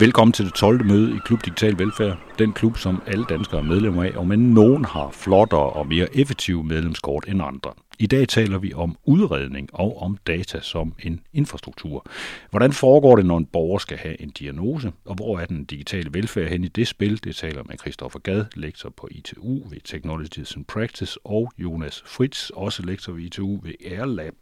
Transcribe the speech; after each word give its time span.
Velkommen 0.00 0.32
til 0.32 0.44
det 0.44 0.54
12. 0.54 0.86
møde 0.86 1.16
i 1.16 1.18
Klub 1.24 1.44
Digital 1.44 1.78
Velfærd. 1.78 2.27
Den 2.38 2.52
klub, 2.52 2.76
som 2.76 3.02
alle 3.06 3.24
danskere 3.24 3.60
er 3.60 3.64
medlemmer 3.64 4.04
af, 4.04 4.12
og 4.16 4.26
men 4.26 4.38
nogen 4.38 4.84
har 4.84 5.10
flottere 5.12 5.70
og 5.70 5.86
mere 5.86 6.16
effektive 6.16 6.64
medlemskort 6.64 7.24
end 7.28 7.42
andre. 7.42 7.72
I 8.00 8.06
dag 8.06 8.28
taler 8.28 8.58
vi 8.58 8.72
om 8.72 8.96
udredning 9.04 9.68
og 9.72 10.02
om 10.02 10.16
data 10.26 10.60
som 10.60 10.94
en 11.02 11.20
infrastruktur. 11.32 12.06
Hvordan 12.50 12.72
foregår 12.72 13.16
det, 13.16 13.26
når 13.26 13.38
en 13.38 13.46
borger 13.46 13.78
skal 13.78 13.96
have 13.96 14.22
en 14.22 14.30
diagnose, 14.30 14.92
og 15.04 15.14
hvor 15.14 15.38
er 15.38 15.46
den 15.46 15.64
digitale 15.64 16.10
velfærd 16.12 16.48
hen 16.48 16.64
i 16.64 16.68
det 16.68 16.88
spil? 16.88 17.24
Det 17.24 17.36
taler 17.36 17.62
med 17.64 17.78
Christoffer 17.78 18.18
Gad, 18.18 18.44
lektor 18.54 18.92
på 18.96 19.08
ITU 19.10 19.68
ved 19.68 19.78
Technologies 19.84 20.56
and 20.56 20.64
Practice, 20.64 21.18
og 21.24 21.52
Jonas 21.58 22.02
Fritz, 22.06 22.50
også 22.50 22.82
lektor 22.82 23.12
ved 23.12 23.22
ITU 23.22 23.60
ved 23.62 23.72
Airlab, 23.90 24.34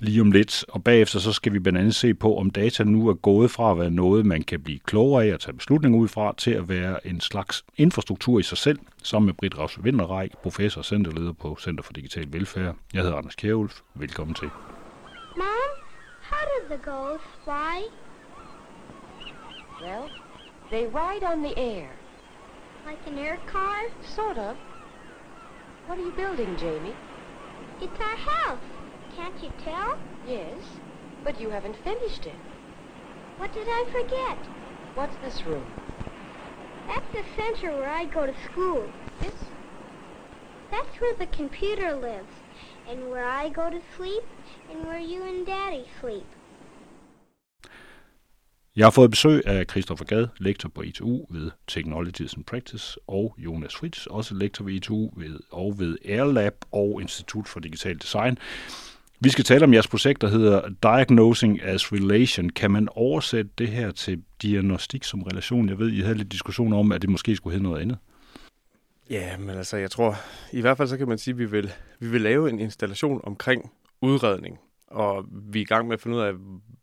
lige 0.00 0.20
om 0.20 0.32
lidt. 0.32 0.64
Og 0.68 0.84
bagefter 0.84 1.18
så 1.18 1.32
skal 1.32 1.52
vi 1.52 1.58
blandt 1.58 1.78
andet 1.78 1.94
se 1.94 2.14
på, 2.14 2.36
om 2.36 2.50
data 2.50 2.84
nu 2.84 3.08
er 3.08 3.14
gået 3.14 3.50
fra 3.50 3.70
at 3.72 3.78
være 3.78 3.90
noget, 3.90 4.26
man 4.26 4.42
kan 4.42 4.60
blive 4.60 4.78
klogere 4.78 5.24
af 5.24 5.34
og 5.34 5.40
tage 5.40 5.54
beslutninger 5.56 5.98
ud 5.98 6.08
fra, 6.08 6.34
til 6.38 6.50
at 6.50 6.68
være 6.68 7.06
en 7.06 7.20
slags 7.30 7.64
infrastruktur 7.76 8.38
i 8.38 8.42
sig 8.42 8.58
selv, 8.58 8.78
sammen 9.02 9.26
med 9.26 9.34
Britt 9.34 9.58
Raus 9.58 9.84
Vinterrej, 9.84 10.28
professor 10.42 10.80
og 10.80 10.84
centerleder 10.84 11.32
på 11.32 11.56
Center 11.60 11.82
for 11.84 11.92
Digital 11.92 12.32
Velfærd. 12.32 12.76
Jeg 12.94 13.02
hedder 13.02 13.16
Anders 13.16 13.34
Kjærulf. 13.34 13.80
Velkommen 13.94 14.34
til. 14.34 14.50
Mom, 15.36 15.70
how 16.30 16.42
do 16.50 16.74
the 16.74 16.82
gulls 16.90 17.22
fly? 17.44 17.76
Well, 19.82 20.04
they 20.70 20.84
ride 20.86 21.24
on 21.32 21.38
the 21.42 21.58
air. 21.58 21.88
Like 22.88 23.02
an 23.06 23.18
air 23.18 23.36
car? 23.46 23.78
Sort 24.02 24.38
of. 24.38 24.56
What 25.86 25.98
are 25.98 26.04
you 26.08 26.12
building, 26.22 26.58
Jamie? 26.60 26.96
It's 27.80 28.00
our 28.08 28.18
house. 28.34 28.66
Can't 29.16 29.42
you 29.42 29.50
tell? 29.64 29.98
Yes, 30.28 30.62
but 31.24 31.40
you 31.40 31.50
haven't 31.50 31.76
finished 31.84 32.26
it. 32.26 32.40
What 33.38 33.52
did 33.54 33.68
I 33.68 33.82
forget? 33.92 34.38
What's 34.94 35.16
this 35.24 35.46
room? 35.46 35.66
That's 36.88 37.10
the 37.12 37.24
center 37.36 37.70
where 37.78 37.92
I 38.00 38.04
go 38.04 38.26
to 38.26 38.34
school. 38.48 38.82
This? 39.20 39.38
That's 40.70 41.00
where 41.00 41.16
the 41.18 41.36
computer 41.36 41.90
lives. 42.08 42.34
And 42.88 42.98
where 43.10 43.28
I 43.44 43.48
go 43.48 43.70
to 43.70 43.80
sleep. 43.96 44.24
And 44.70 44.78
where 44.86 45.00
you 45.00 45.22
and 45.22 45.46
Daddy 45.46 45.84
sleep. 46.00 46.26
Jeg 48.76 48.86
har 48.86 48.90
fået 48.90 49.10
besøg 49.10 49.46
af 49.46 49.64
Christoffer 49.70 50.04
Gad, 50.04 50.28
lektor 50.38 50.68
på 50.68 50.82
ITU 50.82 51.26
ved 51.30 51.50
Technologies 51.66 52.34
and 52.34 52.44
Practice, 52.44 53.00
og 53.06 53.34
Jonas 53.38 53.76
Fritz, 53.76 54.06
også 54.06 54.34
lektor 54.34 54.64
ved 54.64 54.74
ITU 54.74 55.12
ved, 55.16 55.40
og 55.50 55.78
ved 55.78 55.98
Airlab 56.04 56.54
og 56.72 57.02
Institut 57.02 57.48
for 57.48 57.60
Digital 57.60 57.98
Design. 57.98 58.38
Vi 59.22 59.30
skal 59.30 59.44
tale 59.44 59.64
om 59.64 59.74
jeres 59.74 59.88
projekt, 59.88 60.20
der 60.20 60.28
hedder 60.28 60.68
Diagnosing 60.82 61.62
as 61.62 61.92
Relation. 61.92 62.50
Kan 62.50 62.70
man 62.70 62.88
oversætte 62.90 63.50
det 63.58 63.68
her 63.68 63.90
til 63.90 64.22
diagnostik 64.42 65.04
som 65.04 65.22
relation? 65.22 65.68
Jeg 65.68 65.78
ved, 65.78 65.92
I 65.92 66.00
havde 66.00 66.18
lidt 66.18 66.32
diskussion 66.32 66.72
om, 66.72 66.92
at 66.92 67.02
det 67.02 67.10
måske 67.10 67.36
skulle 67.36 67.52
hedde 67.52 67.62
noget 67.62 67.80
andet. 67.80 67.98
Ja, 69.10 69.38
men 69.38 69.50
altså, 69.50 69.76
jeg 69.76 69.90
tror, 69.90 70.16
i 70.52 70.60
hvert 70.60 70.76
fald 70.76 70.88
så 70.88 70.96
kan 70.96 71.08
man 71.08 71.18
sige, 71.18 71.32
at 71.32 71.38
vi 71.38 71.44
vil, 71.44 71.72
vi 71.98 72.08
vil 72.08 72.20
lave 72.20 72.50
en 72.50 72.58
installation 72.58 73.20
omkring 73.24 73.72
udredning. 74.00 74.58
Og 74.86 75.24
vi 75.30 75.58
er 75.58 75.62
i 75.62 75.64
gang 75.64 75.86
med 75.88 75.94
at 75.94 76.00
finde 76.00 76.16
ud 76.16 76.22
af, 76.22 76.32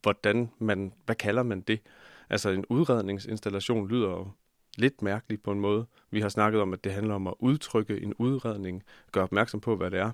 hvordan 0.02 0.50
man, 0.60 0.94
hvad 1.06 1.16
kalder 1.16 1.44
man 1.44 1.62
det? 1.62 1.80
Altså 2.30 2.50
en 2.50 2.66
udredningsinstallation 2.70 3.88
lyder 3.88 4.10
jo 4.10 4.28
lidt 4.78 5.02
mærkeligt 5.02 5.44
på 5.44 5.52
en 5.52 5.60
måde. 5.60 5.86
Vi 6.12 6.22
har 6.22 6.30
snakket 6.30 6.62
om, 6.62 6.74
at 6.74 6.84
det 6.84 6.92
handler 6.92 7.16
om 7.16 7.28
at 7.28 7.34
udtrykke 7.40 8.02
en 8.02 8.14
udredning, 8.14 8.84
gøre 9.12 9.24
opmærksom 9.24 9.60
på, 9.60 9.76
hvad 9.76 9.92
det 9.92 10.00
er. 10.00 10.12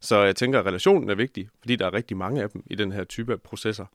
Så 0.00 0.22
jeg 0.22 0.36
tænker, 0.36 0.58
at 0.60 0.66
relationen 0.66 1.10
er 1.10 1.14
vigtig, 1.14 1.48
fordi 1.60 1.76
der 1.76 1.86
er 1.86 1.92
rigtig 1.92 2.16
mange 2.16 2.42
af 2.42 2.50
dem 2.50 2.62
i 2.66 2.74
den 2.74 2.92
her 2.92 3.04
type 3.04 3.32
af 3.32 3.40
processer. 3.42 3.86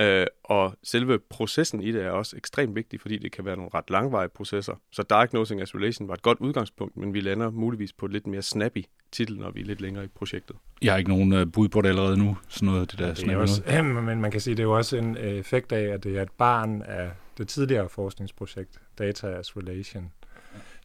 Øh, 0.00 0.26
og 0.44 0.74
selve 0.82 1.18
processen 1.18 1.82
i 1.82 1.92
det 1.92 2.02
er 2.02 2.10
også 2.10 2.36
ekstremt 2.36 2.74
vigtig, 2.74 3.00
fordi 3.00 3.18
det 3.18 3.32
kan 3.32 3.44
være 3.44 3.56
nogle 3.56 3.70
ret 3.74 3.90
langvarige 3.90 4.28
processer. 4.28 4.74
Så 4.90 5.02
Diagnosing 5.02 5.62
as 5.62 5.74
Relation 5.74 6.08
var 6.08 6.14
et 6.14 6.22
godt 6.22 6.38
udgangspunkt, 6.40 6.96
men 6.96 7.14
vi 7.14 7.20
lander 7.20 7.50
muligvis 7.50 7.92
på 7.92 8.06
et 8.06 8.12
lidt 8.12 8.26
mere 8.26 8.42
snappy 8.42 8.84
titel, 9.12 9.38
når 9.38 9.50
vi 9.50 9.60
er 9.60 9.64
lidt 9.64 9.80
længere 9.80 10.04
i 10.04 10.08
projektet. 10.08 10.56
Jeg 10.82 10.92
har 10.92 10.98
ikke 10.98 11.10
nogen 11.10 11.32
uh, 11.32 11.52
bud 11.52 11.68
på 11.68 11.80
det 11.80 11.88
allerede 11.88 12.18
nu, 12.18 12.36
sådan 12.48 12.66
noget 12.66 12.90
det 12.90 12.98
der 12.98 13.14
det 13.14 13.28
er 13.28 13.36
også, 13.36 13.82
Men 13.82 14.20
man 14.20 14.30
kan 14.30 14.40
sige, 14.40 14.56
det 14.56 14.62
er 14.62 14.64
jo 14.64 14.76
også 14.76 14.96
en 14.96 15.16
effekt 15.16 15.72
af, 15.72 15.94
at 15.94 16.04
det 16.04 16.18
er 16.18 16.22
et 16.22 16.30
barn 16.30 16.82
af 16.82 17.10
det 17.38 17.48
tidligere 17.48 17.88
forskningsprojekt, 17.88 18.80
Data 18.98 19.26
as 19.26 19.56
Relation, 19.56 20.12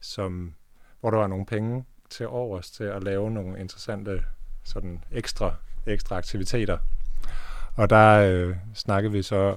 som, 0.02 0.54
hvor 1.00 1.10
der 1.10 1.18
var 1.18 1.26
nogle 1.26 1.46
penge 1.46 1.84
til 2.10 2.28
overs 2.28 2.70
til 2.70 2.84
at 2.84 3.04
lave 3.04 3.30
nogle 3.30 3.60
interessante 3.60 4.22
sådan 4.64 5.04
ekstra, 5.12 5.54
ekstra 5.86 6.16
aktiviteter. 6.16 6.78
Og 7.76 7.90
der 7.90 8.30
øh, 8.30 8.56
snakkede 8.74 9.12
vi 9.12 9.22
så, 9.22 9.56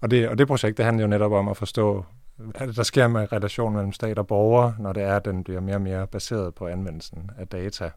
og 0.00 0.10
det, 0.10 0.28
og 0.28 0.38
det 0.38 0.46
projekt, 0.46 0.76
det 0.76 0.84
handler 0.84 1.02
jo 1.04 1.08
netop 1.08 1.32
om 1.32 1.48
at 1.48 1.56
forstå, 1.56 2.04
hvad 2.36 2.66
det, 2.66 2.76
der 2.76 2.82
sker 2.82 3.08
med 3.08 3.32
relationen 3.32 3.74
mellem 3.74 3.92
stat 3.92 4.18
og 4.18 4.26
borger, 4.26 4.72
når 4.78 4.92
det 4.92 5.02
er, 5.02 5.16
at 5.16 5.24
den 5.24 5.44
bliver 5.44 5.60
mere 5.60 5.74
og 5.74 5.82
mere 5.82 6.06
baseret 6.06 6.54
på 6.54 6.66
anvendelsen 6.66 7.30
af 7.38 7.48
data. 7.48 7.90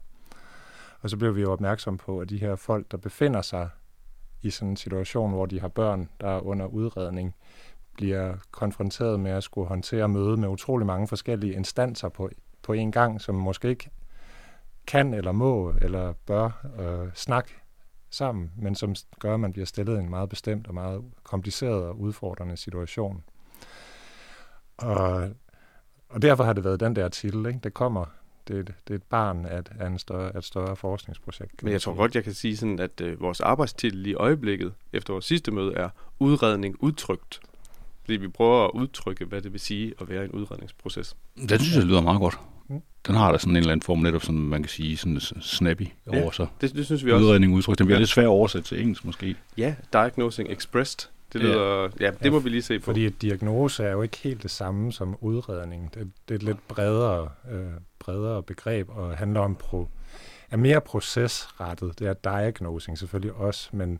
Og 1.00 1.10
så 1.10 1.16
blev 1.16 1.36
vi 1.36 1.40
jo 1.40 1.52
opmærksom 1.52 1.98
på, 1.98 2.20
at 2.20 2.30
de 2.30 2.38
her 2.38 2.56
folk, 2.56 2.90
der 2.90 2.96
befinder 2.96 3.42
sig 3.42 3.68
i 4.42 4.50
sådan 4.50 4.70
en 4.70 4.76
situation, 4.76 5.30
hvor 5.30 5.46
de 5.46 5.60
har 5.60 5.68
børn, 5.68 6.08
der 6.20 6.28
er 6.28 6.40
under 6.40 6.66
udredning, 6.66 7.34
bliver 7.94 8.34
konfronteret 8.50 9.20
med 9.20 9.30
at 9.30 9.42
skulle 9.42 9.68
håndtere 9.68 10.08
møde 10.08 10.36
med 10.36 10.48
utrolig 10.48 10.86
mange 10.86 11.08
forskellige 11.08 11.54
instanser 11.54 12.08
på, 12.08 12.30
på 12.62 12.72
en 12.72 12.92
gang, 12.92 13.20
som 13.20 13.34
måske 13.34 13.68
ikke 13.68 13.90
kan 14.86 15.14
eller 15.14 15.32
må 15.32 15.74
eller 15.80 16.12
bør 16.26 16.66
øh, 16.78 17.08
snakke 17.14 17.61
sammen, 18.14 18.50
men 18.56 18.74
som 18.74 18.94
gør, 19.20 19.34
at 19.34 19.40
man 19.40 19.52
bliver 19.52 19.66
stillet 19.66 19.96
i 19.96 19.98
en 19.98 20.10
meget 20.10 20.28
bestemt 20.28 20.66
og 20.66 20.74
meget 20.74 21.02
kompliceret 21.22 21.84
og 21.84 22.00
udfordrende 22.00 22.56
situation. 22.56 23.22
Og, 24.76 25.30
og 26.08 26.22
derfor 26.22 26.44
har 26.44 26.52
det 26.52 26.64
været 26.64 26.80
den 26.80 26.96
der 26.96 27.08
titel, 27.08 27.46
ikke? 27.46 27.60
Det 27.64 27.74
kommer, 27.74 28.04
det, 28.48 28.74
det 28.88 28.94
er 28.94 28.98
et 28.98 29.02
barn 29.02 29.46
af, 29.46 29.62
af, 29.78 29.86
en 29.86 29.98
større, 29.98 30.34
af 30.34 30.38
et 30.38 30.44
større 30.44 30.76
forskningsprojekt. 30.76 31.62
Men 31.62 31.72
jeg 31.72 31.82
tror 31.82 31.94
godt, 31.94 32.14
jeg 32.14 32.24
kan 32.24 32.34
sige 32.34 32.56
sådan, 32.56 32.78
at 32.78 33.00
øh, 33.00 33.20
vores 33.20 33.40
arbejdstitel 33.40 34.06
i 34.06 34.14
øjeblikket, 34.14 34.72
efter 34.92 35.12
vores 35.12 35.24
sidste 35.24 35.50
møde, 35.50 35.74
er 35.74 35.88
udredning 36.18 36.76
udtrykt. 36.80 37.40
Fordi 38.04 38.16
vi 38.16 38.28
prøver 38.28 38.64
at 38.64 38.70
udtrykke, 38.74 39.24
hvad 39.24 39.42
det 39.42 39.52
vil 39.52 39.60
sige 39.60 39.94
at 40.00 40.08
være 40.08 40.24
en 40.24 40.30
udredningsproces. 40.30 41.16
Det 41.48 41.60
synes 41.60 41.76
jeg 41.76 41.84
lyder 41.84 42.00
meget 42.00 42.20
godt. 42.20 42.38
Den 43.06 43.14
har 43.14 43.32
da 43.32 43.38
sådan 43.38 43.52
en 43.52 43.56
eller 43.56 43.72
anden 43.72 43.84
form, 43.84 43.98
netop 43.98 44.22
sådan, 44.22 44.40
man 44.40 44.62
kan 44.62 44.68
sige, 44.68 44.96
sådan 44.96 45.20
snappy 45.20 45.86
ja, 46.12 46.22
over 46.22 46.30
sig. 46.30 46.46
Det, 46.60 46.74
det 46.74 46.86
synes 46.86 47.04
vi 47.04 47.12
også. 47.12 47.24
Udredning 47.24 47.54
udtryk. 47.54 47.78
Den 47.78 47.86
bliver 47.86 47.96
ja. 47.96 48.00
lidt 48.00 48.10
svært 48.10 48.24
at 48.24 48.28
oversætte 48.28 48.68
til 48.68 48.80
engelsk 48.80 49.04
måske. 49.04 49.36
Ja, 49.56 49.74
diagnosing 49.92 50.50
expressed. 50.50 51.08
Det 51.32 51.40
lyder, 51.40 51.80
ja, 51.82 51.88
ja 52.00 52.10
det 52.10 52.24
ja, 52.24 52.30
må 52.30 52.38
vi 52.38 52.48
lige 52.48 52.62
se 52.62 52.78
på. 52.78 52.84
Fordi 52.84 53.06
et 53.06 53.22
diagnose 53.22 53.84
er 53.84 53.92
jo 53.92 54.02
ikke 54.02 54.18
helt 54.18 54.42
det 54.42 54.50
samme 54.50 54.92
som 54.92 55.16
udredning. 55.20 55.94
Det, 55.94 56.12
det 56.28 56.34
er 56.34 56.38
et 56.38 56.42
lidt 56.42 56.68
bredere, 56.68 57.28
øh, 57.50 57.66
bredere 57.98 58.42
begreb 58.42 58.88
og 58.90 59.16
handler 59.16 59.40
om 59.40 59.56
pro, 59.56 59.88
er 60.50 60.56
mere 60.56 60.80
procesrettet. 60.80 61.98
Det 61.98 62.06
er 62.06 62.12
diagnosing 62.12 62.98
selvfølgelig 62.98 63.32
også, 63.32 63.68
men 63.72 63.98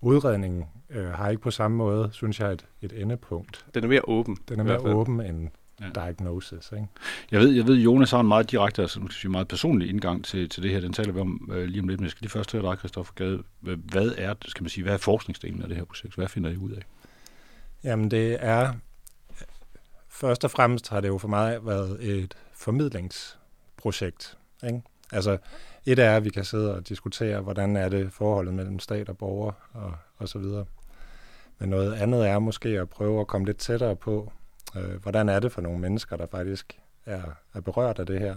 udredningen 0.00 0.64
øh, 0.90 1.08
har 1.08 1.28
ikke 1.28 1.42
på 1.42 1.50
samme 1.50 1.76
måde, 1.76 2.08
synes 2.12 2.40
jeg, 2.40 2.52
et, 2.52 2.64
et 2.82 3.02
endepunkt. 3.02 3.66
Den 3.74 3.84
er 3.84 3.88
mere 3.88 4.02
åben. 4.04 4.38
Den 4.48 4.60
er 4.60 4.64
mere 4.64 4.80
åben 4.80 5.20
end 5.20 5.48
ja. 5.80 5.88
diagnosis. 5.94 6.72
Ikke? 6.72 6.86
Jeg 7.30 7.40
ved, 7.40 7.50
jeg 7.50 7.66
ved, 7.66 7.76
Jonas 7.76 8.10
har 8.10 8.20
en 8.20 8.28
meget 8.28 8.50
direkte, 8.50 8.82
altså 8.82 9.00
sige, 9.10 9.30
meget 9.30 9.48
personlig 9.48 9.88
indgang 9.88 10.24
til, 10.24 10.48
til 10.48 10.62
det 10.62 10.70
her. 10.70 10.80
Den 10.80 10.92
taler 10.92 11.12
vi 11.12 11.20
om 11.20 11.50
øh, 11.52 11.64
lige 11.64 11.80
om 11.80 11.88
lidt, 11.88 12.00
men 12.00 12.04
jeg 12.04 12.10
skal 12.10 12.22
lige 12.22 12.30
først 12.30 12.52
høre 12.52 12.62
dig, 12.62 12.78
Christoffer 12.78 13.14
Gade. 13.14 13.42
Hvad 13.60 14.12
er, 14.18 14.34
skal 14.46 14.62
man 14.62 14.70
sige, 14.70 14.84
hvad 14.84 14.94
er 14.94 14.98
forskningsdelen 14.98 15.62
af 15.62 15.68
det 15.68 15.76
her 15.76 15.84
projekt? 15.84 16.14
Hvad 16.14 16.28
finder 16.28 16.50
I 16.50 16.56
ud 16.56 16.70
af? 16.70 16.82
Jamen 17.84 18.10
det 18.10 18.36
er, 18.40 18.72
først 20.08 20.44
og 20.44 20.50
fremmest 20.50 20.88
har 20.88 21.00
det 21.00 21.08
jo 21.08 21.18
for 21.18 21.28
mig 21.28 21.66
været 21.66 21.98
et 22.00 22.34
formidlingsprojekt. 22.54 24.38
Ikke? 24.66 24.82
Altså 25.12 25.38
et 25.86 25.98
er, 25.98 26.16
at 26.16 26.24
vi 26.24 26.30
kan 26.30 26.44
sidde 26.44 26.74
og 26.74 26.88
diskutere, 26.88 27.40
hvordan 27.40 27.76
er 27.76 27.88
det 27.88 28.12
forholdet 28.12 28.54
mellem 28.54 28.78
stat 28.78 29.08
og 29.08 29.18
borger 29.18 29.52
og, 29.72 29.94
og 30.16 30.28
så 30.28 30.38
videre. 30.38 30.64
Men 31.58 31.68
noget 31.68 31.94
andet 31.94 32.28
er 32.28 32.38
måske 32.38 32.68
at 32.68 32.88
prøve 32.88 33.20
at 33.20 33.26
komme 33.26 33.46
lidt 33.46 33.58
tættere 33.58 33.96
på, 33.96 34.32
øh, 34.76 35.02
hvordan 35.02 35.28
er 35.28 35.40
det 35.40 35.52
for 35.52 35.60
nogle 35.60 35.78
mennesker, 35.78 36.16
der 36.16 36.26
faktisk 36.26 36.80
er, 37.06 37.22
er 37.54 37.60
berørt 37.60 37.98
af 37.98 38.06
det 38.06 38.20
her? 38.20 38.36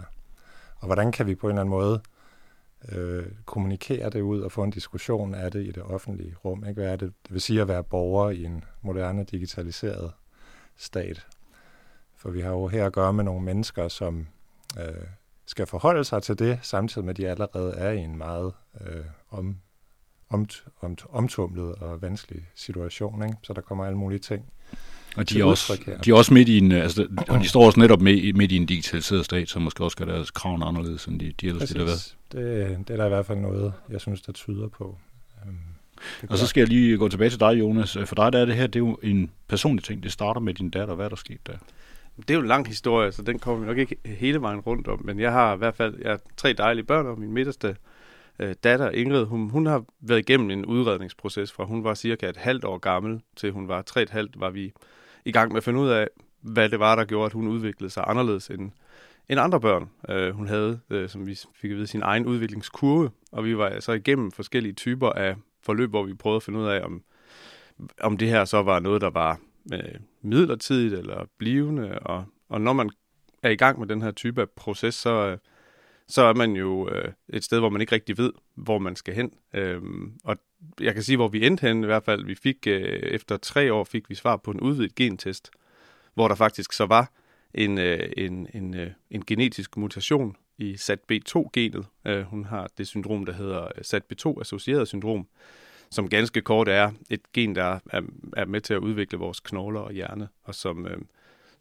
Og 0.76 0.86
hvordan 0.86 1.12
kan 1.12 1.26
vi 1.26 1.34
på 1.34 1.46
en 1.46 1.50
eller 1.50 1.60
anden 1.60 1.70
måde 1.70 2.00
øh, 2.88 3.26
kommunikere 3.44 4.10
det 4.10 4.20
ud 4.20 4.40
og 4.40 4.52
få 4.52 4.62
en 4.62 4.70
diskussion 4.70 5.34
af 5.34 5.50
det 5.50 5.66
i 5.66 5.70
det 5.70 5.82
offentlige 5.82 6.34
rum? 6.44 6.64
Ikke? 6.68 6.80
Hvad 6.80 6.92
er 6.92 6.96
det, 6.96 7.12
det 7.22 7.32
vil 7.32 7.40
sige 7.40 7.60
at 7.60 7.68
være 7.68 7.84
borger 7.84 8.30
i 8.30 8.44
en 8.44 8.64
moderne 8.82 9.24
digitaliseret 9.24 10.12
stat? 10.76 11.26
For 12.16 12.30
vi 12.30 12.40
har 12.40 12.50
jo 12.50 12.68
her 12.68 12.86
at 12.86 12.92
gøre 12.92 13.12
med 13.12 13.24
nogle 13.24 13.44
mennesker, 13.44 13.88
som 13.88 14.26
øh, 14.78 15.06
skal 15.46 15.66
forholde 15.66 16.04
sig 16.04 16.22
til 16.22 16.38
det, 16.38 16.58
samtidig 16.62 17.04
med 17.04 17.10
at 17.10 17.16
de 17.16 17.28
allerede 17.28 17.74
er 17.74 17.90
i 17.90 17.98
en 17.98 18.16
meget 18.16 18.52
øh, 18.80 19.04
om, 19.30 19.56
om, 20.28 20.46
omtumlet 21.10 21.74
og 21.74 22.02
vanskelig 22.02 22.48
situation. 22.54 23.22
Ikke? 23.22 23.36
Så 23.42 23.52
der 23.52 23.60
kommer 23.60 23.84
alle 23.84 23.98
mulige 23.98 24.18
ting 24.18 24.52
og 25.16 25.30
de 25.30 25.40
er, 25.40 25.44
også, 25.44 25.80
de 26.04 26.10
er 26.10 26.14
også 26.14 26.34
midt 26.34 26.48
i 26.48 26.58
en, 26.58 26.72
altså, 26.72 27.06
og 27.28 27.40
de 27.40 27.48
står 27.48 27.66
også 27.66 27.80
netop 27.80 28.00
midt, 28.00 28.36
midt 28.36 28.52
i 28.52 28.56
en 28.56 28.66
digitaliseret 28.66 29.24
stat, 29.24 29.48
som 29.48 29.62
måske 29.62 29.84
også 29.84 29.96
gør 29.96 30.04
deres 30.04 30.30
krav 30.30 30.54
anderledes, 30.62 31.04
end 31.04 31.20
de, 31.20 31.32
de 31.40 31.46
ellers 31.46 31.68
det, 31.68 31.76
det, 31.76 31.88
det, 32.32 32.78
det 32.88 32.94
er 32.94 32.96
der 32.96 33.04
i 33.04 33.08
hvert 33.08 33.26
fald 33.26 33.38
noget, 33.38 33.72
jeg 33.90 34.00
synes, 34.00 34.22
der 34.22 34.32
tyder 34.32 34.68
på. 34.68 34.98
Øhm. 35.46 35.56
Og 36.28 36.38
så 36.38 36.46
skal 36.46 36.60
jeg 36.60 36.68
lige 36.68 36.98
gå 36.98 37.08
tilbage 37.08 37.30
til 37.30 37.40
dig, 37.40 37.58
Jonas. 37.58 37.98
For 38.04 38.14
dig 38.14 38.32
der 38.32 38.38
er 38.38 38.44
det 38.44 38.54
her, 38.54 38.66
det 38.66 38.76
er 38.76 38.84
jo 38.84 38.98
en 39.02 39.30
personlig 39.48 39.84
ting. 39.84 40.02
Det 40.02 40.12
starter 40.12 40.40
med 40.40 40.54
din 40.54 40.70
datter. 40.70 40.94
Hvad 40.94 41.04
er 41.04 41.08
der 41.08 41.16
sket 41.16 41.46
der? 41.46 41.52
Det 42.16 42.30
er 42.30 42.34
jo 42.34 42.40
en 42.40 42.46
lang 42.46 42.68
historie, 42.68 43.12
så 43.12 43.22
den 43.22 43.38
kommer 43.38 43.60
vi 43.60 43.66
nok 43.66 43.78
ikke 43.78 43.96
hele 44.04 44.40
vejen 44.40 44.60
rundt 44.60 44.88
om. 44.88 45.00
Men 45.04 45.20
jeg 45.20 45.32
har 45.32 45.54
i 45.54 45.58
hvert 45.58 45.74
fald 45.74 45.94
jeg 46.02 46.10
har 46.10 46.20
tre 46.36 46.52
dejlige 46.52 46.84
børn, 46.84 47.06
og 47.06 47.20
min 47.20 47.32
midterste 47.32 47.76
øh, 48.38 48.54
datter, 48.64 48.90
Ingrid, 48.90 49.24
hun, 49.24 49.50
hun 49.50 49.66
har 49.66 49.84
været 50.00 50.18
igennem 50.18 50.50
en 50.50 50.64
udredningsproces 50.64 51.52
fra 51.52 51.64
hun 51.64 51.84
var 51.84 51.94
cirka 51.94 52.28
et 52.28 52.36
halvt 52.36 52.64
år 52.64 52.78
gammel, 52.78 53.20
til 53.36 53.52
hun 53.52 53.68
var 53.68 53.82
tre 53.82 54.02
et 54.02 54.10
halvt, 54.10 54.40
var 54.40 54.50
vi 54.50 54.72
i 55.24 55.32
gang 55.32 55.52
med 55.52 55.56
at 55.56 55.64
finde 55.64 55.80
ud 55.80 55.88
af, 55.88 56.08
hvad 56.40 56.68
det 56.68 56.78
var, 56.78 56.96
der 56.96 57.04
gjorde, 57.04 57.26
at 57.26 57.32
hun 57.32 57.48
udviklede 57.48 57.90
sig 57.90 58.04
anderledes 58.06 58.48
end, 58.48 58.70
end 59.28 59.40
andre 59.40 59.60
børn. 59.60 59.90
Øh, 60.08 60.34
hun 60.34 60.48
havde, 60.48 60.80
øh, 60.90 61.08
som 61.08 61.26
vi 61.26 61.38
fik 61.54 61.70
at 61.70 61.76
vide, 61.76 61.86
sin 61.86 62.02
egen 62.02 62.26
udviklingskurve, 62.26 63.10
og 63.32 63.44
vi 63.44 63.58
var 63.58 63.68
så 63.68 63.74
altså 63.74 63.92
igennem 63.92 64.32
forskellige 64.32 64.72
typer 64.72 65.10
af 65.10 65.36
forløb, 65.62 65.90
hvor 65.90 66.02
vi 66.02 66.14
prøvede 66.14 66.36
at 66.36 66.42
finde 66.42 66.58
ud 66.58 66.66
af, 66.66 66.84
om, 66.84 67.02
om 68.00 68.16
det 68.16 68.28
her 68.28 68.44
så 68.44 68.62
var 68.62 68.80
noget, 68.80 69.00
der 69.00 69.10
var 69.10 69.40
øh, 69.72 69.94
midlertidigt 70.22 70.94
eller 70.94 71.24
blivende. 71.38 71.98
Og, 71.98 72.24
og 72.48 72.60
når 72.60 72.72
man 72.72 72.90
er 73.42 73.50
i 73.50 73.56
gang 73.56 73.78
med 73.78 73.88
den 73.88 74.02
her 74.02 74.10
type 74.10 74.40
af 74.40 74.50
proces, 74.50 74.94
så, 74.94 75.10
øh, 75.10 75.38
så 76.12 76.22
er 76.22 76.34
man 76.34 76.52
jo 76.52 76.88
øh, 76.88 77.12
et 77.28 77.44
sted, 77.44 77.58
hvor 77.58 77.68
man 77.68 77.80
ikke 77.80 77.94
rigtig 77.94 78.18
ved, 78.18 78.32
hvor 78.54 78.78
man 78.78 78.96
skal 78.96 79.14
hen. 79.14 79.32
Øhm, 79.54 80.12
og 80.24 80.36
jeg 80.80 80.94
kan 80.94 81.02
sige, 81.02 81.16
hvor 81.16 81.28
vi 81.28 81.46
endte 81.46 81.66
hen 81.66 81.82
i 81.82 81.86
hvert 81.86 82.04
fald. 82.04 82.24
Vi 82.24 82.34
fik, 82.34 82.66
øh, 82.66 82.82
efter 83.02 83.36
tre 83.36 83.72
år, 83.72 83.84
fik 83.84 84.10
vi 84.10 84.14
svar 84.14 84.36
på 84.36 84.50
en 84.50 84.60
udvidet 84.60 84.94
gentest, 84.94 85.50
hvor 86.14 86.28
der 86.28 86.34
faktisk 86.34 86.72
så 86.72 86.86
var 86.86 87.12
en, 87.54 87.78
øh, 87.78 88.12
en, 88.16 88.48
en, 88.54 88.74
øh, 88.74 88.90
en 89.10 89.24
genetisk 89.26 89.76
mutation 89.76 90.36
i 90.58 90.74
SATB2-genet. 90.74 91.86
Øh, 92.06 92.22
hun 92.22 92.44
har 92.44 92.70
det 92.78 92.86
syndrom, 92.86 93.26
der 93.26 93.32
hedder 93.32 93.64
øh, 93.64 93.80
SATB2-associeret 93.80 94.88
syndrom, 94.88 95.26
som 95.90 96.08
ganske 96.08 96.40
kort 96.40 96.68
er 96.68 96.90
et 97.10 97.32
gen, 97.32 97.54
der 97.54 97.78
er, 97.90 98.02
er 98.36 98.44
med 98.44 98.60
til 98.60 98.74
at 98.74 98.80
udvikle 98.80 99.18
vores 99.18 99.40
knogler 99.40 99.80
og 99.80 99.92
hjerne, 99.92 100.28
og 100.44 100.54
som, 100.54 100.86
øh, 100.86 100.98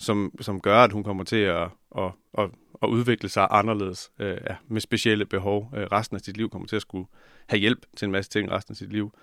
som, 0.02 0.34
som 0.42 0.62
gør, 0.62 0.78
at 0.78 0.92
hun 0.92 1.04
kommer 1.04 1.24
til 1.24 1.36
at, 1.36 1.70
at, 1.98 2.12
at, 2.38 2.50
at 2.84 2.88
udvikle 2.88 3.30
sig 3.30 3.48
anderledes 3.52 4.12
øh, 4.20 4.38
ja, 4.50 4.56
med 4.68 4.82
specielle 4.82 5.26
behov. 5.26 5.74
Øh, 5.76 5.84
resten 5.92 6.16
af 6.16 6.22
sit 6.22 6.38
liv 6.38 6.50
kommer 6.50 6.68
til 6.68 6.76
at 6.76 6.82
skulle 6.82 7.08
have 7.48 7.60
hjælp 7.60 7.86
til 7.96 8.06
en 8.06 8.12
masse 8.12 8.32
ting 8.32 8.52
resten 8.52 8.72
af 8.72 8.76
sit 8.76 8.92
liv. 8.92 9.14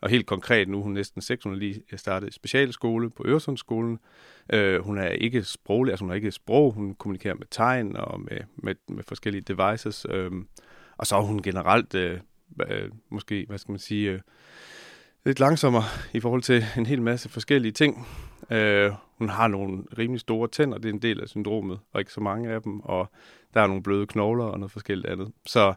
Og 0.00 0.10
helt 0.10 0.26
konkret, 0.26 0.68
nu 0.68 0.78
er 0.78 0.82
hun 0.82 0.92
næsten 0.92 1.22
600 1.22 1.60
lige 1.60 1.82
øh, 1.92 1.98
startet 1.98 2.34
specialskole 2.34 3.10
på 3.10 3.24
Øresundsskolen. 3.26 3.98
Øh, 4.52 4.80
hun 4.80 4.98
er 4.98 5.08
ikke 5.08 5.42
sproglig, 5.42 5.92
altså 5.92 6.04
hun 6.04 6.10
har 6.10 6.16
ikke 6.16 6.32
sprog, 6.32 6.72
hun 6.72 6.94
kommunikerer 6.94 7.34
med 7.34 7.46
tegn 7.50 7.96
og 7.96 8.20
med, 8.20 8.38
med, 8.56 8.74
med 8.88 9.04
forskellige 9.08 9.42
devices. 9.42 10.06
Øh, 10.10 10.30
og 10.96 11.06
så 11.06 11.16
er 11.16 11.20
hun 11.20 11.42
generelt, 11.42 11.94
øh, 11.94 12.20
øh, 12.70 12.90
måske, 13.08 13.44
hvad 13.48 13.58
skal 13.58 13.72
man 13.72 13.78
sige, 13.78 14.10
øh, 14.10 14.20
lidt 15.28 15.40
langsommere 15.40 15.84
i 16.12 16.20
forhold 16.20 16.42
til 16.42 16.64
en 16.76 16.86
hel 16.86 17.02
masse 17.02 17.28
forskellige 17.28 17.72
ting. 17.72 18.06
Øh, 18.50 18.92
hun 19.18 19.28
har 19.28 19.48
nogle 19.48 19.82
rimelig 19.98 20.20
store 20.20 20.48
tænder, 20.48 20.78
det 20.78 20.88
er 20.88 20.92
en 20.92 21.02
del 21.02 21.20
af 21.20 21.28
syndromet, 21.28 21.78
og 21.92 22.00
ikke 22.00 22.12
så 22.12 22.20
mange 22.20 22.50
af 22.50 22.62
dem, 22.62 22.80
og 22.80 23.10
der 23.54 23.60
er 23.60 23.66
nogle 23.66 23.82
bløde 23.82 24.06
knogler 24.06 24.44
og 24.44 24.58
noget 24.58 24.72
forskelligt 24.72 25.06
andet. 25.06 25.32
Så, 25.46 25.74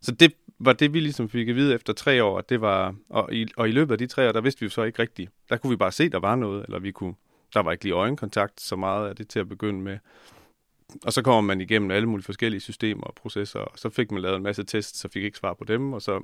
så 0.00 0.12
det 0.12 0.32
var 0.58 0.72
det, 0.72 0.94
vi 0.94 1.00
ligesom 1.00 1.28
fik 1.28 1.48
at 1.48 1.56
vide 1.56 1.74
efter 1.74 1.92
tre 1.92 2.24
år, 2.24 2.40
det 2.40 2.60
var, 2.60 2.94
og 3.08 3.34
i, 3.34 3.46
og 3.56 3.68
i 3.68 3.72
løbet 3.72 3.92
af 3.92 3.98
de 3.98 4.06
tre 4.06 4.28
år, 4.28 4.32
der 4.32 4.40
vidste 4.40 4.60
vi 4.60 4.66
jo 4.66 4.70
så 4.70 4.82
ikke 4.82 5.02
rigtigt. 5.02 5.30
Der 5.48 5.56
kunne 5.56 5.70
vi 5.70 5.76
bare 5.76 5.92
se, 5.92 6.08
der 6.08 6.18
var 6.18 6.36
noget, 6.36 6.64
eller 6.64 6.78
vi 6.78 6.90
kunne, 6.90 7.14
der 7.54 7.60
var 7.60 7.72
ikke 7.72 7.84
lige 7.84 7.94
øjenkontakt 7.94 8.60
så 8.60 8.76
meget 8.76 9.08
af 9.08 9.16
det 9.16 9.28
til 9.28 9.38
at 9.38 9.48
begynde 9.48 9.80
med. 9.80 9.98
Og 11.04 11.12
så 11.12 11.22
kommer 11.22 11.40
man 11.40 11.60
igennem 11.60 11.90
alle 11.90 12.08
mulige 12.08 12.24
forskellige 12.24 12.60
systemer 12.60 13.02
og 13.02 13.14
processer, 13.14 13.60
og 13.60 13.78
så 13.78 13.90
fik 13.90 14.10
man 14.10 14.22
lavet 14.22 14.36
en 14.36 14.42
masse 14.42 14.64
tests, 14.64 14.98
så 14.98 15.08
fik 15.08 15.24
ikke 15.24 15.38
svar 15.38 15.54
på 15.54 15.64
dem, 15.64 15.92
og 15.92 16.02
så, 16.02 16.20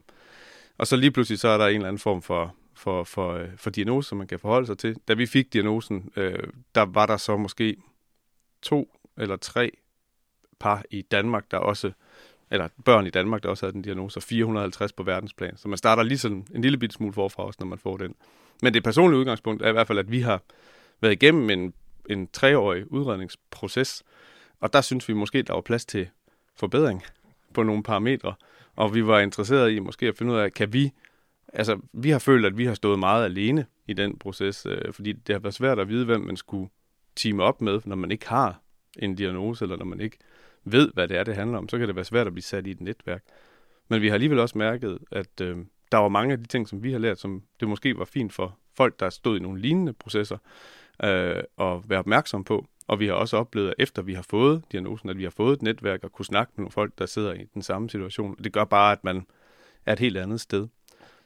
og 0.79 0.87
så 0.87 0.97
lige 0.97 1.11
pludselig 1.11 1.39
så 1.39 1.49
er 1.49 1.59
der 1.59 1.67
en 1.67 1.75
eller 1.75 1.89
anden 1.89 1.99
form 1.99 2.23
for, 2.23 2.55
for, 2.77 3.05
for, 3.05 3.33
øh, 3.33 3.49
for 3.57 3.71
diagnose, 3.71 4.15
man 4.15 4.27
kan 4.27 4.39
forholde 4.39 4.67
sig 4.67 4.79
til. 4.79 4.97
Da 5.09 5.15
vi 5.15 5.27
fik 5.27 5.53
diagnosen, 5.53 6.11
øh, 6.17 6.49
der 6.75 6.83
var 6.83 7.07
der 7.07 7.17
så 7.17 7.37
måske 7.37 7.77
to 8.63 8.97
eller 9.19 9.37
tre 9.37 9.71
par 10.59 10.83
i 10.91 11.03
Danmark, 11.03 11.51
der 11.51 11.59
også 11.59 11.93
eller 12.51 12.69
børn 12.85 13.07
i 13.07 13.11
Danmark, 13.11 13.43
der 13.43 13.49
også 13.49 13.67
havde 13.67 13.73
den 13.73 13.83
diagnose, 13.83 14.19
og 14.19 14.23
450 14.23 14.93
på 14.93 15.03
verdensplan. 15.03 15.57
Så 15.57 15.69
man 15.69 15.79
starter 15.79 16.03
lige 16.03 16.19
sådan 16.19 16.47
en 16.55 16.63
lille 16.63 16.79
bit 16.79 16.93
smule 16.93 17.13
forfra 17.13 17.43
også, 17.43 17.57
når 17.61 17.67
man 17.67 17.79
får 17.79 17.97
den. 17.97 18.15
Men 18.63 18.75
det 18.75 18.85
personlige 18.85 19.21
udgangspunkt 19.21 19.63
er 19.63 19.69
i 19.69 19.73
hvert 19.73 19.87
fald, 19.87 19.99
at 19.99 20.11
vi 20.11 20.21
har 20.21 20.43
været 21.01 21.13
igennem 21.13 21.51
en, 21.51 21.75
en 22.11 22.29
treårig 22.33 22.93
udredningsproces, 22.93 24.03
og 24.61 24.73
der 24.73 24.81
synes 24.81 25.09
vi 25.09 25.15
måske, 25.15 25.43
der 25.43 25.53
var 25.53 25.61
plads 25.61 25.87
til 25.87 26.09
forbedring 26.57 27.03
på 27.55 27.63
nogle 27.63 27.83
parametre, 27.83 28.35
og 28.77 28.95
vi 28.95 29.07
var 29.07 29.21
interesserede 29.21 29.75
i 29.75 29.79
måske 29.79 30.07
at 30.07 30.17
finde 30.17 30.33
ud 30.33 30.39
af, 30.39 30.53
kan 30.53 30.73
vi, 30.73 30.93
altså 31.53 31.81
vi 31.93 32.11
har 32.11 32.19
følt, 32.19 32.47
at 32.47 32.59
vi 32.59 32.65
har 32.65 32.75
stået 32.75 32.99
meget 32.99 33.25
alene 33.25 33.67
i 33.87 33.93
den 33.93 34.19
proces, 34.19 34.67
øh, 34.67 34.93
fordi 34.93 35.13
det 35.13 35.33
har 35.35 35.41
været 35.41 35.55
svært 35.55 35.79
at 35.79 35.89
vide, 35.89 36.05
hvem 36.05 36.21
man 36.21 36.37
skulle 36.37 36.69
time 37.17 37.43
op 37.43 37.61
med, 37.61 37.81
når 37.85 37.97
man 37.97 38.11
ikke 38.11 38.29
har 38.29 38.61
en 38.99 39.15
diagnose, 39.15 39.65
eller 39.65 39.77
når 39.77 39.85
man 39.85 40.01
ikke 40.01 40.19
ved, 40.65 40.91
hvad 40.95 41.09
det 41.09 41.17
er, 41.17 41.25
det 41.25 41.35
handler 41.35 41.59
om, 41.59 41.69
så 41.69 41.79
kan 41.79 41.89
det 41.89 41.97
være 41.97 42.05
svært 42.05 42.27
at 42.27 42.33
blive 42.33 42.43
sat 42.43 42.67
i 42.67 42.71
et 42.71 42.81
netværk. 42.81 43.23
Men 43.89 44.03
vi 44.03 44.09
har 44.09 44.15
alligevel 44.15 44.39
også 44.39 44.59
mærket, 44.59 44.99
at 45.11 45.41
øh, 45.41 45.57
der 45.93 45.99
var 45.99 46.09
mange 46.09 46.33
af 46.33 46.39
de 46.39 46.47
ting, 46.47 46.69
som 46.69 46.83
vi 46.83 46.93
har 46.93 46.99
lært, 46.99 47.19
som 47.19 47.43
det 47.61 47.69
måske 47.69 47.99
var 47.99 48.05
fint 48.05 48.33
for 48.33 48.59
folk, 48.77 49.01
der 49.01 49.11
stod 49.11 49.37
i 49.37 49.41
nogle 49.41 49.61
lignende 49.61 49.93
processer, 49.93 50.39
øh, 51.05 51.43
at 51.59 51.91
være 51.91 51.99
opmærksom 51.99 52.45
på. 52.45 52.67
Og 52.89 53.01
vi 53.01 53.07
har 53.07 53.15
også 53.15 53.37
oplevet, 53.37 53.69
at 53.69 53.75
efter 53.79 54.03
vi 54.03 54.15
har 54.15 54.23
fået 54.23 54.63
diagnosen, 54.73 55.09
at 55.09 55.19
vi 55.19 55.23
har 55.23 55.31
fået 55.31 55.53
et 55.53 55.63
netværk 55.63 56.05
og 56.05 56.13
kunne 56.13 56.25
snakke 56.25 56.53
med 56.57 56.63
nogle 56.63 56.73
folk, 56.73 56.99
der 56.99 57.07
sidder 57.07 57.33
i 57.33 57.45
den 57.55 57.63
samme 57.63 57.91
situation. 57.91 58.37
Det 58.45 58.53
gør 58.53 58.65
bare, 58.65 58.93
at 58.93 59.05
man 59.05 59.27
er 59.87 59.93
et 59.93 59.99
helt 59.99 60.17
andet 60.17 60.41
sted. 60.41 60.69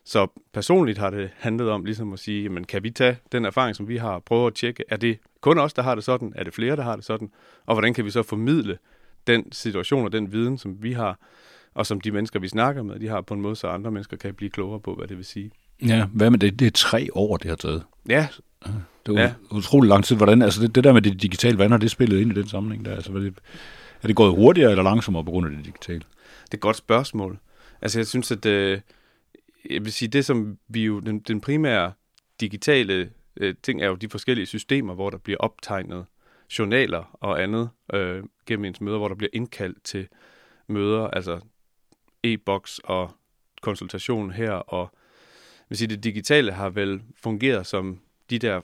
Så 0.05 0.27
personligt 0.53 0.99
har 0.99 1.11
det 1.11 1.31
handlet 1.37 1.71
om 1.71 1.85
ligesom 1.85 2.13
at 2.13 2.19
sige, 2.19 2.43
jamen, 2.43 2.65
kan 2.65 2.83
vi 2.83 2.91
tage 2.91 3.17
den 3.33 3.45
erfaring, 3.45 3.77
som 3.77 3.89
vi 3.89 3.97
har, 3.97 4.19
prøve 4.19 4.47
at 4.47 4.55
tjekke, 4.55 4.85
er 4.89 4.97
det 4.97 5.19
kun 5.41 5.59
os, 5.59 5.73
der 5.73 5.83
har 5.83 5.95
det 5.95 6.05
sådan? 6.05 6.33
Er 6.37 6.45
det 6.45 6.55
flere, 6.55 6.77
der 6.77 6.83
har 6.83 6.97
det 6.97 7.05
sådan? 7.05 7.31
Og 7.67 7.75
hvordan 7.75 7.95
kan 7.95 8.05
vi 8.05 8.11
så 8.11 8.23
formidle 8.23 8.79
den 9.27 9.53
situation 9.53 10.05
og 10.05 10.13
den 10.13 10.33
viden, 10.33 10.59
som 10.59 10.83
vi 10.83 10.93
har, 10.93 11.19
og 11.75 11.87
som 11.87 12.01
de 12.01 12.11
mennesker, 12.11 12.41
vi 12.41 12.49
snakker 12.49 12.83
med, 12.83 13.01
de 13.01 13.09
har 13.09 13.21
på 13.21 13.35
en 13.35 13.41
måde, 13.41 13.57
så 13.57 13.67
andre 13.67 13.91
mennesker 13.91 14.17
kan 14.17 14.35
blive 14.35 14.51
klogere 14.51 14.81
på, 14.81 14.95
hvad 14.95 15.09
det 15.09 15.17
vil 15.17 15.25
sige. 15.25 15.51
Ja, 15.87 16.07
hvad 16.07 16.31
med 16.31 16.39
det? 16.39 16.59
Det 16.59 16.67
er 16.67 16.71
tre 16.71 17.09
år, 17.13 17.37
det 17.37 17.49
har 17.49 17.57
taget. 17.57 17.83
Ja. 18.09 18.29
Det 19.07 19.19
er 19.19 19.23
ja. 19.23 19.33
utrolig 19.51 19.89
lang 19.89 20.05
tid. 20.05 20.17
Hvordan, 20.17 20.43
altså 20.43 20.63
det, 20.63 20.75
det 20.75 20.85
der 20.85 20.93
med 20.93 21.03
det 21.03 21.23
digitale, 21.23 21.57
hvordan 21.57 21.71
har 21.71 21.79
det 21.79 21.91
spillet 21.91 22.21
ind 22.21 22.33
i 22.33 22.35
den 22.35 22.49
sammenhæng 22.49 22.85
der? 22.85 22.95
Altså, 22.95 23.13
det, 23.13 23.35
er 24.03 24.07
det 24.07 24.17
gået 24.17 24.37
hurtigere 24.37 24.71
eller 24.71 24.83
langsommere 24.83 25.25
på 25.25 25.31
grund 25.31 25.47
af 25.47 25.53
det 25.53 25.65
digitale? 25.65 25.99
Det 26.45 26.55
er 26.55 26.57
et 26.57 26.61
godt 26.61 26.77
spørgsmål. 26.77 27.39
Altså 27.83 27.99
jeg 27.99 28.07
synes, 28.07 28.31
at 28.31 28.47
øh, 28.47 28.81
jeg 29.71 29.85
vil 29.85 29.93
sige, 29.93 30.09
det 30.09 30.25
som 30.25 30.59
vi 30.69 30.85
jo, 30.85 31.01
den, 31.01 31.21
den 31.21 31.41
primære 31.41 31.93
digitale 32.41 33.13
øh, 33.37 33.55
ting 33.63 33.83
er 33.83 33.87
jo 33.87 33.95
de 33.95 34.09
forskellige 34.09 34.47
systemer, 34.47 34.95
hvor 34.95 35.11
der 35.11 35.19
bliver 35.19 35.39
optegnet 35.39 36.07
journaler 36.59 37.19
og 37.21 37.43
andet 37.43 37.71
øh, 37.95 38.25
gennem 38.47 38.65
ens 38.65 38.81
møder, 38.81 38.99
hvor 38.99 39.09
der 39.09 39.15
bliver 39.15 39.31
indkaldt 39.33 39.85
til 39.85 40.09
møder, 40.67 41.07
altså 41.07 41.41
e-boks 42.25 42.79
og 42.85 43.11
konsultation 43.63 44.31
her, 44.31 44.53
og 44.53 44.91
vil 45.69 45.79
sige, 45.79 45.89
det 45.89 46.05
digitale 46.05 46.53
har 46.53 46.71
vel 46.71 47.03
fungeret 47.17 47.67
som 47.67 48.01
de 48.31 48.39
der 48.39 48.61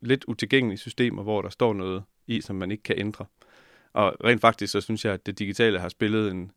lidt 0.00 0.24
utilgængelige 0.28 0.78
systemer, 0.78 1.22
hvor 1.22 1.42
der 1.42 1.48
står 1.48 1.72
noget 1.72 2.04
i, 2.26 2.40
som 2.40 2.56
man 2.56 2.70
ikke 2.70 2.82
kan 2.82 2.98
ændre. 2.98 3.26
Og 3.92 4.16
rent 4.24 4.40
faktisk, 4.40 4.72
så 4.72 4.80
synes 4.80 5.04
jeg, 5.04 5.14
at 5.14 5.26
det 5.26 5.38
digitale 5.38 5.78
har 5.78 5.88
spillet 5.88 6.30
en, 6.30 6.50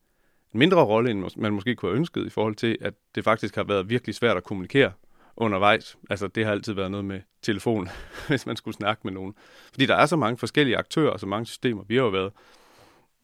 en 0.53 0.59
mindre 0.59 0.83
rolle, 0.83 1.11
end 1.11 1.25
man 1.37 1.53
måske 1.53 1.75
kunne 1.75 1.91
have 1.91 1.97
ønsket, 1.97 2.25
i 2.25 2.29
forhold 2.29 2.55
til, 2.55 2.77
at 2.81 2.93
det 3.15 3.23
faktisk 3.23 3.55
har 3.55 3.63
været 3.63 3.89
virkelig 3.89 4.15
svært 4.15 4.37
at 4.37 4.43
kommunikere 4.43 4.91
undervejs. 5.37 5.97
Altså, 6.09 6.27
det 6.27 6.45
har 6.45 6.51
altid 6.51 6.73
været 6.73 6.91
noget 6.91 7.05
med 7.05 7.21
telefon, 7.41 7.89
hvis 8.27 8.45
man 8.45 8.55
skulle 8.55 8.75
snakke 8.75 9.01
med 9.03 9.13
nogen. 9.13 9.33
Fordi 9.71 9.85
der 9.85 9.95
er 9.95 10.05
så 10.05 10.15
mange 10.15 10.37
forskellige 10.37 10.77
aktører 10.77 11.11
og 11.11 11.19
så 11.19 11.25
mange 11.25 11.45
systemer. 11.45 11.83
Vi 11.87 11.95
har 11.95 12.03
jo 12.03 12.09
været, 12.09 12.31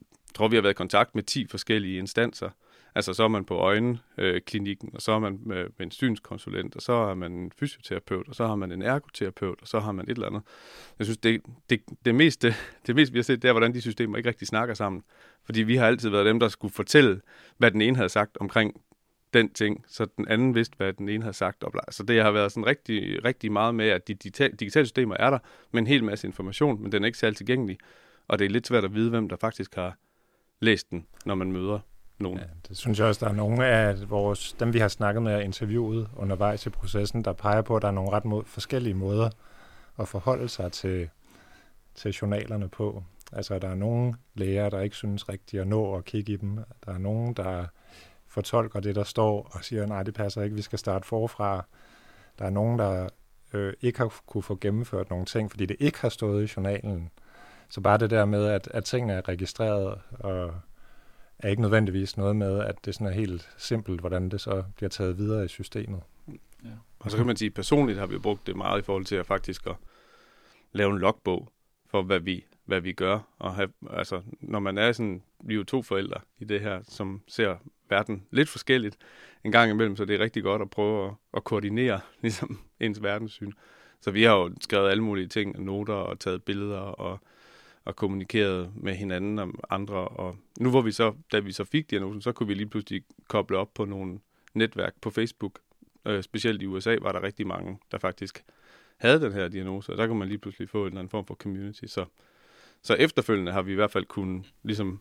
jeg 0.01 0.35
tror, 0.35 0.47
vi 0.47 0.55
har 0.55 0.61
været 0.61 0.73
i 0.73 0.75
kontakt 0.75 1.15
med 1.15 1.23
10 1.23 1.47
forskellige 1.47 1.99
instanser. 1.99 2.49
Altså, 2.95 3.13
så 3.13 3.23
er 3.23 3.27
man 3.27 3.45
på 3.45 3.55
øjenklinikken, 3.55 4.89
og 4.93 5.01
så 5.01 5.11
er 5.11 5.19
man 5.19 5.39
med, 5.45 5.63
med 5.77 5.85
en 5.85 5.91
synskonsulent, 5.91 6.75
og 6.75 6.81
så 6.81 6.93
er 6.93 7.13
man 7.13 7.31
en 7.31 7.51
fysioterapeut, 7.59 8.27
og 8.27 8.35
så 8.35 8.47
har 8.47 8.55
man 8.55 8.71
en 8.71 8.81
ergoterapeut, 8.81 9.61
og 9.61 9.67
så 9.67 9.79
har 9.79 9.91
man 9.91 10.05
et 10.05 10.11
eller 10.11 10.27
andet. 10.27 10.41
Jeg 10.99 11.05
synes, 11.05 11.17
det, 11.17 11.41
det, 11.69 11.81
det, 12.05 12.15
meste, 12.15 12.55
det 12.87 12.95
meste, 12.95 13.13
vi 13.13 13.19
har 13.19 13.23
set, 13.23 13.41
det 13.41 13.47
er, 13.47 13.53
hvordan 13.53 13.73
de 13.73 13.81
systemer 13.81 14.17
ikke 14.17 14.29
rigtig 14.29 14.47
snakker 14.47 14.75
sammen. 14.75 15.03
Fordi 15.45 15.61
vi 15.61 15.75
har 15.75 15.87
altid 15.87 16.09
været 16.09 16.25
dem, 16.25 16.39
der 16.39 16.47
skulle 16.47 16.73
fortælle, 16.73 17.21
hvad 17.57 17.71
den 17.71 17.81
ene 17.81 17.95
havde 17.95 18.09
sagt 18.09 18.37
omkring 18.37 18.81
den 19.33 19.53
ting, 19.53 19.85
så 19.87 20.05
den 20.17 20.27
anden 20.27 20.55
vidste, 20.55 20.77
hvad 20.77 20.93
den 20.93 21.09
ene 21.09 21.23
havde 21.23 21.33
sagt. 21.33 21.63
Så 21.89 22.03
det 22.03 22.23
har 22.23 22.31
været 22.31 22.51
sådan 22.51 22.65
rigtig, 22.65 23.25
rigtig 23.25 23.51
meget 23.51 23.75
med, 23.75 23.87
at 23.87 24.07
de 24.07 24.13
digitale 24.13 24.85
systemer 24.85 25.15
er 25.19 25.29
der 25.29 25.39
med 25.71 25.81
en 25.81 25.87
hel 25.87 26.03
masse 26.03 26.27
information, 26.27 26.81
men 26.81 26.91
den 26.91 27.03
er 27.03 27.05
ikke 27.05 27.17
særlig 27.17 27.37
tilgængelig. 27.37 27.77
Og 28.27 28.39
det 28.39 28.45
er 28.45 28.49
lidt 28.49 28.67
svært 28.67 28.83
at 28.83 28.93
vide, 28.93 29.09
hvem 29.09 29.29
der 29.29 29.35
faktisk 29.35 29.75
har 29.75 29.97
læst 30.59 30.91
den, 30.91 31.07
når 31.25 31.35
man 31.35 31.51
møder 31.51 31.79
nogen. 32.19 32.39
Ja, 32.39 32.45
det 32.67 32.77
synes 32.77 32.99
jeg 32.99 33.07
også, 33.07 33.25
der 33.25 33.31
er 33.31 33.35
nogle 33.35 33.65
af 33.65 34.09
vores, 34.09 34.53
dem 34.53 34.73
vi 34.73 34.79
har 34.79 34.87
snakket 34.87 35.23
med 35.23 35.35
og 35.35 35.43
interviewet 35.43 36.09
undervejs 36.15 36.65
i 36.65 36.69
processen, 36.69 37.23
der 37.23 37.33
peger 37.33 37.61
på, 37.61 37.75
at 37.75 37.81
der 37.81 37.87
er 37.87 37.91
nogle 37.91 38.11
ret 38.11 38.25
mod, 38.25 38.43
forskellige 38.45 38.93
måder 38.93 39.29
at 39.99 40.07
forholde 40.07 40.49
sig 40.49 40.71
til, 40.71 41.09
til 41.95 42.11
journalerne 42.11 42.69
på. 42.69 43.03
Altså, 43.31 43.59
der 43.59 43.67
er 43.67 43.75
nogle 43.75 44.13
læger, 44.33 44.69
der 44.69 44.79
ikke 44.79 44.95
synes 44.95 45.29
rigtigt 45.29 45.61
at 45.61 45.67
nå 45.67 45.95
at 45.95 46.05
kigge 46.05 46.33
i 46.33 46.35
dem. 46.35 46.59
Der 46.85 46.93
er 46.93 46.97
nogen, 46.97 47.33
der 47.33 47.65
fortolker 48.27 48.79
det, 48.79 48.95
der 48.95 49.03
står, 49.03 49.51
og 49.51 49.63
siger, 49.63 49.85
nej, 49.85 50.03
det 50.03 50.13
passer 50.13 50.41
ikke, 50.41 50.55
vi 50.55 50.61
skal 50.61 50.79
starte 50.79 51.07
forfra. 51.07 51.65
Der 52.39 52.45
er 52.45 52.49
nogen, 52.49 52.79
der 52.79 53.09
øh, 53.53 53.73
ikke 53.81 53.99
har 53.99 54.13
kunne 54.25 54.43
få 54.43 54.57
gennemført 54.61 55.09
nogle 55.09 55.25
ting, 55.25 55.51
fordi 55.51 55.65
det 55.65 55.77
ikke 55.79 56.01
har 56.01 56.09
stået 56.09 56.43
i 56.43 56.53
journalen. 56.57 57.09
Så 57.69 57.81
bare 57.81 57.97
det 57.97 58.09
der 58.09 58.25
med, 58.25 58.45
at, 58.45 58.67
at 58.71 58.85
tingene 58.85 59.13
er 59.13 59.27
registreret, 59.27 59.99
og 60.11 60.53
er 61.43 61.49
ikke 61.49 61.61
nødvendigvis 61.61 62.17
noget 62.17 62.35
med, 62.35 62.59
at 62.59 62.75
det 62.85 62.93
sådan 62.95 63.07
er 63.07 63.11
helt 63.11 63.49
simpelt, 63.57 63.99
hvordan 63.99 64.29
det 64.29 64.41
så 64.41 64.63
bliver 64.75 64.89
taget 64.89 65.17
videre 65.17 65.45
i 65.45 65.47
systemet. 65.47 66.01
Ja. 66.63 66.69
Og 66.99 67.11
så 67.11 67.17
kan 67.17 67.25
man 67.25 67.35
sige, 67.35 67.51
personligt 67.51 67.99
har 67.99 68.05
vi 68.05 68.17
brugt 68.17 68.47
det 68.47 68.55
meget 68.55 68.81
i 68.81 68.83
forhold 68.83 69.05
til 69.05 69.15
at 69.15 69.25
faktisk 69.25 69.67
at 69.67 69.75
lave 70.71 70.91
en 70.91 70.99
logbog 70.99 71.51
for, 71.87 72.01
hvad 72.01 72.19
vi, 72.19 72.45
hvad 72.65 72.81
vi 72.81 72.91
gør. 72.91 73.19
Og 73.39 73.55
have, 73.55 73.69
altså, 73.89 74.21
når 74.41 74.59
man 74.59 74.77
er 74.77 74.91
sådan, 74.91 75.23
vi 75.43 75.53
er 75.53 75.57
jo 75.57 75.63
to 75.63 75.81
forældre 75.81 76.21
i 76.39 76.45
det 76.45 76.61
her, 76.61 76.81
som 76.83 77.21
ser 77.27 77.55
verden 77.89 78.23
lidt 78.31 78.49
forskelligt 78.49 78.97
en 79.43 79.51
gang 79.51 79.71
imellem, 79.71 79.95
så 79.95 80.05
det 80.05 80.15
er 80.15 80.19
rigtig 80.19 80.43
godt 80.43 80.61
at 80.61 80.69
prøve 80.69 81.07
at, 81.07 81.13
at 81.33 81.43
koordinere 81.43 81.99
ligesom 82.21 82.59
ens 82.79 83.03
verdenssyn. 83.03 83.51
Så 84.01 84.11
vi 84.11 84.23
har 84.23 84.35
jo 84.35 84.51
skrevet 84.61 84.89
alle 84.89 85.03
mulige 85.03 85.27
ting, 85.27 85.63
noter 85.65 85.93
og 85.93 86.19
taget 86.19 86.43
billeder 86.43 86.79
og, 86.79 87.19
og 87.85 87.95
kommunikeret 87.95 88.71
med 88.75 88.95
hinanden 88.95 89.39
om 89.39 89.59
andre. 89.69 90.07
Og 90.07 90.35
nu 90.59 90.69
hvor 90.69 90.81
vi 90.81 90.91
så, 90.91 91.13
da 91.31 91.39
vi 91.39 91.51
så 91.51 91.63
fik 91.63 91.89
diagnosen, 91.89 92.21
så 92.21 92.31
kunne 92.31 92.47
vi 92.47 92.53
lige 92.53 92.69
pludselig 92.69 93.03
koble 93.27 93.57
op 93.57 93.73
på 93.73 93.85
nogle 93.85 94.19
netværk 94.53 94.93
på 95.01 95.09
Facebook. 95.09 95.59
Øh, 96.05 96.23
specielt 96.23 96.61
i 96.61 96.65
USA 96.65 96.97
var 97.01 97.11
der 97.11 97.23
rigtig 97.23 97.47
mange, 97.47 97.79
der 97.91 97.97
faktisk 97.97 98.43
havde 98.97 99.21
den 99.21 99.33
her 99.33 99.47
diagnose, 99.47 99.91
og 99.91 99.97
der 99.97 100.07
kunne 100.07 100.19
man 100.19 100.27
lige 100.27 100.37
pludselig 100.37 100.69
få 100.69 100.81
en 100.81 100.87
eller 100.87 100.99
anden 100.99 101.09
form 101.09 101.25
for 101.25 101.35
community. 101.35 101.85
Så, 101.85 102.05
så 102.81 102.93
efterfølgende 102.93 103.51
har 103.51 103.61
vi 103.61 103.71
i 103.71 103.75
hvert 103.75 103.91
fald 103.91 104.05
kunnet 104.05 104.53
ligesom 104.63 104.99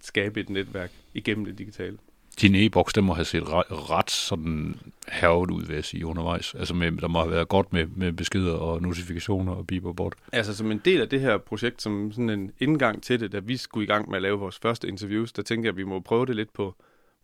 skabe 0.00 0.40
et 0.40 0.50
netværk 0.50 0.92
igennem 1.14 1.44
det 1.44 1.58
digitale. 1.58 1.98
Din 2.40 2.54
e-boks, 2.54 2.92
den 2.92 3.04
må 3.04 3.12
have 3.12 3.24
set 3.24 3.48
ret, 3.48 3.90
ret 3.90 4.10
sådan 4.10 4.80
hervet 5.08 5.50
ud, 5.50 5.66
vil 5.66 5.74
jeg 5.74 5.84
sige, 5.84 6.06
undervejs. 6.06 6.54
Altså, 6.54 6.74
med, 6.74 6.92
der 6.92 7.08
må 7.08 7.18
have 7.18 7.30
været 7.30 7.48
godt 7.48 7.72
med, 7.72 7.86
med 7.86 8.12
beskeder 8.12 8.54
og 8.54 8.82
notifikationer 8.82 9.52
og 9.52 9.66
beeperbot. 9.66 10.14
Altså, 10.32 10.56
som 10.56 10.70
en 10.70 10.78
del 10.78 11.00
af 11.00 11.08
det 11.08 11.20
her 11.20 11.38
projekt, 11.38 11.82
som 11.82 12.12
sådan 12.12 12.30
en 12.30 12.52
indgang 12.60 13.02
til 13.02 13.20
det, 13.20 13.32
da 13.32 13.38
vi 13.38 13.56
skulle 13.56 13.84
i 13.84 13.86
gang 13.86 14.08
med 14.08 14.16
at 14.16 14.22
lave 14.22 14.38
vores 14.38 14.58
første 14.62 14.88
interviews, 14.88 15.32
der 15.32 15.42
tænkte 15.42 15.66
jeg, 15.66 15.72
at 15.72 15.76
vi 15.76 15.84
må 15.84 16.00
prøve 16.00 16.26
det 16.26 16.36
lidt 16.36 16.52
på, 16.52 16.74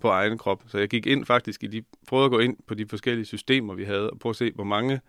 på 0.00 0.08
egen 0.08 0.38
krop. 0.38 0.64
Så 0.66 0.78
jeg 0.78 0.88
gik 0.88 1.06
ind 1.06 1.24
faktisk 1.24 1.64
i 1.64 1.66
de, 1.66 1.82
prøvede 2.08 2.24
at 2.24 2.30
gå 2.30 2.38
ind 2.38 2.56
på 2.66 2.74
de 2.74 2.86
forskellige 2.86 3.26
systemer, 3.26 3.74
vi 3.74 3.84
havde, 3.84 4.10
og 4.10 4.18
prøve 4.18 4.30
at 4.30 4.36
se, 4.36 4.52
hvor 4.54 4.64
mange 4.64 5.00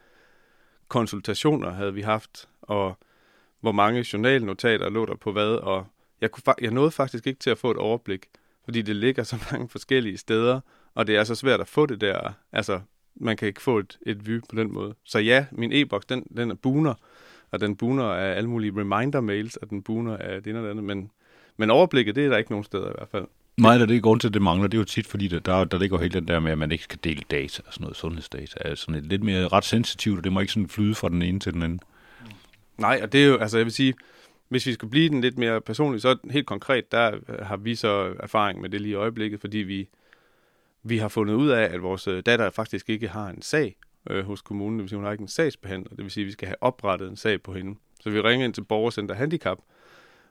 konsultationer 0.88 1.72
havde 1.72 1.94
vi 1.94 2.02
haft, 2.02 2.50
og 2.62 2.98
hvor 3.62 3.72
mange 3.72 4.06
journalnotater 4.14 4.90
lå 4.90 5.06
der 5.06 5.16
på 5.16 5.32
hvad, 5.32 5.52
og 5.52 5.88
jeg, 6.22 6.32
kunne, 6.32 6.54
jeg 6.62 6.72
nåede 6.72 6.92
faktisk 6.92 7.28
ikke 7.28 7.40
til 7.40 7.50
at 7.50 7.58
få 7.58 7.72
et 7.72 7.78
overblik, 7.78 8.26
fordi 8.70 8.82
det 8.82 8.96
ligger 8.96 9.24
så 9.24 9.38
mange 9.52 9.70
forskellige 9.70 10.18
steder, 10.18 10.60
og 10.96 11.08
det 11.08 11.16
er 11.18 11.24
så 11.24 11.36
svært 11.36 11.60
at 11.60 11.68
få 11.68 11.86
det 11.86 12.02
der, 12.02 12.34
altså 12.52 12.80
man 13.16 13.38
kan 13.38 13.48
ikke 13.48 13.62
få 13.62 13.80
et, 13.80 13.98
et 14.06 14.28
vy 14.28 14.40
på 14.40 14.56
den 14.56 14.74
måde. 14.74 14.96
Så 15.06 15.20
ja, 15.20 15.46
min 15.52 15.72
e-boks, 15.74 16.06
den, 16.06 16.24
den 16.38 16.52
er 16.52 16.56
buner, 16.56 16.94
og 17.52 17.62
den 17.62 17.76
buner 17.76 18.04
af 18.04 18.38
alle 18.38 18.50
mulige 18.50 18.72
reminder-mails, 18.72 19.58
og 19.62 19.70
den 19.70 19.84
buner 19.84 20.18
af 20.18 20.44
det 20.44 20.50
ene 20.50 20.60
og 20.60 20.64
det 20.64 20.70
andet, 20.70 20.84
men, 20.84 21.12
men 21.58 21.70
overblikket, 21.70 22.16
det 22.16 22.26
er 22.26 22.30
der 22.30 22.38
ikke 22.38 22.52
nogen 22.52 22.64
steder 22.64 22.90
i 22.90 22.94
hvert 22.98 23.10
fald. 23.12 23.26
Nej, 23.58 23.78
det 23.78 23.92
er 23.92 24.00
grund 24.00 24.20
til, 24.20 24.28
at 24.28 24.34
det 24.34 24.42
mangler. 24.42 24.68
Det 24.68 24.78
er 24.78 24.82
jo 24.82 24.86
tit, 24.86 25.08
fordi 25.08 25.28
der, 25.28 25.40
der, 25.40 25.64
der 25.64 25.80
ligger 25.80 25.98
helt 25.98 26.14
den 26.14 26.28
der 26.28 26.40
med, 26.40 26.52
at 26.52 26.58
man 26.58 26.72
ikke 26.72 26.84
skal 26.84 27.00
dele 27.04 27.22
data 27.32 27.62
og 27.68 27.74
sådan 27.74 27.84
noget 27.84 27.98
sundhedsdata. 27.98 28.60
Er 28.62 28.76
sådan 28.76 28.96
et, 28.96 29.06
lidt 29.06 29.24
mere 29.24 29.48
ret 29.48 29.66
sensitivt, 29.66 30.18
og 30.18 30.24
det 30.24 30.32
må 30.32 30.40
ikke 30.40 30.54
sådan 30.54 30.70
flyde 30.70 30.96
fra 30.96 31.10
den 31.10 31.22
ene 31.22 31.40
til 31.40 31.54
den 31.54 31.64
anden. 31.64 31.80
Nej, 32.78 33.00
og 33.04 33.14
det 33.14 33.24
er 33.24 33.28
jo, 33.28 33.38
altså 33.38 33.58
jeg 33.58 33.66
vil 33.66 33.74
sige, 33.74 33.94
hvis 34.50 34.66
vi 34.66 34.74
skulle 34.74 34.92
blive 34.92 35.10
den 35.10 35.22
lidt 35.22 35.38
mere 35.38 35.62
personlig, 35.62 36.02
så 36.02 36.18
helt 36.32 36.48
konkret, 36.48 36.92
der 36.92 37.12
øh, 37.30 37.46
har 37.46 37.58
vi 37.58 37.76
så 37.76 38.16
erfaring 38.20 38.62
med 38.62 38.70
det 38.70 38.82
lige 38.82 38.92
i 38.92 38.96
øjeblikket, 38.96 39.40
fordi 39.40 39.58
vi, 39.58 39.90
vi 40.84 40.98
har 40.98 41.08
fundet 41.08 41.34
ud 41.34 41.50
af, 41.50 41.64
at 41.64 41.82
vores 41.82 42.08
øh, 42.08 42.24
datter 42.26 42.50
faktisk 42.50 42.90
ikke 42.90 43.08
har 43.08 43.30
en 43.30 43.42
sag 43.42 43.76
øh, 44.10 44.26
hos 44.26 44.42
kommunen. 44.42 44.80
Det 44.80 44.84
vil 44.84 44.90
sige, 44.90 44.98
hun 44.98 45.06
har 45.06 45.12
ikke 45.12 45.22
en 45.22 45.28
sagsbehandler. 45.28 45.90
Det 45.90 46.04
vil 46.04 46.12
sige, 46.12 46.24
at 46.24 46.28
vi 46.28 46.32
skal 46.32 46.48
have 46.48 46.64
oprettet 46.64 47.10
en 47.10 47.16
sag 47.16 47.42
på 47.42 47.54
hende. 47.54 47.76
Så 48.02 48.10
vi 48.10 48.22
ringer 48.22 48.46
ind 48.46 48.54
til 48.54 48.64
Borgercenter 48.64 49.16
Handicap 49.16 49.58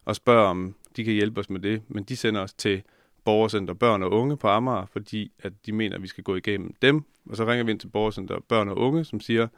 og 0.05 0.17
spørger, 0.17 0.49
om 0.49 0.75
de 0.97 1.05
kan 1.05 1.15
hjælpe 1.15 1.41
os 1.41 1.51
med 1.51 1.61
det. 1.61 1.83
Men 1.89 2.05
de 2.05 2.17
sender 2.17 2.41
os 2.41 2.53
til 2.53 2.83
Borgercenter 3.25 3.75
Børn 3.75 4.03
og 4.03 4.13
Unge 4.13 4.37
på 4.37 4.49
Amager, 4.49 4.87
fordi 4.87 5.33
at 5.43 5.53
de 5.67 5.73
mener, 5.73 5.97
at 5.97 6.03
vi 6.03 6.07
skal 6.07 6.25
gå 6.25 6.37
igennem 6.37 6.75
dem. 6.83 7.05
Og 7.31 7.37
så 7.37 7.45
ringer 7.45 7.65
vi 7.65 7.71
ind 7.71 7.81
til 7.81 7.89
Borgercenter 7.89 8.39
Børn 8.49 8.69
og 8.69 8.79
Unge, 8.79 9.05
som 9.05 9.21
siger, 9.21 9.49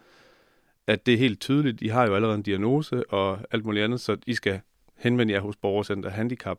at 0.90 1.06
det 1.06 1.14
er 1.14 1.18
helt 1.18 1.40
tydeligt, 1.40 1.82
I 1.82 1.88
har 1.88 2.06
jo 2.06 2.14
allerede 2.14 2.36
en 2.36 2.42
diagnose 2.42 3.12
og 3.12 3.38
alt 3.50 3.64
muligt 3.64 3.84
andet, 3.84 4.00
så 4.00 4.16
I 4.26 4.34
skal 4.34 4.60
henvende 4.96 5.34
jer 5.34 5.40
hos 5.40 5.56
Borgercenter 5.56 6.10
Handicap. 6.10 6.58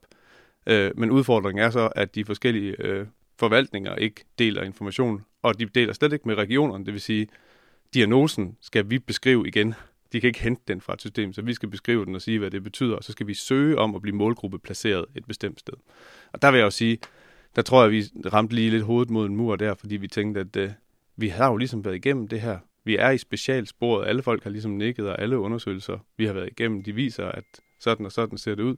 Øh, 0.68 0.92
men 0.96 1.12
udfordringen 1.12 1.64
er 1.64 1.70
så, 1.70 1.90
at 1.96 2.16
de 2.16 2.26
forskellige 2.26 2.76
øh, 2.80 3.06
forvaltninger 3.40 3.96
ikke 3.96 4.26
deler 4.40 4.64
information, 4.64 5.22
og 5.42 5.60
de 5.60 5.66
deler 5.66 5.94
slet 5.94 6.14
ikke 6.14 6.28
med 6.28 6.36
regionerne, 6.36 6.86
det 6.86 6.94
vil 6.94 7.02
sige, 7.02 7.28
diagnosen 7.94 8.58
skal 8.62 8.90
vi 8.90 9.00
beskrive 9.00 9.48
igen. 9.48 9.74
De 10.14 10.22
kan 10.22 10.28
ikke 10.28 10.42
hente 10.42 10.62
den 10.68 10.82
fra 10.82 10.94
et 10.94 11.02
system, 11.02 11.34
så 11.34 11.42
vi 11.42 11.54
skal 11.54 11.70
beskrive 11.70 12.06
den 12.06 12.16
og 12.16 12.22
sige, 12.22 12.40
hvad 12.40 12.52
det 12.52 12.64
betyder, 12.64 12.96
og 12.96 13.04
så 13.04 13.12
skal 13.12 13.28
vi 13.28 13.34
søge 13.34 13.78
om 13.78 13.96
at 13.96 14.02
blive 14.02 14.16
målgruppe 14.16 14.60
placeret 14.60 15.06
et 15.16 15.26
bestemt 15.26 15.60
sted. 15.60 15.74
Og 16.32 16.42
der 16.42 16.52
vil 16.52 16.58
jeg 16.58 16.66
jo 16.66 16.72
sige, 16.72 16.98
der 17.56 17.62
tror 17.62 17.82
jeg, 17.82 17.92
vi 17.92 18.04
ramte 18.34 18.56
lige 18.56 18.70
lidt 18.70 18.84
hovedet 18.84 19.10
mod 19.10 19.26
en 19.26 19.36
mur 19.36 19.56
der, 19.56 19.74
fordi 19.74 19.98
vi 19.98 20.08
tænkte, 20.08 20.42
at 20.42 20.56
øh, 20.56 20.70
vi 21.16 21.28
har 21.28 21.50
jo 21.50 21.58
ligesom 21.58 21.86
været 21.86 21.96
igennem 21.96 22.28
det 22.28 22.42
her 22.42 22.58
vi 22.84 22.98
er 22.98 23.10
i 23.10 23.18
specialsporet. 23.18 24.08
Alle 24.08 24.24
folk 24.24 24.44
har 24.44 24.50
ligesom 24.50 24.72
nikket, 24.72 25.10
og 25.10 25.22
alle 25.22 25.40
undersøgelser, 25.40 25.98
vi 26.18 26.26
har 26.26 26.34
været 26.34 26.48
igennem, 26.48 26.84
de 26.84 26.96
viser, 26.96 27.26
at 27.26 27.44
sådan 27.80 28.06
og 28.06 28.12
sådan 28.12 28.38
ser 28.38 28.56
det 28.56 28.64
ud. 28.64 28.76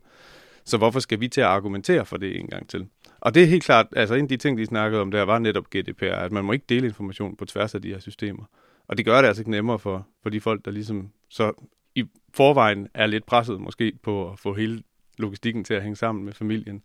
Så 0.65 0.77
hvorfor 0.77 0.99
skal 0.99 1.19
vi 1.19 1.27
til 1.27 1.41
at 1.41 1.47
argumentere 1.47 2.05
for 2.05 2.17
det 2.17 2.39
en 2.39 2.47
gang 2.47 2.69
til? 2.69 2.87
Og 3.19 3.35
det 3.35 3.43
er 3.43 3.47
helt 3.47 3.63
klart, 3.63 3.87
altså 3.95 4.15
en 4.15 4.21
af 4.21 4.29
de 4.29 4.37
ting, 4.37 4.57
de 4.57 4.65
snakkede 4.65 5.01
om 5.01 5.11
der, 5.11 5.21
var 5.21 5.39
netop 5.39 5.69
GDPR, 5.69 6.05
at 6.05 6.31
man 6.31 6.45
må 6.45 6.51
ikke 6.51 6.65
dele 6.69 6.87
information 6.87 7.35
på 7.35 7.45
tværs 7.45 7.75
af 7.75 7.81
de 7.81 7.87
her 7.87 7.99
systemer. 7.99 8.43
Og 8.87 8.97
det 8.97 9.05
gør 9.05 9.21
det 9.21 9.27
altså 9.27 9.41
ikke 9.41 9.51
nemmere 9.51 9.79
for, 9.79 10.07
for 10.23 10.29
de 10.29 10.41
folk, 10.41 10.65
der 10.65 10.71
ligesom 10.71 11.11
så 11.29 11.53
i 11.95 12.03
forvejen 12.33 12.87
er 12.93 13.05
lidt 13.05 13.25
presset 13.25 13.61
måske 13.61 13.93
på 14.03 14.31
at 14.31 14.39
få 14.39 14.53
hele 14.53 14.83
logistikken 15.17 15.63
til 15.63 15.73
at 15.73 15.81
hænge 15.81 15.95
sammen 15.95 16.25
med 16.25 16.33
familien. 16.33 16.83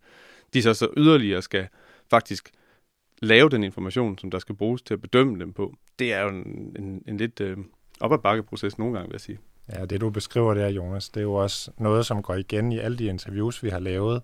De 0.53 0.61
så 0.61 0.73
så 0.73 0.89
yderligere 0.97 1.41
skal 1.41 1.67
faktisk 2.09 2.51
lave 3.21 3.49
den 3.49 3.63
information, 3.63 4.17
som 4.17 4.31
der 4.31 4.39
skal 4.39 4.55
bruges 4.55 4.81
til 4.81 4.93
at 4.93 5.01
bedømme 5.01 5.39
dem 5.39 5.53
på, 5.53 5.75
det 5.99 6.13
er 6.13 6.21
jo 6.21 6.29
en, 6.29 6.75
en, 6.79 7.03
en 7.07 7.17
lidt 7.17 7.41
øh, 7.41 7.57
op 7.99 8.13
ad 8.13 8.17
bakke 8.17 8.43
proces 8.43 8.77
nogle 8.77 8.93
gange, 8.93 9.07
vil 9.07 9.13
jeg 9.13 9.21
sige. 9.21 9.39
Ja, 9.73 9.85
det 9.85 10.01
du 10.01 10.09
beskriver 10.09 10.53
der, 10.53 10.67
Jonas, 10.67 11.09
det 11.09 11.19
er 11.19 11.23
jo 11.23 11.33
også 11.33 11.71
noget, 11.77 12.05
som 12.05 12.21
går 12.21 12.35
igen 12.35 12.71
i 12.71 12.79
alle 12.79 12.97
de 12.97 13.05
interviews, 13.05 13.63
vi 13.63 13.69
har 13.69 13.79
lavet. 13.79 14.21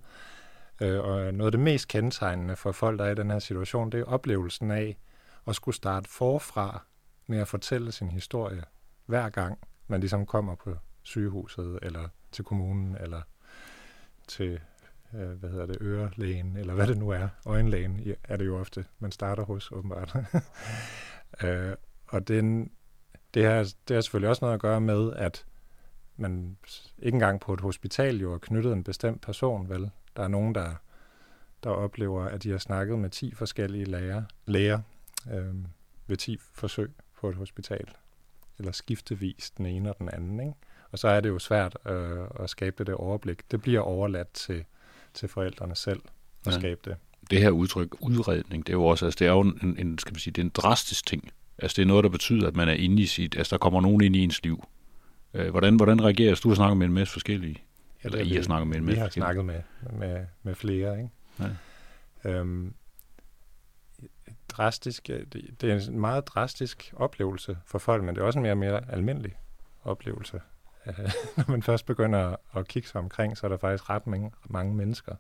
Øh, 0.82 1.00
og 1.00 1.34
noget 1.34 1.46
af 1.46 1.52
det 1.52 1.60
mest 1.60 1.88
kendetegnende 1.88 2.56
for 2.56 2.72
folk, 2.72 3.00
der 3.00 3.06
er 3.06 3.12
i 3.12 3.16
den 3.16 3.32
her 3.32 3.40
situation, 3.40 3.90
det 3.90 4.00
er 4.00 4.04
oplevelsen 4.04 4.72
af 4.72 4.98
at 5.48 5.56
skulle 5.56 5.76
starte 5.76 6.10
forfra 6.10 6.86
med 7.28 7.38
at 7.38 7.48
fortælle 7.48 7.92
sin 7.92 8.10
historie 8.10 8.64
hver 9.06 9.30
gang, 9.30 9.58
man 9.88 10.00
ligesom 10.00 10.26
kommer 10.26 10.56
på 10.56 10.76
sygehuset, 11.04 11.80
eller 11.82 12.08
til 12.32 12.44
kommunen, 12.44 12.98
eller 13.00 13.22
til 14.28 14.60
øh, 15.16 15.30
hvad 15.30 15.50
hedder 15.50 15.66
det, 15.66 15.78
ørelægen, 15.82 16.58
eller 16.58 16.74
hvad 16.74 16.88
det 16.88 16.98
nu 16.98 17.10
er, 17.10 17.28
øjenlægen 17.46 18.16
er 18.24 18.38
det 18.38 18.46
jo 18.46 18.60
ofte, 18.60 18.86
man 19.00 19.12
starter 19.12 19.44
hos, 19.44 19.72
åbenbart. 19.72 20.16
øh, 21.44 21.76
og 22.08 22.28
den, 22.28 22.72
det, 23.34 23.46
har, 23.46 23.74
det 23.88 23.94
har 23.96 24.02
selvfølgelig 24.02 24.30
også 24.30 24.46
noget 24.46 24.54
at 24.54 24.62
gøre 24.62 24.82
med, 24.82 25.14
at 25.14 25.46
man 26.18 26.58
ikke 27.00 27.16
engang 27.16 27.40
på 27.40 27.54
et 27.54 27.62
hospital 27.62 28.18
jo 28.18 28.34
er 28.34 28.38
knyttet 28.38 28.74
en 28.74 28.84
bestemt 28.84 29.22
person, 29.22 29.70
vel? 29.70 29.92
Der 30.16 30.24
er 30.24 30.28
nogen, 30.28 30.56
der, 30.56 30.76
der 31.64 31.70
oplever, 31.70 32.24
at 32.24 32.44
de 32.44 32.52
har 32.52 32.58
snakket 32.58 33.00
med 33.00 33.10
10 33.10 33.34
forskellige 33.34 33.86
læger, 33.86 34.24
læger 34.46 34.80
øh, 35.32 35.56
ved 36.08 36.18
10 36.18 36.38
forsøg 36.54 36.92
på 37.20 37.30
et 37.30 37.36
hospital. 37.36 37.88
Eller 38.60 38.72
skiftevis 38.72 39.52
den 39.58 39.66
ene 39.66 39.90
og 39.90 40.00
den 40.00 40.10
anden, 40.10 40.40
ikke? 40.40 40.54
Og 40.92 41.00
så 41.00 41.08
er 41.08 41.22
det 41.22 41.30
jo 41.30 41.40
svært 41.40 41.78
øh, 41.86 42.28
at 42.40 42.50
skabe 42.50 42.84
det 42.84 42.96
overblik. 42.96 43.52
Det 43.52 43.62
bliver 43.62 43.80
overladt 43.80 44.34
til 44.34 44.66
til 45.16 45.30
forældrene 45.30 45.76
selv 45.76 46.02
at 46.46 46.54
ja. 46.54 46.60
skabe 46.60 46.82
det. 46.86 46.96
Det 47.30 47.40
her 47.40 47.50
udtryk, 47.50 47.96
udredning, 48.02 48.68
det 48.68 48.74
er 48.74 48.78
jo 48.78 48.86
også, 48.86 49.06
altså 49.06 49.18
det 49.20 49.28
er 49.28 49.32
jo 49.32 49.42
en, 49.42 49.76
en, 49.80 49.98
skal 49.98 50.14
man 50.14 50.20
sige, 50.20 50.34
det 50.34 50.42
er 50.42 50.46
en 50.46 50.52
drastisk 50.56 51.06
ting. 51.06 51.32
Altså 51.58 51.76
det 51.76 51.82
er 51.82 51.88
noget, 51.88 52.04
der 52.04 52.10
betyder, 52.10 52.48
at 52.48 52.56
man 52.56 52.70
er 52.70 52.74
inde 52.74 53.02
i 53.02 53.06
sit, 53.06 53.38
altså 53.38 53.56
der 53.56 53.58
kommer 53.58 53.82
nogen 53.82 54.02
ind 54.02 54.16
i 54.16 54.20
ens 54.20 54.44
liv. 54.44 54.68
Øh, 55.34 55.50
hvordan, 55.50 55.76
hvordan 55.76 56.04
reagerer 56.04 56.36
du? 56.36 56.48
har 56.48 56.56
snakket 56.56 56.78
med 56.78 56.88
en 56.88 56.94
masse 56.94 57.12
forskellige. 57.14 57.64
Ja, 58.04 58.10
eller 58.10 58.20
I 58.20 58.36
har 58.36 58.42
snakket 58.42 58.68
med 58.68 58.78
en 58.78 58.86
masse 58.86 58.96
Vi 58.96 59.02
har 59.02 59.10
snakket 59.10 59.46
med, 59.46 59.62
med, 60.00 60.26
med 60.44 60.56
flere, 60.56 60.98
ikke? 60.98 61.10
Ja. 62.24 62.30
Øhm, 62.32 62.74
drastisk, 64.50 65.08
det, 65.08 65.62
det 65.62 65.72
er 65.72 65.90
en 65.90 66.00
meget 66.00 66.28
drastisk 66.28 66.94
oplevelse 66.96 67.58
for 67.66 67.80
folk, 67.80 68.04
men 68.04 68.16
det 68.16 68.22
er 68.22 68.26
også 68.26 68.40
en 68.40 68.44
mere 68.44 68.54
og 68.54 68.58
mere 68.58 68.92
almindelig 68.92 69.38
oplevelse 69.84 70.42
når 71.38 71.52
man 71.52 71.64
først 71.64 71.86
begynder 71.86 72.36
at 72.56 72.68
kigge 72.68 72.90
sig 72.90 73.02
omkring, 73.02 73.38
så 73.38 73.48
er 73.48 73.50
der 73.50 73.58
faktisk 73.58 73.90
ret 73.90 74.08
mange, 74.08 74.32
mange 74.50 74.76
mennesker, 74.76 75.16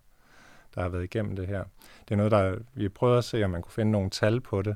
der 0.75 0.81
har 0.81 0.89
været 0.89 1.03
igennem 1.03 1.35
det 1.35 1.47
her. 1.47 1.63
Det 2.07 2.11
er 2.11 2.15
noget, 2.15 2.31
der 2.31 2.57
vi 2.73 2.89
prøvede 2.89 3.17
at 3.17 3.23
se, 3.23 3.43
om 3.43 3.49
man 3.49 3.61
kunne 3.61 3.71
finde 3.71 3.91
nogle 3.91 4.09
tal 4.09 4.41
på 4.41 4.61
det 4.61 4.75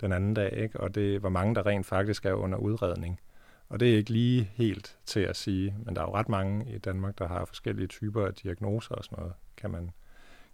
den 0.00 0.12
anden 0.12 0.34
dag, 0.34 0.52
ikke? 0.52 0.80
og 0.80 0.94
det 0.94 1.22
var 1.22 1.28
mange, 1.28 1.54
der 1.54 1.66
rent 1.66 1.86
faktisk 1.86 2.26
er 2.26 2.32
under 2.32 2.58
udredning. 2.58 3.20
Og 3.68 3.80
det 3.80 3.92
er 3.92 3.96
ikke 3.96 4.10
lige 4.10 4.50
helt 4.54 4.96
til 5.06 5.20
at 5.20 5.36
sige, 5.36 5.74
men 5.84 5.96
der 5.96 6.02
er 6.02 6.06
jo 6.06 6.14
ret 6.14 6.28
mange 6.28 6.74
i 6.74 6.78
Danmark, 6.78 7.18
der 7.18 7.28
har 7.28 7.44
forskellige 7.44 7.86
typer 7.86 8.26
af 8.26 8.34
diagnoser 8.34 8.94
og 8.94 9.04
sådan 9.04 9.18
noget, 9.18 9.32
kan 9.56 9.70
man, 9.70 9.82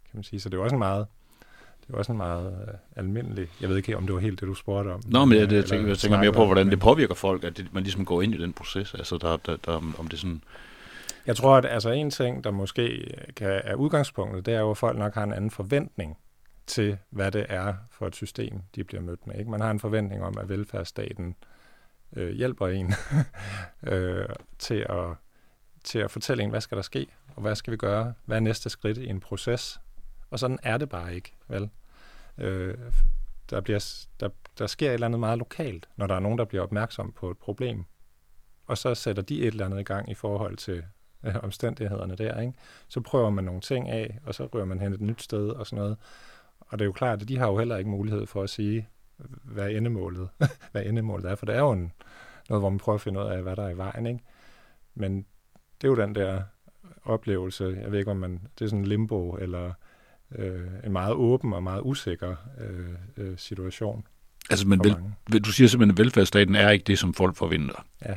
kan 0.04 0.11
man 0.12 0.23
sige. 0.23 0.40
Så 0.40 0.49
det 0.49 0.58
er 0.58 0.62
også 0.62 0.75
en 0.75 0.78
meget, 0.78 1.06
det 1.86 1.94
er 1.94 1.98
også 1.98 2.12
en 2.12 2.18
meget 2.18 2.68
øh, 2.68 2.74
almindelig... 2.96 3.48
Jeg 3.60 3.68
ved 3.68 3.76
ikke, 3.76 3.96
om 3.96 4.06
det 4.06 4.14
var 4.14 4.20
helt 4.20 4.40
det, 4.40 4.48
du 4.48 4.54
spurgte 4.54 4.88
om. 4.88 5.02
Nå, 5.06 5.24
men 5.24 5.38
jeg, 5.38 5.50
det, 5.50 5.56
jeg, 5.56 5.64
tænker, 5.64 5.88
jeg 5.88 5.98
tænker 5.98 6.18
mere 6.18 6.32
på, 6.32 6.44
hvordan 6.44 6.70
det 6.70 6.80
påvirker 6.80 7.14
folk, 7.14 7.44
at 7.44 7.56
det, 7.56 7.74
man 7.74 7.82
ligesom 7.82 8.04
går 8.04 8.22
ind 8.22 8.34
i 8.34 8.38
den 8.38 8.52
proces. 8.52 8.94
Altså, 8.94 9.18
der, 9.18 9.36
der, 9.36 9.56
der, 9.56 9.72
om 9.98 10.08
det 10.08 10.18
sådan... 10.18 10.42
Jeg 11.26 11.36
tror, 11.36 11.56
at 11.56 11.66
altså, 11.66 11.90
en 11.90 12.10
ting, 12.10 12.44
der 12.44 12.50
måske 12.50 13.14
kan, 13.36 13.60
er 13.64 13.74
udgangspunktet, 13.74 14.46
det 14.46 14.54
er 14.54 14.60
jo, 14.60 14.70
at 14.70 14.78
folk 14.78 14.98
nok 14.98 15.14
har 15.14 15.24
en 15.24 15.32
anden 15.32 15.50
forventning 15.50 16.16
til, 16.66 16.98
hvad 17.10 17.32
det 17.32 17.46
er 17.48 17.74
for 17.90 18.06
et 18.06 18.16
system, 18.16 18.60
de 18.74 18.84
bliver 18.84 19.02
mødt 19.02 19.26
med. 19.26 19.38
Ikke? 19.38 19.50
Man 19.50 19.60
har 19.60 19.70
en 19.70 19.80
forventning 19.80 20.22
om, 20.22 20.38
at 20.38 20.48
velfærdsstaten 20.48 21.34
øh, 22.16 22.30
hjælper 22.30 22.68
en 22.68 22.94
øh, 23.92 24.28
til, 24.58 24.86
at, 24.88 25.14
til 25.84 25.98
at 25.98 26.10
fortælle 26.10 26.42
en, 26.42 26.50
hvad 26.50 26.60
skal 26.60 26.76
der 26.76 26.82
ske, 26.82 27.06
og 27.36 27.42
hvad 27.42 27.54
skal 27.54 27.70
vi 27.70 27.76
gøre, 27.76 28.14
hvad 28.24 28.36
er 28.36 28.40
næste 28.40 28.70
skridt 28.70 28.98
i 28.98 29.06
en 29.06 29.20
proces. 29.20 29.80
Og 30.30 30.38
sådan 30.38 30.59
er 30.62 30.78
det 30.78 30.88
bare 30.88 31.14
ikke, 31.14 31.33
vel? 31.49 31.71
Øh, 32.38 32.75
der, 33.50 33.61
bliver, 33.61 34.04
der, 34.21 34.28
der 34.59 34.66
sker 34.66 34.88
et 34.88 34.95
eller 34.95 35.06
andet 35.06 35.21
meget 35.21 35.38
lokalt, 35.38 35.88
når 35.97 36.06
der 36.06 36.14
er 36.14 36.21
nogen, 36.21 36.38
der 36.38 36.45
bliver 36.45 36.62
opmærksom 36.62 37.12
på 37.12 37.30
et 37.30 37.38
problem. 37.38 37.85
Og 38.66 38.78
så 38.78 38.95
sætter 38.95 39.23
de 39.23 39.40
et 39.40 39.47
eller 39.47 39.64
andet 39.64 39.80
i 39.80 39.83
gang 39.83 40.11
i 40.11 40.14
forhold 40.14 40.56
til 40.56 40.85
øh, 41.25 41.35
omstændighederne 41.42 42.16
der, 42.16 42.40
ikke? 42.40 42.52
Så 42.88 43.00
prøver 43.00 43.30
man 43.30 43.45
nogle 43.45 43.61
ting 43.61 43.88
af, 43.88 44.18
og 44.25 44.35
så 44.35 44.47
rører 44.47 44.64
man 44.64 44.80
hen 44.80 44.92
et 44.92 45.00
nyt 45.00 45.23
sted 45.23 45.49
og 45.49 45.66
sådan 45.66 45.83
noget. 45.83 45.97
Og 46.61 46.78
det 46.78 46.85
er 46.85 46.87
jo 46.87 46.92
klart, 46.92 47.23
at 47.23 47.28
de 47.28 47.38
har 47.38 47.47
jo 47.47 47.59
heller 47.59 47.76
ikke 47.76 47.90
mulighed 47.90 48.26
for 48.26 48.42
at 48.42 48.50
sige, 48.50 48.88
hvad 49.45 49.71
endemålet, 49.71 50.28
hvad 50.73 50.85
endemålet 50.87 51.30
er, 51.30 51.35
for 51.35 51.47
det 51.47 51.54
er 51.54 51.61
jo 51.61 51.73
en, 51.73 51.92
noget, 52.49 52.62
hvor 52.62 52.71
man 52.71 52.78
prøver 52.78 52.95
at 52.95 53.00
finde 53.00 53.21
ud 53.21 53.25
af, 53.25 53.42
hvad 53.42 53.56
der 53.56 53.62
er 53.62 53.71
i 53.71 53.76
vejen, 53.76 54.06
ikke? 54.06 54.21
Men 54.95 55.26
det 55.80 55.87
er 55.87 55.90
jo 55.90 55.97
den 55.97 56.14
der 56.14 56.42
oplevelse, 57.04 57.78
jeg 57.83 57.92
ved 57.92 57.99
ikke, 57.99 58.11
om 58.11 58.16
man, 58.16 58.40
det 58.59 58.64
er 58.64 58.68
sådan 58.68 58.78
en 58.78 58.87
limbo, 58.87 59.37
eller 59.37 59.73
øh, 60.35 60.61
en 60.85 60.92
meget 60.92 61.12
åben 61.12 61.52
og 61.52 61.62
meget 61.62 61.80
usikker 61.85 62.35
øh, 62.61 63.26
øh, 63.26 63.38
situation 63.38 64.06
Altså, 64.50 64.68
men 64.68 64.85
vel, 64.85 64.92
mange. 64.92 65.40
du 65.40 65.52
siger 65.52 65.68
simpelthen, 65.68 65.90
at 65.95 65.99
velfærdsstaten 65.99 66.54
er 66.54 66.71
ikke 66.71 66.85
det, 66.85 66.99
som 66.99 67.14
folk 67.14 67.37
forventer. 67.37 67.85
Ja, 68.06 68.14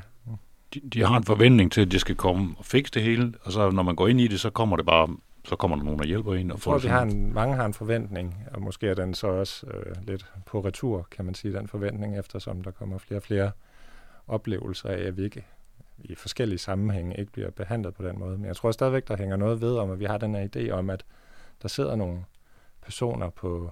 De, 0.74 0.80
de 0.94 1.06
har 1.06 1.18
en 1.18 1.24
forventning 1.24 1.72
til, 1.72 1.82
at 1.82 1.92
det 1.92 2.02
skal 2.02 2.16
komme 2.16 2.56
og 2.58 2.66
fikse 2.66 2.94
det 2.94 3.04
hele, 3.04 3.34
og 3.42 3.52
så 3.52 3.72
når 3.72 3.84
man 3.84 3.96
går 3.96 4.08
ind 4.08 4.22
i 4.22 4.28
det, 4.28 4.40
så 4.40 4.50
kommer 4.50 4.76
det 4.78 4.86
bare, 4.86 5.08
så 5.46 5.56
kommer 5.56 5.78
der 5.78 5.84
nogen, 5.84 6.00
der 6.00 6.06
hjælper 6.06 6.34
en. 6.34 6.52
Og 6.52 6.58
Jeg 6.58 6.62
tror, 6.62 6.78
vi 6.78 6.88
har 6.88 7.02
en, 7.02 7.34
mange 7.34 7.56
har 7.56 7.66
en 7.66 7.74
forventning, 7.74 8.36
og 8.54 8.62
måske 8.62 8.88
er 8.88 8.94
den 8.94 9.14
så 9.14 9.28
også 9.28 9.68
øh, 9.68 9.96
lidt 10.08 10.26
på 10.46 10.60
retur, 10.60 11.08
kan 11.12 11.26
man 11.26 11.34
sige, 11.36 11.54
den 11.54 11.68
forventning, 11.68 12.20
eftersom 12.20 12.62
der 12.62 12.72
kommer 12.72 12.98
flere 12.98 13.20
og 13.20 13.24
flere 13.24 13.52
oplevelser 14.28 14.90
af, 14.90 15.02
at 15.08 15.18
vi 15.18 15.24
ikke 15.24 15.46
i 16.00 16.16
forskellige 16.16 16.60
sammenhænge 16.60 17.20
ikke 17.20 17.32
bliver 17.32 17.50
behandlet 17.52 17.94
på 17.94 18.04
den 18.04 18.20
måde. 18.20 18.38
Men 18.38 18.46
jeg 18.46 18.56
tror 18.56 18.72
stadigvæk, 18.72 19.08
der 19.08 19.18
hænger 19.18 19.36
noget 19.38 19.62
ved 19.62 19.76
om, 19.76 19.92
at 19.92 20.00
vi 20.00 20.06
har 20.06 20.18
den 20.18 20.36
her 20.36 20.48
idé 20.56 20.70
om, 20.72 20.90
at 20.90 21.04
der 21.62 21.68
sidder 21.68 21.96
nogle 21.96 22.26
personer 22.82 23.30
på 23.30 23.72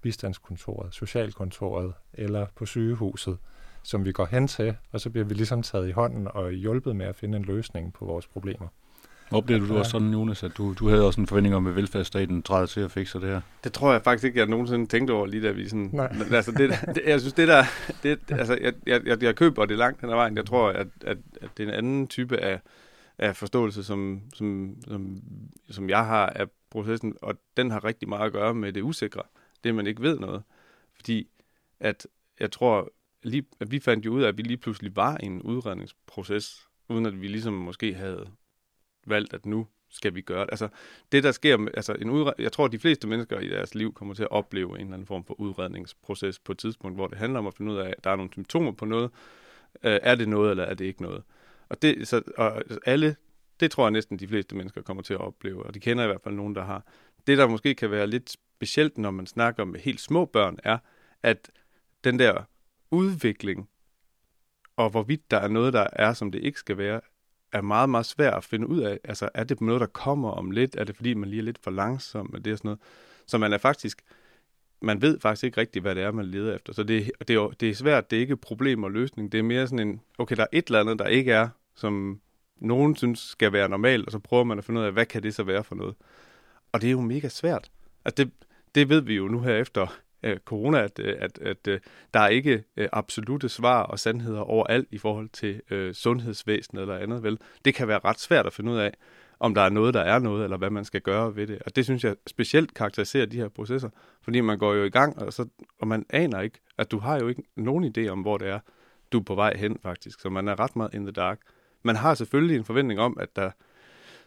bistandskontoret, 0.00 0.94
socialkontoret 0.94 1.92
eller 2.14 2.46
på 2.56 2.66
sygehuset, 2.66 3.38
som 3.82 4.04
vi 4.04 4.12
går 4.12 4.24
hen 4.24 4.48
til, 4.48 4.76
og 4.92 5.00
så 5.00 5.10
bliver 5.10 5.24
vi 5.24 5.34
ligesom 5.34 5.62
taget 5.62 5.88
i 5.88 5.92
hånden 5.92 6.28
og 6.30 6.52
hjulpet 6.52 6.96
med 6.96 7.06
at 7.06 7.16
finde 7.16 7.38
en 7.38 7.44
løsning 7.44 7.92
på 7.92 8.04
vores 8.04 8.26
problemer. 8.26 8.68
Oplevede 9.30 9.68
du 9.68 9.78
også 9.78 9.90
sådan, 9.90 10.12
Jonas, 10.12 10.42
at 10.42 10.52
du, 10.56 10.74
du 10.78 10.88
havde 10.88 11.06
også 11.06 11.20
en 11.20 11.26
forventning 11.26 11.54
om, 11.54 11.66
at 11.66 11.76
velfærdsstaten 11.76 12.42
træder 12.42 12.66
til 12.66 12.80
at 12.80 12.90
fikse 12.90 13.20
det 13.20 13.28
her? 13.28 13.40
Det 13.64 13.72
tror 13.72 13.92
jeg 13.92 14.02
faktisk 14.02 14.24
ikke, 14.24 14.38
jeg 14.38 14.46
nogensinde 14.46 14.86
tænkte 14.86 15.12
over, 15.12 15.26
lige 15.26 15.42
da 15.42 15.50
vi 15.50 15.68
sådan... 15.68 15.90
Nej. 15.92 16.16
Altså, 16.32 16.52
det, 16.52 16.70
det, 16.94 17.02
jeg 17.06 17.20
synes, 17.20 17.32
det 17.32 17.48
der... 17.48 17.64
Det, 18.02 18.18
altså, 18.28 18.58
jeg, 18.60 18.72
jeg, 18.86 19.06
jeg, 19.06 19.22
jeg 19.22 19.36
køber 19.36 19.66
det 19.66 19.78
langt 19.78 20.00
hen 20.00 20.10
ad 20.10 20.14
vejen. 20.14 20.36
Jeg 20.36 20.46
tror, 20.46 20.68
at, 20.68 20.86
at, 21.00 21.18
at 21.42 21.50
det 21.56 21.62
er 21.62 21.68
en 21.68 21.74
anden 21.74 22.06
type 22.06 22.36
af, 22.36 22.60
af 23.22 23.36
forståelse, 23.36 23.84
som, 23.84 24.22
som, 24.34 24.76
som, 24.88 25.22
som 25.70 25.90
jeg 25.90 26.06
har 26.06 26.26
af 26.26 26.46
processen, 26.70 27.16
og 27.22 27.34
den 27.56 27.70
har 27.70 27.84
rigtig 27.84 28.08
meget 28.08 28.26
at 28.26 28.32
gøre 28.32 28.54
med 28.54 28.72
det 28.72 28.82
usikre. 28.82 29.22
Det, 29.64 29.74
man 29.74 29.86
ikke 29.86 30.02
ved 30.02 30.18
noget. 30.18 30.42
Fordi 30.94 31.28
at 31.80 32.06
jeg 32.40 32.52
tror, 32.52 32.92
lige, 33.22 33.44
at 33.60 33.70
vi 33.70 33.80
fandt 33.80 34.06
jo 34.06 34.12
ud 34.12 34.22
af, 34.22 34.28
at 34.28 34.38
vi 34.38 34.42
lige 34.42 34.56
pludselig 34.56 34.96
var 34.96 35.18
i 35.22 35.26
en 35.26 35.42
udredningsproces, 35.42 36.68
uden 36.88 37.06
at 37.06 37.20
vi 37.20 37.28
ligesom 37.28 37.52
måske 37.52 37.94
havde 37.94 38.26
valgt, 39.06 39.34
at 39.34 39.46
nu 39.46 39.66
skal 39.90 40.14
vi 40.14 40.20
gøre 40.20 40.40
det. 40.40 40.50
Altså, 40.52 40.68
det 41.12 41.24
der 41.24 41.32
sker, 41.32 41.66
altså 41.74 41.92
en 41.92 42.10
udre- 42.10 42.34
jeg 42.38 42.52
tror, 42.52 42.64
at 42.64 42.72
de 42.72 42.78
fleste 42.78 43.08
mennesker 43.08 43.40
i 43.40 43.48
deres 43.48 43.74
liv 43.74 43.94
kommer 43.94 44.14
til 44.14 44.22
at 44.22 44.30
opleve 44.30 44.74
en 44.74 44.80
eller 44.80 44.94
anden 44.94 45.06
form 45.06 45.24
for 45.24 45.40
udredningsproces 45.40 46.38
på 46.38 46.52
et 46.52 46.58
tidspunkt, 46.58 46.96
hvor 46.96 47.06
det 47.06 47.18
handler 47.18 47.38
om 47.38 47.46
at 47.46 47.54
finde 47.54 47.72
ud 47.72 47.76
af, 47.76 47.88
at 47.88 48.04
der 48.04 48.10
er 48.10 48.16
nogle 48.16 48.32
symptomer 48.32 48.72
på 48.72 48.84
noget. 48.84 49.10
Øh, 49.82 49.98
er 50.02 50.14
det 50.14 50.28
noget, 50.28 50.50
eller 50.50 50.64
er 50.64 50.74
det 50.74 50.84
ikke 50.84 51.02
noget? 51.02 51.22
Og, 51.72 51.82
det, 51.82 52.08
så, 52.08 52.22
og 52.36 52.62
alle, 52.86 53.16
det 53.60 53.70
tror 53.70 53.84
jeg 53.84 53.90
næsten 53.90 54.18
de 54.18 54.28
fleste 54.28 54.56
mennesker 54.56 54.82
kommer 54.82 55.02
til 55.02 55.14
at 55.14 55.20
opleve, 55.20 55.66
og 55.66 55.74
de 55.74 55.80
kender 55.80 56.04
i 56.04 56.06
hvert 56.06 56.20
fald 56.24 56.34
nogen, 56.34 56.54
der 56.54 56.64
har. 56.64 56.84
Det, 57.26 57.38
der 57.38 57.46
måske 57.46 57.74
kan 57.74 57.90
være 57.90 58.06
lidt 58.06 58.30
specielt, 58.30 58.98
når 58.98 59.10
man 59.10 59.26
snakker 59.26 59.64
med 59.64 59.80
helt 59.80 60.00
små 60.00 60.24
børn, 60.24 60.58
er, 60.64 60.78
at 61.22 61.50
den 62.04 62.18
der 62.18 62.42
udvikling, 62.90 63.68
og 64.76 64.90
hvorvidt 64.90 65.30
der 65.30 65.36
er 65.36 65.48
noget, 65.48 65.72
der 65.72 65.86
er, 65.92 66.12
som 66.12 66.32
det 66.32 66.38
ikke 66.44 66.58
skal 66.58 66.78
være, 66.78 67.00
er 67.52 67.60
meget, 67.60 67.90
meget 67.90 68.06
svært 68.06 68.34
at 68.34 68.44
finde 68.44 68.66
ud 68.66 68.80
af. 68.80 68.98
Altså, 69.04 69.28
er 69.34 69.44
det 69.44 69.60
noget, 69.60 69.80
der 69.80 69.86
kommer 69.86 70.30
om 70.30 70.50
lidt? 70.50 70.76
Er 70.76 70.84
det, 70.84 70.96
fordi 70.96 71.14
man 71.14 71.28
lige 71.28 71.40
er 71.40 71.44
lidt 71.44 71.58
for 71.62 71.70
langsom 71.70 72.30
Er 72.34 72.38
det 72.38 72.58
sådan 72.58 72.68
noget? 72.68 72.80
Så 73.26 73.38
man 73.38 73.52
er 73.52 73.58
faktisk, 73.58 74.02
man 74.82 75.02
ved 75.02 75.20
faktisk 75.20 75.44
ikke 75.44 75.60
rigtigt, 75.60 75.82
hvad 75.82 75.94
det 75.94 76.02
er, 76.02 76.12
man 76.12 76.24
leder 76.24 76.54
efter. 76.54 76.72
Så 76.72 76.82
det, 76.82 77.10
det, 77.28 77.36
er, 77.36 77.48
det 77.48 77.70
er 77.70 77.74
svært, 77.74 78.10
det 78.10 78.16
er 78.16 78.20
ikke 78.20 78.36
problem 78.36 78.84
og 78.84 78.90
løsning. 78.90 79.32
Det 79.32 79.38
er 79.38 79.42
mere 79.42 79.66
sådan 79.66 79.88
en, 79.88 80.00
okay, 80.18 80.36
der 80.36 80.42
er 80.42 80.46
et 80.52 80.66
eller 80.66 80.80
andet, 80.80 80.98
der 80.98 81.06
ikke 81.06 81.32
er, 81.32 81.48
som 81.74 82.20
nogen 82.56 82.96
synes 82.96 83.18
skal 83.18 83.52
være 83.52 83.68
normalt, 83.68 84.06
og 84.06 84.12
så 84.12 84.18
prøver 84.18 84.44
man 84.44 84.58
at 84.58 84.64
finde 84.64 84.80
ud 84.80 84.86
af, 84.86 84.92
hvad 84.92 85.06
kan 85.06 85.22
det 85.22 85.34
så 85.34 85.42
være 85.42 85.64
for 85.64 85.74
noget? 85.74 85.94
Og 86.72 86.80
det 86.80 86.86
er 86.86 86.92
jo 86.92 87.00
mega 87.00 87.28
svært. 87.28 87.70
Altså, 88.04 88.24
det, 88.24 88.32
det 88.74 88.88
ved 88.88 89.00
vi 89.00 89.14
jo 89.14 89.28
nu 89.28 89.40
her 89.40 89.56
efter 89.56 89.86
øh, 90.22 90.38
corona, 90.38 90.82
at, 90.82 90.98
øh, 90.98 91.16
at, 91.18 91.38
at 91.38 91.68
øh, 91.68 91.80
der 92.14 92.20
er 92.20 92.28
ikke 92.28 92.64
øh, 92.76 92.88
absolute 92.92 93.48
svar 93.48 93.82
og 93.82 93.98
sandheder 93.98 94.40
overalt 94.40 94.88
i 94.90 94.98
forhold 94.98 95.28
til 95.28 95.60
øh, 95.70 95.94
sundhedsvæsenet 95.94 96.82
eller 96.82 96.98
andet, 96.98 97.22
vel? 97.22 97.38
Det 97.64 97.74
kan 97.74 97.88
være 97.88 98.00
ret 98.04 98.20
svært 98.20 98.46
at 98.46 98.52
finde 98.52 98.72
ud 98.72 98.78
af, 98.78 98.94
om 99.40 99.54
der 99.54 99.62
er 99.62 99.68
noget, 99.68 99.94
der 99.94 100.00
er 100.00 100.18
noget, 100.18 100.44
eller 100.44 100.56
hvad 100.56 100.70
man 100.70 100.84
skal 100.84 101.00
gøre 101.00 101.36
ved 101.36 101.46
det. 101.46 101.62
Og 101.66 101.76
det 101.76 101.84
synes 101.84 102.04
jeg 102.04 102.16
specielt 102.26 102.74
karakteriserer 102.74 103.26
de 103.26 103.36
her 103.36 103.48
processer, 103.48 103.90
fordi 104.22 104.40
man 104.40 104.58
går 104.58 104.74
jo 104.74 104.84
i 104.84 104.90
gang, 104.90 105.18
og, 105.18 105.32
så, 105.32 105.48
og 105.78 105.88
man 105.88 106.06
aner 106.10 106.40
ikke, 106.40 106.58
at 106.78 106.90
du 106.90 106.98
har 106.98 107.18
jo 107.18 107.28
ikke 107.28 107.42
nogen 107.56 107.94
idé 107.96 108.08
om, 108.08 108.20
hvor 108.20 108.38
det 108.38 108.48
er, 108.48 108.60
du 109.12 109.18
er 109.18 109.22
på 109.22 109.34
vej 109.34 109.56
hen 109.56 109.78
faktisk. 109.82 110.20
Så 110.20 110.30
man 110.30 110.48
er 110.48 110.60
ret 110.60 110.76
meget 110.76 110.94
in 110.94 111.02
the 111.02 111.12
dark. 111.12 111.40
Man 111.82 111.96
har 111.96 112.14
selvfølgelig 112.14 112.56
en 112.56 112.64
forventning 112.64 113.00
om, 113.00 113.16
at 113.20 113.36
der 113.36 113.50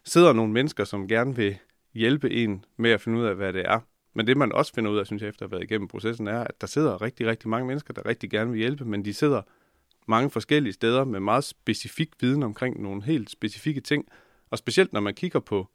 sidder 0.04 0.34
nogle 0.34 0.54
mennesker, 0.54 0.84
som 0.84 1.08
gerne 1.08 1.36
vil 1.36 1.58
hjælpe 1.94 2.32
en 2.32 2.66
med 2.78 2.92
at 2.92 3.02
finde 3.02 3.20
ud 3.20 3.26
af, 3.26 3.36
hvad 3.36 3.54
det 3.54 3.66
er. 3.66 3.80
Men 4.14 4.28
det 4.28 4.38
man 4.38 4.52
også 4.52 4.74
finder 4.74 4.92
ud 4.92 4.98
af, 4.98 5.06
synes 5.06 5.22
jeg, 5.22 5.30
efter 5.30 5.46
at 5.46 5.50
have 5.50 5.52
været 5.52 5.64
igennem 5.64 5.88
processen, 5.88 6.28
er, 6.28 6.44
at 6.44 6.62
der 6.62 6.68
sidder 6.68 7.02
rigtig, 7.02 7.28
rigtig 7.28 7.50
mange 7.50 7.68
mennesker, 7.68 7.94
der 7.94 8.06
rigtig 8.06 8.30
gerne 8.30 8.52
vil 8.52 8.60
hjælpe, 8.60 8.86
men 8.86 9.06
de 9.06 9.14
sidder 9.14 9.42
mange 10.08 10.30
forskellige 10.30 10.74
steder 10.74 11.04
med 11.04 11.20
meget 11.20 11.44
specifik 11.44 12.10
viden 12.22 12.44
omkring 12.44 12.82
nogle 12.82 13.04
helt 13.04 13.30
specifikke 13.30 13.82
ting. 13.82 14.06
Og 14.50 14.58
specielt 14.58 14.94
når 14.94 15.00
man 15.00 15.14
kigger 15.14 15.40
på 15.40 15.68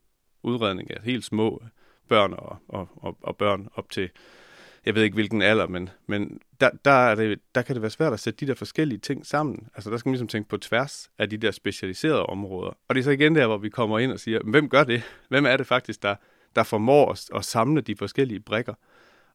udredning 0.42 0.90
af 0.90 1.02
helt 1.02 1.24
små 1.24 1.62
børn 2.08 2.32
og, 2.32 2.56
og, 2.68 2.88
og, 2.96 3.16
og 3.22 3.36
børn 3.36 3.68
op 3.74 3.90
til, 3.90 4.10
jeg 4.86 4.94
ved 4.94 5.02
ikke 5.02 5.14
hvilken 5.14 5.42
alder, 5.42 5.66
men, 5.66 5.88
men 6.06 6.40
der, 6.60 6.70
der, 6.84 6.90
er 6.90 7.14
det, 7.14 7.38
der 7.54 7.62
kan 7.62 7.74
det 7.74 7.82
være 7.82 7.90
svært 7.90 8.12
at 8.12 8.20
sætte 8.20 8.40
de 8.40 8.46
der 8.46 8.54
forskellige 8.54 8.98
ting 8.98 9.26
sammen. 9.26 9.68
Altså 9.74 9.90
der 9.90 9.96
skal 9.96 10.08
man 10.08 10.12
ligesom 10.12 10.28
tænke 10.28 10.48
på 10.48 10.56
tværs 10.56 11.10
af 11.18 11.30
de 11.30 11.36
der 11.36 11.50
specialiserede 11.50 12.26
områder. 12.26 12.70
Og 12.88 12.94
det 12.94 12.98
er 12.98 13.04
så 13.04 13.10
igen 13.10 13.34
der, 13.34 13.46
hvor 13.46 13.58
vi 13.58 13.68
kommer 13.68 13.98
ind 13.98 14.12
og 14.12 14.20
siger, 14.20 14.40
hvem 14.44 14.68
gør 14.68 14.84
det? 14.84 15.02
Hvem 15.28 15.46
er 15.46 15.56
det 15.56 15.66
faktisk, 15.66 16.02
der, 16.02 16.14
der 16.56 16.62
formår 16.62 17.10
at, 17.10 17.30
at 17.34 17.44
samle 17.44 17.80
de 17.80 17.96
forskellige 17.96 18.40
brikker? 18.40 18.74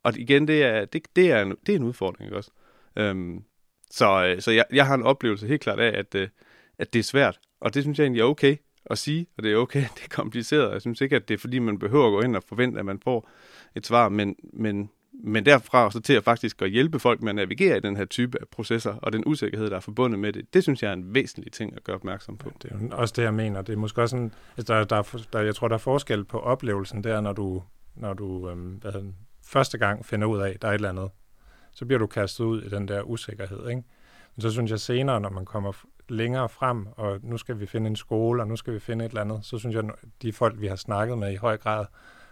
Og 0.04 0.18
igen, 0.18 0.48
det 0.48 0.64
er, 0.64 0.86
det, 0.86 1.08
det 1.16 1.32
er, 1.32 1.42
en, 1.42 1.56
det 1.66 1.76
er 1.76 1.80
en 1.80 1.84
udfordring, 1.84 2.28
ikke 2.28 2.38
også? 2.38 2.52
Øhm, 2.96 3.44
så 3.92 4.26
øh, 4.26 4.42
så 4.42 4.52
jeg, 4.52 4.66
jeg 4.74 4.88
har 4.88 4.96
en 4.96 5.04
oplevelse 5.04 5.48
helt 5.48 5.62
klart 5.62 5.80
af, 5.80 6.00
at, 6.00 6.16
øh, 6.16 6.28
at 6.80 6.94
det 6.94 7.00
er 7.00 7.04
svært. 7.04 7.40
Og 7.60 7.74
det 7.74 7.84
synes 7.84 8.00
jeg 8.00 8.04
egentlig 8.04 8.22
er 8.22 8.26
okay 8.26 8.58
at 8.86 8.98
sige, 8.98 9.28
og 9.38 9.44
det 9.44 9.52
er 9.52 9.58
okay, 9.58 9.80
det 9.96 10.04
er 10.04 10.16
kompliceret. 10.16 10.74
Jeg 10.74 10.82
synes 10.82 11.02
ikke, 11.02 11.16
at 11.16 11.28
det 11.28 11.34
er 11.34 11.38
fordi, 11.38 11.60
man 11.60 11.80
behøver 11.80 12.08
at 12.08 12.12
gå 12.12 12.22
ind 12.22 12.36
og 12.36 12.44
forvente, 12.44 12.80
at 12.80 12.86
man 12.86 13.00
får 13.00 13.30
et 13.76 13.86
svar, 13.86 14.10
men, 14.10 14.36
men, 14.54 14.90
men 15.24 15.46
derfra 15.46 15.92
så 15.92 16.00
til 16.00 16.14
at 16.14 16.24
faktisk 16.24 16.62
at 16.62 16.70
hjælpe 16.70 17.00
folk 17.00 17.22
med 17.22 17.30
at 17.30 17.36
navigere 17.36 17.78
i 17.78 17.80
den 17.80 17.98
her 17.98 18.06
type 18.06 18.38
af 18.42 18.48
processer, 18.48 18.94
og 18.94 19.14
den 19.14 19.24
usikkerhed, 19.26 19.70
der 19.70 19.76
er 19.76 19.80
forbundet 19.80 20.20
med 20.20 20.34
det, 20.34 20.54
det 20.54 20.64
synes 20.64 20.84
jeg 20.84 20.90
er 20.90 20.94
en 20.94 21.14
væsentlig 21.14 21.52
ting 21.52 21.76
at 21.76 21.84
gøre 21.84 21.96
opmærksom 21.96 22.38
på. 22.38 22.52
Det 22.62 22.72
er 22.72 22.76
jo 22.82 22.90
også 22.92 23.14
det, 23.18 23.24
jeg 23.24 23.34
mener. 23.34 23.62
Det 23.62 23.74
er 23.74 23.78
måske 23.78 24.02
også 24.02 24.14
sådan, 24.14 24.34
altså 24.58 24.74
der, 24.74 24.84
der, 24.84 25.26
der, 25.34 25.40
jeg 25.42 25.56
tror, 25.56 25.68
der 25.68 25.76
er 25.76 25.80
forskel 25.80 26.24
på 26.24 26.40
oplevelsen 26.40 27.04
der, 27.04 27.22
når 27.22 27.34
du, 27.34 27.64
når 27.96 28.14
du 28.14 28.50
øhm, 28.50 28.74
hvad 28.74 28.92
hedder, 28.92 29.06
den, 29.06 29.16
første 29.44 29.78
gang 29.78 30.06
finder 30.06 30.28
ud 30.28 30.40
af, 30.40 30.50
at 30.50 30.62
der 30.62 30.68
er 30.68 30.72
et 30.72 30.76
eller 30.76 30.90
andet. 30.90 31.10
Så 31.72 31.86
bliver 31.86 32.00
du 32.00 32.08
kastet 32.08 32.44
ud 32.44 32.62
i 32.62 32.70
den 32.70 32.88
der 32.88 33.02
usikkerhed, 33.02 33.70
ikke? 33.70 33.84
Men 34.36 34.42
så 34.42 34.52
synes 34.52 34.72
jeg 34.72 34.80
senere, 34.80 35.22
når 35.22 35.30
man 35.30 35.46
kommer 35.46 35.72
længere 36.10 36.50
frem, 36.50 36.88
og 36.92 37.20
nu 37.24 37.38
skal 37.38 37.60
vi 37.60 37.66
finde 37.66 37.88
en 37.88 37.96
skole, 37.96 38.44
og 38.44 38.48
nu 38.48 38.56
skal 38.56 38.74
vi 38.74 38.80
finde 38.80 39.06
et 39.06 39.10
eller 39.10 39.22
andet, 39.22 39.46
så 39.46 39.58
synes 39.58 39.76
jeg, 39.76 39.84
at 39.84 39.92
de 40.22 40.34
folk, 40.34 40.62
vi 40.62 40.68
har 40.68 40.76
snakket 40.76 41.18
med 41.18 41.34
i 41.34 41.36
høj 41.36 41.58
grad, 41.58 41.86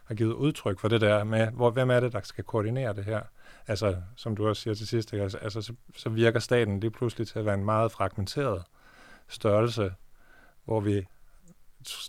har 0.04 0.16
givet 0.16 0.34
udtryk 0.34 0.80
for 0.80 0.88
det 0.88 1.02
der 1.02 1.24
med, 1.24 1.48
hvor, 1.48 1.72
hvem 1.72 1.89
er 1.89 2.00
det, 2.00 2.13
der 2.13 2.22
skal 2.24 2.44
koordinere 2.44 2.94
det 2.94 3.04
her? 3.06 3.22
Altså, 3.68 3.96
som 4.16 4.36
du 4.36 4.48
også 4.48 4.62
siger 4.62 4.74
til 4.74 4.88
sidst, 4.88 5.13
ikke? 5.13 5.24
altså, 5.24 5.38
altså 5.38 5.62
så, 5.62 5.74
så 5.98 6.10
virker 6.10 6.39
staten 6.39 6.80
lige 6.80 6.92
pludselig 6.92 7.28
til 7.28 7.39
at 7.39 7.46
være 7.46 7.54
en 7.54 7.66
meget 7.66 7.92
fragmenteret 7.92 8.63
størrelse, 9.28 9.94
hvor 10.66 10.80
vi, 10.80 11.06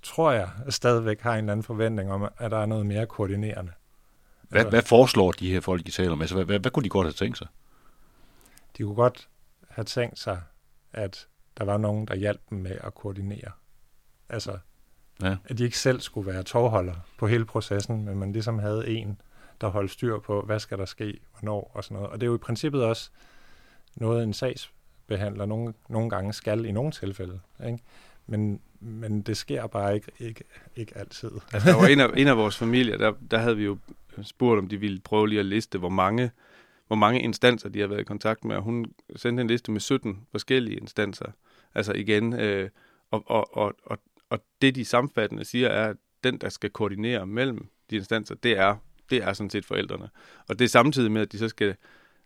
tror 0.03 0.33
jeg, 0.33 0.51
stadigvæk 0.69 1.21
har 1.21 1.33
en 1.33 1.39
eller 1.39 1.53
anden 1.53 1.65
forventning 1.65 2.13
om, 2.13 2.29
at 2.39 2.51
der 2.51 2.59
er 2.59 2.67
noget 2.67 2.87
mere 2.87 3.07
koordinerende. 3.07 3.73
Hvad, 4.43 4.61
Altså- 4.61 4.71
hvad 4.71 4.83
foreslår 4.83 5.33
de 5.33 5.53
her 5.53 5.61
folk, 5.61 5.89
I 5.89 5.91
taler 5.91 6.15
med? 6.15 6.23
Altså, 6.23 6.35
hvad, 6.35 6.45
hvad, 6.45 6.59
hvad 6.59 6.71
kunne 6.71 6.85
de 6.85 6.89
godt 6.89 7.07
have 7.07 7.13
tænkt 7.13 7.39
sig? 7.39 7.47
De 8.79 8.83
kunne 8.83 8.95
godt 8.95 9.29
have 9.69 9.85
tænkt 9.85 10.19
sig, 10.19 10.41
at 10.93 11.27
der 11.59 11.65
var 11.65 11.77
nogen, 11.77 12.07
der 12.07 12.15
hjalp 12.15 12.41
dem 12.51 12.59
med 12.59 12.79
at 12.81 12.95
koordinere. 12.95 13.51
Altså, 14.29 14.59
Ja. 15.23 15.37
at 15.45 15.59
de 15.59 15.65
ikke 15.65 15.79
selv 15.79 16.01
skulle 16.01 16.33
være 16.33 16.43
tovholder 16.43 16.95
på 17.19 17.27
hele 17.27 17.45
processen, 17.45 18.05
men 18.05 18.19
man 18.19 18.33
ligesom 18.33 18.59
havde 18.59 18.89
en, 18.89 19.21
der 19.61 19.69
holdt 19.69 19.91
styr 19.91 20.19
på, 20.19 20.43
hvad 20.43 20.59
skal 20.59 20.79
der 20.79 20.85
ske, 20.85 21.21
hvornår 21.33 21.71
og 21.75 21.85
sådan 21.85 21.95
noget. 21.95 22.11
Og 22.11 22.21
det 22.21 22.27
er 22.27 22.31
jo 22.31 22.35
i 22.35 22.39
princippet 22.39 22.85
også 22.85 23.11
noget, 23.97 24.23
en 24.23 24.33
sagsbehandler 24.33 25.47
nogle, 25.47 25.75
nogle 25.89 26.11
gange 26.11 26.33
skal 26.33 26.65
i 26.65 26.73
nogle 26.73 26.93
tilfælde. 26.93 27.41
Ikke? 27.67 27.79
Men, 28.27 28.61
men 28.81 29.23
det 29.23 29.37
sker 29.37 29.67
bare 29.67 29.95
ikke, 29.95 30.13
ikke, 30.19 30.45
ikke 30.77 30.99
altid. 30.99 31.31
Altså, 31.53 31.71
der 31.71 31.77
var 31.77 31.87
en 31.87 32.01
af, 32.01 32.11
en 32.21 32.29
af 32.29 32.37
vores 32.37 32.57
familier, 32.57 32.99
der, 32.99 33.13
der 33.31 33.39
havde 33.39 33.57
vi 33.57 33.65
jo 33.65 33.79
spurgt, 34.23 34.59
om 34.59 34.69
de 34.69 34.77
ville 34.77 35.01
prøve 35.01 35.29
lige 35.29 35.39
at 35.39 35.47
liste, 35.47 35.79
hvor 35.79 35.89
mange, 35.89 36.31
hvor 36.87 36.97
mange 36.97 37.21
instanser 37.21 37.69
de 37.69 37.81
har 37.81 37.87
været 37.87 38.01
i 38.01 38.05
kontakt 38.05 38.45
med, 38.45 38.57
og 38.57 38.63
hun 38.63 38.87
sendte 39.17 39.41
en 39.41 39.47
liste 39.47 39.73
med 39.73 39.81
17 39.81 40.27
forskellige 40.31 40.77
instanser. 40.77 41.33
Altså 41.75 41.93
igen, 41.93 42.33
øh, 42.33 42.71
og, 43.11 43.23
og, 43.27 43.57
og, 43.57 43.75
og, 43.85 43.99
og 44.35 44.45
det 44.63 44.75
de 44.75 44.85
samfattende 44.85 45.45
siger, 45.45 45.69
er, 45.69 45.89
at 45.89 45.97
den, 46.25 46.39
der 46.39 46.49
skal 46.49 46.71
koordinere 46.71 47.27
mellem 47.27 47.69
de 47.91 47.97
instanser, 47.97 48.35
det 48.35 48.59
er, 48.59 48.77
det 49.11 49.23
er 49.23 49.33
sådan 49.33 49.51
set 49.51 49.65
forældrene. 49.65 50.09
Og 50.49 50.59
det 50.59 50.65
er 50.65 50.69
samtidig 50.69 51.13
med, 51.13 51.23
at 51.23 51.33
de 51.33 51.39
så 51.39 51.49
skal, 51.49 51.77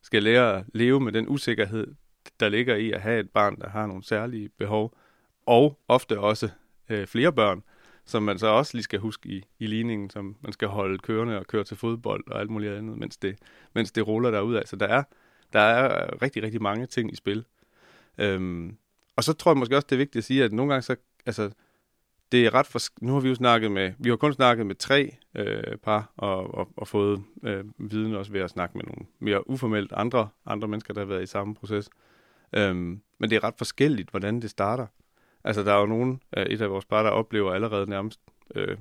skal 0.03 0.23
lære 0.23 0.59
at 0.59 0.65
leve 0.75 1.01
med 1.01 1.13
den 1.13 1.29
usikkerhed, 1.29 1.95
der 2.41 2.49
ligger 2.49 2.77
i 2.77 2.93
at 2.93 3.01
have 3.01 3.21
et 3.21 3.31
barn, 3.31 3.61
der 3.61 3.69
har 3.69 3.87
nogle 3.87 4.05
særlige 4.05 4.49
behov, 4.49 4.97
og 5.47 5.79
ofte 5.89 6.21
også 6.21 6.49
øh, 6.89 7.07
flere 7.07 7.33
børn, 7.33 7.63
som 8.05 8.23
man 8.23 8.39
så 8.39 8.47
også 8.47 8.75
lige 8.75 8.85
skal 8.85 8.99
huske 8.99 9.29
i, 9.29 9.45
i 9.59 9.67
ligningen, 9.67 10.11
som 10.11 10.37
man 10.41 10.53
skal 10.53 10.69
holde 10.69 10.99
kørende 10.99 11.39
og 11.39 11.47
køre 11.47 11.65
til 11.65 11.77
fodbold 11.77 12.25
og 12.31 12.41
alt 12.41 12.51
muligt 12.51 12.73
andet, 12.73 12.99
mens 12.99 13.17
det, 13.17 13.39
mens 13.75 13.93
det 13.93 14.07
ruller 14.07 14.31
derud. 14.31 14.63
Så 14.67 14.77
der 14.77 14.87
er, 14.87 15.03
der 15.53 15.61
er 15.61 16.23
rigtig, 16.23 16.43
rigtig 16.43 16.63
mange 16.63 16.87
ting 16.87 17.13
i 17.13 17.17
spil. 17.17 17.45
Øhm, 18.19 18.77
og 19.17 19.25
så 19.25 19.33
tror 19.33 19.51
jeg 19.51 19.59
måske 19.59 19.77
også, 19.77 19.87
det 19.87 19.97
er 19.97 19.99
vigtigt 19.99 20.17
at 20.17 20.25
sige, 20.25 20.45
at 20.45 20.53
nogle 20.53 20.73
gange 20.73 20.83
så, 20.83 20.97
altså, 21.27 21.51
det 22.33 22.47
er 22.47 22.55
ret 22.55 22.67
for, 22.67 22.79
nu 23.01 23.13
har 23.13 23.21
vi 23.21 23.29
jo 23.29 23.35
snakket 23.35 23.71
med, 23.73 23.93
vi 23.99 24.09
har 24.09 24.17
kun 24.17 24.33
snakket 24.33 24.67
med 24.67 24.75
tre 24.75 25.17
øh, 25.35 25.77
par, 25.77 26.13
og, 26.17 26.55
og, 26.55 26.69
og 26.77 26.89
fået 26.89 27.23
øh, 27.43 27.65
viden 27.79 28.15
også 28.15 28.33
ved 28.33 28.41
at 28.41 28.51
snakke 28.51 28.79
med 28.79 28.85
nogle 28.85 29.07
mere 29.19 29.51
uformelt 29.51 29.93
andre, 29.93 30.29
andre 30.47 30.69
mennesker, 30.69 30.95
der 30.95 31.01
har 31.01 31.07
været 31.07 31.23
i 31.23 31.27
samme 31.27 31.55
proces. 31.55 31.91
Øhm, 32.53 33.01
men 33.19 33.31
det 33.31 33.37
er 33.37 33.45
ret 33.45 33.55
forskelligt, 33.59 34.11
hvordan 34.11 34.41
det 34.43 34.51
starter. 34.51 34.87
Altså, 35.45 35.63
der 35.63 35.73
er 35.73 35.81
jo 35.81 35.87
nogen, 35.87 36.23
øh, 36.37 36.47
et 36.47 36.61
af 36.61 36.71
vores 36.71 36.85
par, 36.85 37.03
der 37.03 37.11
oplever 37.11 37.53
allerede 37.53 37.91
nærmest 37.91 38.21
øh, 38.55 38.77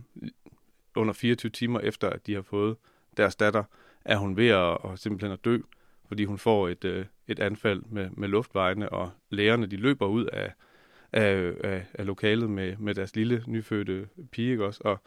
under 0.95 1.13
24 1.13 1.49
timer 1.49 1.79
efter, 1.79 2.09
at 2.09 2.27
de 2.27 2.33
har 2.33 2.41
fået 2.41 2.75
deres 3.17 3.35
datter, 3.35 3.63
er 4.05 4.17
hun 4.17 4.37
ved 4.37 4.47
at, 4.47 4.77
at 4.91 4.99
simpelthen 4.99 5.31
at 5.31 5.45
dø, 5.45 5.57
fordi 6.07 6.25
hun 6.25 6.37
får 6.37 6.67
et, 6.67 6.85
øh, 6.85 7.05
et 7.27 7.39
anfald 7.39 7.83
med, 7.89 8.09
med 8.09 8.27
luftvejene, 8.27 8.89
og 8.89 9.11
lægerne 9.29 9.65
de 9.65 9.75
løber 9.75 10.05
ud 10.05 10.25
af, 10.25 10.53
af, 11.13 11.53
af, 11.63 11.85
af 11.93 12.05
lokalet 12.05 12.49
med, 12.49 12.77
med 12.77 12.95
deres 12.95 13.15
lille 13.15 13.43
nyfødte 13.47 14.07
pige, 14.31 14.51
ikke 14.51 14.65
også? 14.65 14.81
Og, 14.83 14.99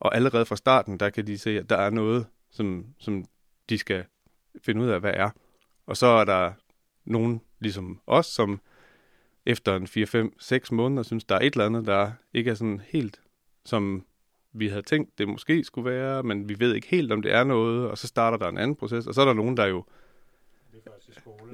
og 0.00 0.14
allerede 0.16 0.46
fra 0.46 0.56
starten, 0.56 1.00
der 1.00 1.10
kan 1.10 1.26
de 1.26 1.38
se, 1.38 1.58
at 1.58 1.70
der 1.70 1.76
er 1.76 1.90
noget, 1.90 2.26
som, 2.50 2.86
som 2.98 3.24
de 3.68 3.78
skal 3.78 4.04
finde 4.62 4.82
ud 4.82 4.88
af, 4.88 5.00
hvad 5.00 5.14
er. 5.14 5.30
Og 5.86 5.96
så 5.96 6.06
er 6.06 6.24
der 6.24 6.52
nogen, 7.04 7.40
ligesom 7.60 8.00
os, 8.06 8.26
som 8.26 8.60
efter 9.46 9.76
en 9.76 9.86
4, 9.86 10.06
5, 10.06 10.32
6 10.38 10.72
måneder, 10.72 11.02
synes, 11.02 11.24
der 11.24 11.34
er 11.34 11.40
et 11.40 11.52
eller 11.52 11.66
andet, 11.66 11.86
der 11.86 12.12
ikke 12.34 12.50
er 12.50 12.54
sådan 12.54 12.82
helt, 12.88 13.20
som 13.64 14.04
vi 14.52 14.68
havde 14.68 14.82
tænkt, 14.82 15.18
det 15.18 15.28
måske 15.28 15.64
skulle 15.64 15.90
være, 15.90 16.22
men 16.22 16.48
vi 16.48 16.60
ved 16.60 16.74
ikke 16.74 16.86
helt, 16.86 17.12
om 17.12 17.22
det 17.22 17.32
er 17.32 17.44
noget, 17.44 17.88
og 17.90 17.98
så 17.98 18.06
starter 18.06 18.38
der 18.38 18.48
en 18.48 18.58
anden 18.58 18.76
proces, 18.76 19.06
og 19.06 19.14
så 19.14 19.20
er 19.20 19.24
der 19.24 19.32
nogen, 19.32 19.56
der 19.56 19.66
jo 19.66 19.84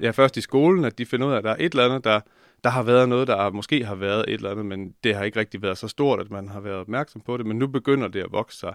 ja, 0.02 0.10
først 0.10 0.36
i 0.36 0.40
skolen, 0.40 0.84
at 0.84 0.98
de 0.98 1.06
finder 1.06 1.26
ud 1.26 1.32
af, 1.32 1.36
at 1.36 1.44
der 1.44 1.50
er 1.50 1.56
et 1.58 1.72
eller 1.72 1.84
andet, 1.84 2.04
der, 2.04 2.20
der 2.64 2.70
har 2.70 2.82
været 2.82 3.08
noget, 3.08 3.28
der 3.28 3.50
måske 3.50 3.84
har 3.84 3.94
været 3.94 4.24
et 4.28 4.34
eller 4.34 4.50
andet, 4.50 4.66
men 4.66 4.94
det 5.04 5.14
har 5.14 5.24
ikke 5.24 5.40
rigtig 5.40 5.62
været 5.62 5.78
så 5.78 5.88
stort, 5.88 6.20
at 6.20 6.30
man 6.30 6.48
har 6.48 6.60
været 6.60 6.76
opmærksom 6.76 7.20
på 7.20 7.36
det, 7.36 7.46
men 7.46 7.58
nu 7.58 7.66
begynder 7.66 8.08
det 8.08 8.22
at 8.22 8.32
vokse 8.32 8.58
sig 8.58 8.74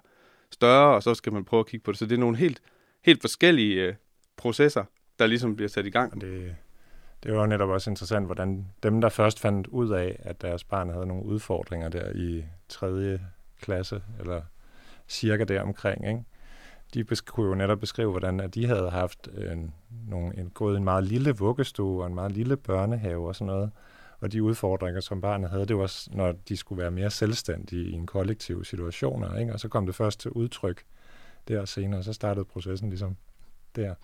større, 0.52 0.96
og 0.96 1.04
så 1.04 1.14
skal 1.14 1.34
man 1.34 1.46
prøve 1.46 1.60
at 1.60 1.66
kigge 1.68 1.84
på 1.84 1.92
det. 1.92 2.00
Så 2.00 2.06
det 2.06 2.16
er 2.16 2.20
nogle 2.20 2.38
helt, 2.38 2.62
helt 3.06 3.22
forskellige 3.22 3.82
øh, 3.82 3.94
processer, 4.38 4.84
der 5.20 5.28
ligesom 5.28 5.56
bliver 5.56 5.70
sat 5.70 5.86
i 5.86 5.90
gang. 5.90 6.14
Og 6.14 6.22
det, 6.22 6.56
det 7.24 7.34
var 7.34 7.46
netop 7.46 7.70
også 7.70 7.90
interessant, 7.90 8.26
hvordan 8.26 8.68
dem, 8.84 9.02
der 9.02 9.10
først 9.10 9.40
fandt 9.40 9.68
ud 9.68 9.90
af, 9.90 10.16
at 10.20 10.42
deres 10.42 10.64
barn 10.64 10.90
havde 10.90 11.06
nogle 11.06 11.26
udfordringer 11.26 11.90
der 11.90 12.12
i 12.16 12.44
3. 12.70 13.20
klasse, 13.62 14.02
eller 14.20 14.42
cirka 15.08 15.44
deromkring, 15.44 16.08
ikke? 16.08 16.24
De 16.94 17.04
besk- 17.04 17.32
kunne 17.32 17.48
jo 17.48 17.56
netop 17.56 17.80
beskrive, 17.80 18.12
hvordan 18.12 18.40
at 18.40 18.56
de 18.56 18.68
havde 18.68 18.90
haft 18.90 19.28
en, 19.52 19.74
nogle, 20.08 20.38
en, 20.38 20.50
gået 20.50 20.78
en 20.78 20.84
meget 20.84 21.04
lille 21.04 21.32
vuggestue 21.32 22.02
og 22.02 22.08
en 22.08 22.16
meget 22.16 22.32
lille 22.32 22.58
børnehave 22.58 23.28
og 23.28 23.36
sådan 23.36 23.48
noget. 23.48 23.72
Og 24.20 24.32
de 24.32 24.44
udfordringer, 24.44 25.02
som 25.02 25.22
barnet 25.22 25.50
havde, 25.50 25.66
det 25.66 25.78
var, 25.78 26.16
når 26.16 26.32
de 26.32 26.58
skulle 26.58 26.82
være 26.82 26.92
mere 26.92 27.10
selvstændige 27.10 27.90
i 27.90 27.92
en 27.92 28.06
kollektiv 28.06 28.64
situation. 28.64 29.40
Ikke? 29.40 29.54
Og 29.54 29.60
så 29.60 29.68
kom 29.68 29.86
det 29.86 29.96
først 29.96 30.20
til 30.20 30.32
udtryk 30.32 30.84
der 31.48 31.66
senere, 31.66 32.04
så 32.04 32.14
startede 32.14 32.46
processen 32.46 32.90
ligesom 32.90 33.16
der. 33.76 33.96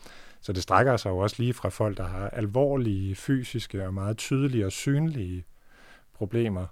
Så 0.41 0.53
det 0.53 0.63
strækker 0.63 0.97
sig 0.97 1.09
jo 1.09 1.17
også 1.17 1.35
lige 1.39 1.53
fra 1.53 1.69
folk, 1.69 1.97
der 1.97 2.07
har 2.07 2.29
alvorlige 2.29 3.15
fysiske 3.15 3.85
og 3.85 3.93
meget 3.93 4.17
tydelige 4.17 4.65
og 4.65 4.71
synlige 4.71 5.45
problemer, 6.13 6.65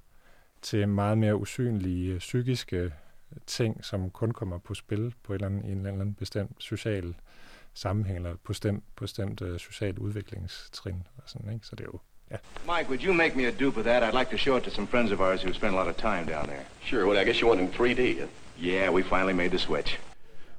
til 0.61 0.89
meget 0.89 1.17
mere 1.17 1.35
usynlige 1.35 2.17
psykiske 2.17 2.93
ting, 3.47 3.85
som 3.85 4.09
kun 4.09 4.31
kommer 4.31 4.57
på 4.57 4.73
spil 4.73 5.13
på 5.23 5.33
et 5.33 5.35
eller 5.35 5.47
andet, 5.47 5.71
en 5.71 5.77
eller 5.77 5.91
anden 5.91 6.13
bestemt 6.13 6.55
social 6.59 7.15
sammenhæng, 7.73 8.17
eller 8.17 8.35
bestemt, 8.47 8.83
bestemt 8.95 9.41
uh, 9.41 9.57
social 9.57 9.99
udviklingstrin. 9.99 11.07
Og 11.17 11.23
sådan, 11.25 11.53
ikke? 11.53 11.65
Så 11.65 11.75
det 11.75 11.83
er 11.83 11.89
jo 11.93 11.99
Mike, 12.65 12.89
would 12.89 13.03
you 13.03 13.13
make 13.13 13.37
me 13.37 13.47
a 13.47 13.51
dupe 13.51 13.77
of 13.79 13.85
that? 13.85 14.03
I'd 14.03 14.19
like 14.19 14.31
to 14.31 14.37
show 14.37 14.57
it 14.57 14.63
to 14.63 14.71
some 14.71 14.87
friends 14.87 15.11
of 15.11 15.19
ours 15.19 15.43
who 15.43 15.53
spend 15.53 15.75
a 15.75 15.77
lot 15.77 15.87
of 15.87 15.95
time 15.95 16.25
down 16.33 16.45
there. 16.47 16.63
Sure, 16.81 17.05
well, 17.07 17.21
I 17.21 17.23
guess 17.23 17.39
you 17.39 17.47
want 17.47 17.61
in 17.61 17.67
3D. 17.67 18.19
huh? 18.19 18.27
Yeah, 18.59 18.93
we 18.93 19.03
finally 19.03 19.33
made 19.33 19.49
the 19.49 19.59
switch. 19.59 19.99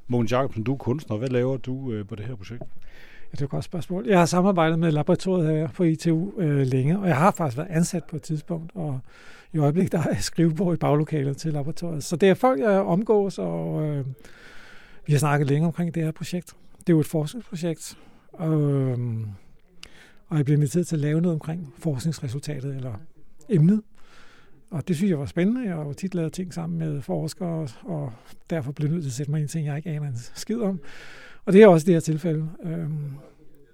Mogens 0.08 0.32
Jacobsen, 0.32 0.62
du 0.64 0.72
er 0.72 0.76
kunstner. 0.76 1.16
Hvad 1.16 1.28
laver 1.28 1.56
du 1.56 1.92
øh, 1.92 2.06
på 2.06 2.14
det 2.14 2.26
her 2.26 2.34
projekt? 2.34 2.62
Ja, 2.62 3.30
det 3.32 3.40
er 3.40 3.44
et 3.44 3.50
godt 3.50 3.64
spørgsmål. 3.64 4.06
Jeg 4.06 4.18
har 4.18 4.26
samarbejdet 4.26 4.78
med 4.78 4.92
laboratoriet 4.92 5.48
her 5.48 5.68
på 5.68 5.84
ITU 5.84 6.32
øh, 6.38 6.66
længe, 6.66 6.98
og 6.98 7.08
jeg 7.08 7.16
har 7.16 7.30
faktisk 7.30 7.56
været 7.56 7.70
ansat 7.70 8.04
på 8.04 8.16
et 8.16 8.22
tidspunkt, 8.22 8.72
og 8.74 9.00
i 9.52 9.58
øjeblikket 9.58 9.92
der 9.92 10.02
er 10.02 10.14
skrivebord 10.20 10.74
i 10.74 10.76
baglokalet 10.76 11.36
til 11.36 11.52
laboratoriet. 11.52 12.04
Så 12.04 12.16
det 12.16 12.28
er 12.28 12.34
folk, 12.34 12.60
jeg 12.60 12.80
omgås, 12.80 13.38
og 13.38 13.82
øh, 13.82 14.06
vi 15.06 15.12
har 15.12 15.18
snakket 15.18 15.48
længe 15.48 15.66
omkring 15.66 15.94
det 15.94 16.02
her 16.02 16.10
projekt. 16.10 16.56
Det 16.78 16.88
er 16.88 16.92
jo 16.92 17.00
et 17.00 17.06
forskningsprojekt, 17.06 17.98
og, 18.32 18.72
øh, 18.72 18.98
og 20.28 20.36
jeg 20.36 20.44
bliver 20.44 20.56
inviteret 20.56 20.86
til 20.86 20.96
at 20.96 21.00
lave 21.00 21.20
noget 21.20 21.34
omkring 21.34 21.74
forskningsresultatet, 21.78 22.76
eller 22.76 22.94
emnet. 23.48 23.82
Og 24.70 24.88
det 24.88 24.96
synes 24.96 25.10
jeg 25.10 25.18
var 25.18 25.26
spændende. 25.26 25.64
Jeg 25.64 25.74
har 25.74 25.84
jo 25.84 25.92
tit 25.92 26.14
lavet 26.14 26.32
ting 26.32 26.54
sammen 26.54 26.78
med 26.78 27.02
forskere, 27.02 27.68
og 27.82 28.12
derfor 28.50 28.72
blev 28.72 28.88
jeg 28.88 28.92
nødt 28.92 29.04
til 29.04 29.10
at 29.10 29.14
sætte 29.14 29.30
mig 29.30 29.38
ind 29.38 29.42
i 29.42 29.44
en 29.44 29.48
ting, 29.48 29.66
jeg 29.66 29.76
ikke 29.76 29.90
aner 29.90 30.08
en 30.08 30.16
skid 30.34 30.60
om. 30.60 30.80
Og 31.44 31.52
det 31.52 31.62
er 31.62 31.66
også 31.66 31.86
det 31.86 31.94
her 31.94 32.00
tilfælde. 32.00 32.48
Øh, 32.62 32.90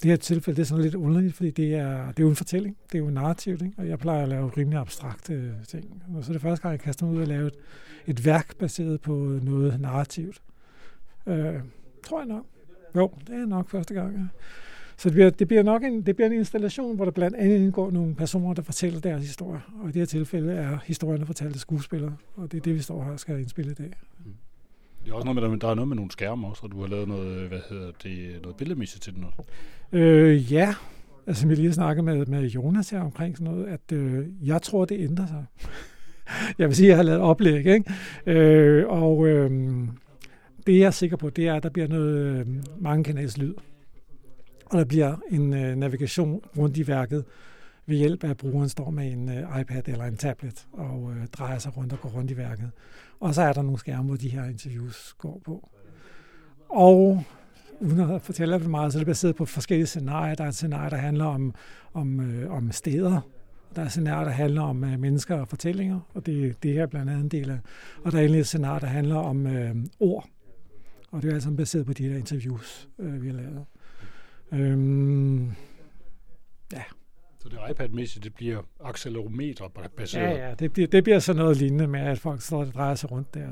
det 0.03 0.11
her 0.11 0.17
tilfælde 0.17 0.57
det 0.57 0.63
er 0.63 0.67
sådan 0.67 0.85
lidt 0.85 0.95
underligt, 0.95 1.35
fordi 1.35 1.51
det 1.51 1.75
er, 1.75 2.07
det 2.07 2.19
er 2.19 2.23
jo 2.23 2.29
en 2.29 2.37
fortælling. 2.37 2.77
Det 2.93 2.99
er 2.99 3.03
jo 3.03 3.11
narrativt, 3.11 3.63
ikke? 3.63 3.75
og 3.79 3.89
jeg 3.89 3.99
plejer 3.99 4.23
at 4.23 4.29
lave 4.29 4.49
rimelig 4.57 4.79
abstrakte 4.81 5.35
øh, 5.35 5.53
ting. 5.69 6.03
Og 6.15 6.25
så 6.25 6.31
er 6.31 6.33
det 6.33 6.43
første 6.43 6.63
gang, 6.63 6.73
jeg 6.73 6.81
kaster 6.81 7.07
mig 7.07 7.15
ud 7.15 7.21
og 7.21 7.27
lave 7.27 7.47
et, 7.47 7.55
et 8.07 8.27
værk 8.27 8.57
baseret 8.57 9.01
på 9.01 9.39
noget 9.43 9.81
narrativt. 9.81 10.43
Øh, 11.27 11.55
tror 12.05 12.21
jeg 12.21 12.29
nok. 12.29 12.47
Jo, 12.97 13.11
det 13.27 13.35
er 13.35 13.47
nok 13.47 13.69
første 13.69 13.95
gang. 13.95 14.17
Ja. 14.17 14.23
Så 14.97 15.09
det 15.09 15.13
bliver, 15.13 15.31
det 15.31 15.49
bliver 15.49 15.63
nok 15.63 15.83
en, 15.85 16.07
det 16.07 16.17
bliver 16.17 16.29
en 16.29 16.37
installation, 16.37 16.97
hvor 16.97 17.05
der 17.05 17.13
blandt 17.13 17.37
andet 17.37 17.57
indgår 17.57 17.91
nogle 17.91 18.15
personer, 18.15 18.55
der 18.55 18.63
fortæller 18.63 19.01
deres 19.01 19.23
historie. 19.23 19.61
Og 19.83 19.89
i 19.89 19.93
det 19.93 20.01
her 20.01 20.07
tilfælde 20.07 20.53
er 20.53 20.79
historierne 20.85 21.27
fortalt 21.27 21.55
af 21.55 21.61
skuespillere, 21.61 22.17
og 22.37 22.53
det 22.53 22.59
er 22.59 22.63
det, 22.63 22.75
vi 22.75 22.81
står 22.81 23.05
her 23.05 23.13
og 23.13 23.21
skal 23.21 23.39
indspille 23.39 23.71
i 23.71 23.75
dag. 23.75 23.93
Mm. 24.25 24.35
Det 25.05 25.11
er 25.11 25.15
også 25.15 25.33
noget 25.33 25.51
med, 25.51 25.59
der 25.59 25.69
er 25.69 25.75
noget 25.75 25.89
med 25.89 25.97
nogle 25.97 26.11
skærme 26.11 26.47
også, 26.47 26.61
og 26.65 26.73
du 26.73 26.81
har 26.81 26.89
lavet 26.89 27.09
noget, 27.09 27.37
øh, 27.37 27.49
hvad 27.49 27.61
hedder 27.71 27.91
det, 28.03 28.43
noget 28.43 28.57
billedmisse 28.57 28.99
til 28.99 29.15
den 29.15 29.25
også. 29.25 29.43
Øh, 29.93 30.53
ja, 30.53 30.75
altså 31.27 31.41
som 31.41 31.51
jeg 31.51 31.59
lige 31.59 31.73
snakkede 31.73 32.05
snakket 32.05 32.29
med, 32.29 32.41
med 32.41 32.49
Jonas 32.49 32.91
her 32.91 33.01
omkring 33.01 33.37
sådan 33.37 33.55
noget, 33.55 33.67
at 33.67 33.93
øh, 33.93 34.27
jeg 34.43 34.63
tror, 34.63 34.85
det 34.85 35.01
ændrer 35.01 35.27
sig. 35.27 35.45
jeg 36.59 36.69
vil 36.69 36.77
sige, 36.77 36.87
at 36.87 36.89
jeg 36.89 36.97
har 36.97 37.03
lavet 37.03 37.21
oplæg, 37.21 37.67
ikke? 37.67 37.93
Øh, 38.27 38.89
og 38.89 39.27
øh, 39.27 39.51
det 40.67 40.79
jeg 40.79 40.87
er 40.87 40.91
sikker 40.91 41.17
på, 41.17 41.31
det 41.31 41.49
er, 41.49 41.55
at 41.55 41.63
der 41.63 41.71
bliver 41.71 41.89
noget 41.89 42.17
øh, 42.17 42.47
mange 42.81 43.05
kanals 43.05 43.39
lyd. 43.39 43.55
Og 44.67 44.79
der 44.79 44.85
bliver 44.85 45.17
en 45.31 45.55
øh, 45.55 45.77
navigation 45.77 46.41
rundt 46.59 46.77
i 46.77 46.89
værket 46.89 47.25
ved 47.87 47.97
hjælp 47.97 48.25
af, 48.25 48.31
at 48.31 48.37
brugeren 48.37 48.69
står 48.69 48.91
med 48.91 49.13
en 49.13 49.29
øh, 49.29 49.61
iPad 49.61 49.89
eller 49.89 50.05
en 50.05 50.17
tablet 50.17 50.67
og 50.73 51.13
øh, 51.13 51.27
drejer 51.27 51.59
sig 51.59 51.77
rundt 51.77 51.93
og 51.93 52.01
går 52.01 52.09
rundt 52.09 52.31
i 52.31 52.37
værket. 52.37 52.71
Og 53.21 53.35
så 53.35 53.43
er 53.43 53.53
der 53.53 53.63
nogle 53.63 53.79
skærme, 53.79 54.07
hvor 54.07 54.17
de 54.17 54.29
her 54.29 54.45
interviews 54.45 55.15
går 55.19 55.41
på. 55.45 55.69
Og 56.69 57.25
uden 57.81 58.01
at 58.01 58.23
fortælle 58.23 58.61
for 58.61 58.69
meget, 58.69 58.93
så 58.93 58.99
er 58.99 59.01
det 59.01 59.07
baseret 59.07 59.37
på 59.37 59.45
forskellige 59.45 59.87
scenarier. 59.87 60.35
Der 60.35 60.45
er 60.45 60.49
et 60.49 60.55
scenarie, 60.55 60.91
der 60.91 60.97
handler 60.97 61.25
om, 61.25 61.55
om, 61.95 62.21
øh, 62.21 62.51
om 62.53 62.73
steder. 62.73 63.21
Der 63.75 63.83
er 63.83 63.87
et 63.87 63.91
scenarie, 63.91 64.25
der 64.25 64.33
handler 64.33 64.63
om 64.63 64.85
øh, 64.85 65.01
mennesker 65.01 65.37
og 65.37 65.49
fortællinger, 65.49 66.01
og 66.15 66.27
det, 66.27 66.63
det 66.63 66.71
er 66.71 66.75
her 66.75 66.87
blandt 66.87 67.11
andet 67.11 67.23
en 67.23 67.29
del 67.29 67.51
af. 67.51 67.59
Og 68.05 68.13
der 68.13 68.19
er 68.19 68.23
endelig 68.23 68.41
et 68.41 68.47
scenarie, 68.47 68.81
der 68.81 68.87
handler 68.87 69.17
om 69.17 69.47
øh, 69.47 69.77
ord. 70.01 70.29
Og 71.11 71.23
det 71.23 71.31
er 71.31 71.35
altså 71.35 71.51
baseret 71.51 71.87
på 71.87 71.93
de 71.93 72.09
her 72.09 72.17
interviews, 72.17 72.89
øh, 72.99 73.23
vi 73.23 73.27
har 73.27 73.35
lavet. 73.35 73.65
Øhm, 74.53 75.53
ja. 76.73 76.83
Så 77.43 77.49
det 77.49 77.59
iPad-mæssigt, 77.71 78.25
det 78.25 78.35
bliver 78.35 78.63
accelerometer 78.85 79.69
baseret? 79.97 80.23
Ja, 80.23 80.49
ja, 80.49 80.55
det 80.55 80.73
bliver, 80.73 80.89
det 80.89 81.05
bliver 81.05 81.19
sådan 81.19 81.43
noget 81.43 81.57
lignende 81.57 81.87
med, 81.87 82.01
at 82.01 82.19
folk 82.19 82.43
står 82.43 82.61
og 82.61 82.73
drejer 82.75 82.95
sig 82.95 83.11
rundt 83.11 83.35
der. 83.35 83.47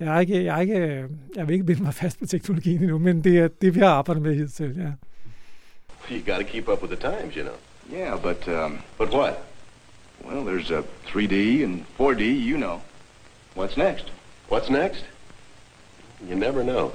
Jeg, 0.00 0.16
er 0.16 0.20
ikke, 0.20 0.44
jeg, 0.44 0.56
er 0.56 0.60
ikke, 0.60 1.08
jeg 1.36 1.48
vil 1.48 1.52
ikke 1.52 1.64
binde 1.64 1.82
mig 1.82 1.94
fast 1.94 2.18
på 2.18 2.26
teknologien 2.26 2.82
endnu, 2.82 2.98
men 2.98 3.24
det 3.24 3.38
er 3.38 3.48
det, 3.48 3.74
vi 3.74 3.80
har 3.80 3.88
arbejdet 3.88 4.22
med 4.22 4.34
hidtil, 4.34 4.76
ja. 4.76 4.92
You 6.10 6.34
got 6.34 6.40
to 6.40 6.52
keep 6.52 6.68
up 6.68 6.82
with 6.82 6.94
the 6.94 7.10
times, 7.10 7.34
you 7.34 7.42
know. 7.42 7.56
Yeah, 7.92 8.22
but, 8.22 8.48
um, 8.48 8.78
But 8.98 9.14
what? 9.14 9.34
well, 10.24 10.44
there's 10.44 10.70
a 10.70 10.82
3D 11.06 11.64
and 11.64 11.84
4D, 11.98 12.20
you 12.20 12.56
know. 12.56 12.80
What's 13.54 13.76
next? 13.76 14.10
What's 14.48 14.70
next? 14.70 15.04
You 16.28 16.34
never 16.34 16.64
know. 16.64 16.92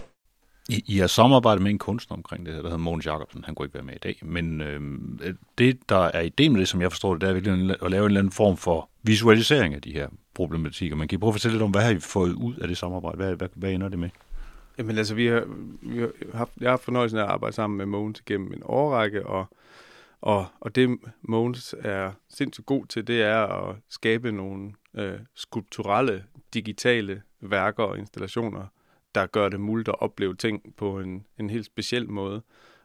I, 0.69 0.84
I 0.88 0.97
har 0.97 1.08
samarbejdet 1.08 1.62
med 1.62 1.71
en 1.71 1.78
kunstner 1.78 2.17
omkring 2.17 2.45
det 2.45 2.54
her, 2.54 2.62
der 2.62 2.69
hedder 2.69 2.84
Mogens 2.84 3.06
Jacobsen. 3.06 3.43
Han 3.43 3.56
kunne 3.56 3.65
ikke 3.65 3.74
være 3.74 3.84
med 3.84 3.95
i 3.95 4.00
dag. 4.04 4.19
Men 4.21 4.62
øh, 4.62 5.36
det, 5.58 5.89
der 5.89 5.97
er 5.97 6.21
ideen 6.21 6.52
med 6.52 6.60
det, 6.60 6.67
som 6.67 6.82
jeg 6.82 6.91
forstår 6.91 7.13
det, 7.13 7.21
det 7.21 7.30
er 7.30 7.34
virkelig 7.34 7.78
at 7.82 7.91
lave 7.91 8.02
en 8.02 8.06
eller 8.06 8.19
anden 8.19 8.34
form 8.34 8.58
for 8.58 8.89
visualisering 9.04 9.74
af 9.74 9.82
de 9.82 9.91
her 9.91 10.08
problematikker. 10.34 10.95
Man 10.95 11.08
kan 11.08 11.15
I 11.15 11.19
prøve 11.19 11.30
at 11.30 11.34
fortælle 11.34 11.54
lidt 11.54 11.63
om, 11.63 11.71
hvad 11.71 11.82
har 11.82 11.91
I 11.91 12.00
fået 12.00 12.34
ud 12.34 12.56
af 12.56 12.67
det 12.67 12.78
samarbejde? 12.78 13.17
Hvad, 13.17 13.36
hvad, 13.36 13.47
hvad 13.56 13.71
ender 13.71 13.89
det 13.89 14.00
med? 14.00 14.10
Jamen 14.78 14.97
altså, 14.97 15.15
vi 15.15 15.26
har, 15.26 15.43
vi 15.82 16.00
har 16.00 16.10
haft, 16.34 16.52
jeg 16.60 16.65
har 16.65 16.71
haft 16.71 16.84
fornøjelsen 16.84 17.19
af 17.19 17.24
at 17.24 17.30
arbejde 17.30 17.56
sammen 17.56 17.78
med 17.78 17.86
Mogens 17.86 18.21
gennem 18.21 18.54
en 18.54 18.62
årrække, 18.65 19.26
og, 19.26 19.45
og, 20.21 20.45
og 20.60 20.76
det 20.76 20.97
Mogens 21.21 21.76
er 21.80 22.12
sindssygt 22.30 22.65
god 22.65 22.86
til, 22.86 23.08
det 23.08 23.21
er 23.21 23.38
at 23.38 23.76
skabe 23.89 24.32
nogle 24.32 24.71
øh, 24.95 25.19
skulpturelle, 25.36 26.24
digitale 26.54 27.21
værker 27.41 27.84
og 27.84 27.97
installationer, 27.97 28.65
der 29.15 29.26
gør 29.26 29.50
det 29.50 29.60
muligt 29.60 29.89
at 29.89 30.02
opleve 30.02 30.36
ting 30.36 30.76
på 30.78 31.00
en, 31.00 31.26
en 31.39 31.50
helt 31.50 31.65
speciel 31.65 32.10
måde. 32.10 32.41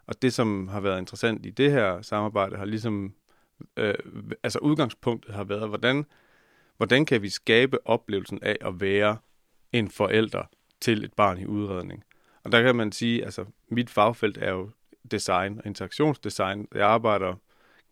Og 0.06 0.22
det, 0.22 0.34
som 0.34 0.68
har 0.68 0.80
været 0.80 0.98
interessant 0.98 1.46
i 1.46 1.50
det 1.50 1.70
her 1.70 2.02
samarbejde, 2.02 2.56
har 2.56 2.64
ligesom, 2.64 3.14
øh, 3.76 3.94
altså 4.42 4.58
udgangspunktet 4.58 5.34
har 5.34 5.44
været, 5.44 5.68
hvordan, 5.68 6.06
hvordan 6.76 7.06
kan 7.06 7.22
vi 7.22 7.28
skabe 7.28 7.86
oplevelsen 7.86 8.38
af 8.42 8.56
at 8.60 8.80
være 8.80 9.16
en 9.72 9.90
forælder 9.90 10.42
til 10.80 11.04
et 11.04 11.12
barn 11.12 11.38
i 11.38 11.46
udredning. 11.46 12.04
Og 12.44 12.52
der 12.52 12.62
kan 12.62 12.76
man 12.76 12.92
sige, 12.92 13.24
altså 13.24 13.44
mit 13.68 13.90
fagfelt 13.90 14.38
er 14.38 14.50
jo 14.50 14.70
design 15.10 15.58
og 15.58 15.66
interaktionsdesign. 15.66 16.68
Jeg 16.74 16.86
arbejder 16.86 17.34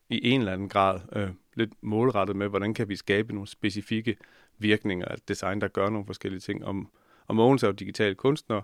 i 0.08 0.30
en 0.30 0.40
eller 0.40 0.52
anden 0.52 0.68
grad 0.68 1.00
øh, 1.12 1.30
lidt 1.54 1.70
målrettet 1.80 2.36
med, 2.36 2.48
hvordan 2.48 2.74
kan 2.74 2.88
vi 2.88 2.96
skabe 2.96 3.34
nogle 3.34 3.48
specifikke 3.48 4.16
virkninger 4.58 5.06
af 5.06 5.16
design, 5.28 5.60
der 5.60 5.68
gør 5.68 5.88
nogle 5.88 6.06
forskellige 6.06 6.40
ting. 6.40 6.64
Om, 6.64 6.90
og 7.28 7.36
Mogens 7.36 7.62
er 7.62 7.66
jo 7.66 7.72
digital 7.72 8.14
kunstner, 8.14 8.60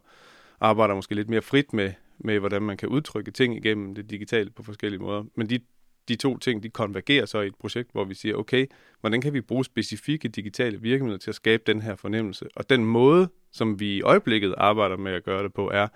arbejder 0.60 0.94
måske 0.94 1.14
lidt 1.14 1.28
mere 1.28 1.42
frit 1.42 1.72
med, 1.72 1.92
med, 2.18 2.38
hvordan 2.38 2.62
man 2.62 2.76
kan 2.76 2.88
udtrykke 2.88 3.30
ting 3.30 3.56
igennem 3.56 3.94
det 3.94 4.10
digitale 4.10 4.50
på 4.50 4.62
forskellige 4.62 5.00
måder. 5.00 5.24
Men 5.34 5.50
de, 5.50 5.60
de 6.08 6.16
to 6.16 6.38
ting, 6.38 6.62
de 6.62 6.68
konvergerer 6.68 7.26
så 7.26 7.40
i 7.40 7.46
et 7.46 7.54
projekt, 7.54 7.92
hvor 7.92 8.04
vi 8.04 8.14
siger, 8.14 8.36
okay, 8.36 8.66
hvordan 9.00 9.20
kan 9.20 9.32
vi 9.32 9.40
bruge 9.40 9.64
specifikke 9.64 10.28
digitale 10.28 10.80
virkemidler 10.80 11.18
til 11.18 11.30
at 11.30 11.34
skabe 11.34 11.62
den 11.66 11.82
her 11.82 11.96
fornemmelse? 11.96 12.46
Og 12.56 12.70
den 12.70 12.84
måde, 12.84 13.28
som 13.52 13.80
vi 13.80 13.96
i 13.96 14.02
øjeblikket 14.02 14.54
arbejder 14.58 14.96
med 14.96 15.12
at 15.12 15.24
gøre 15.24 15.42
det 15.42 15.54
på, 15.54 15.70
er 15.70 15.88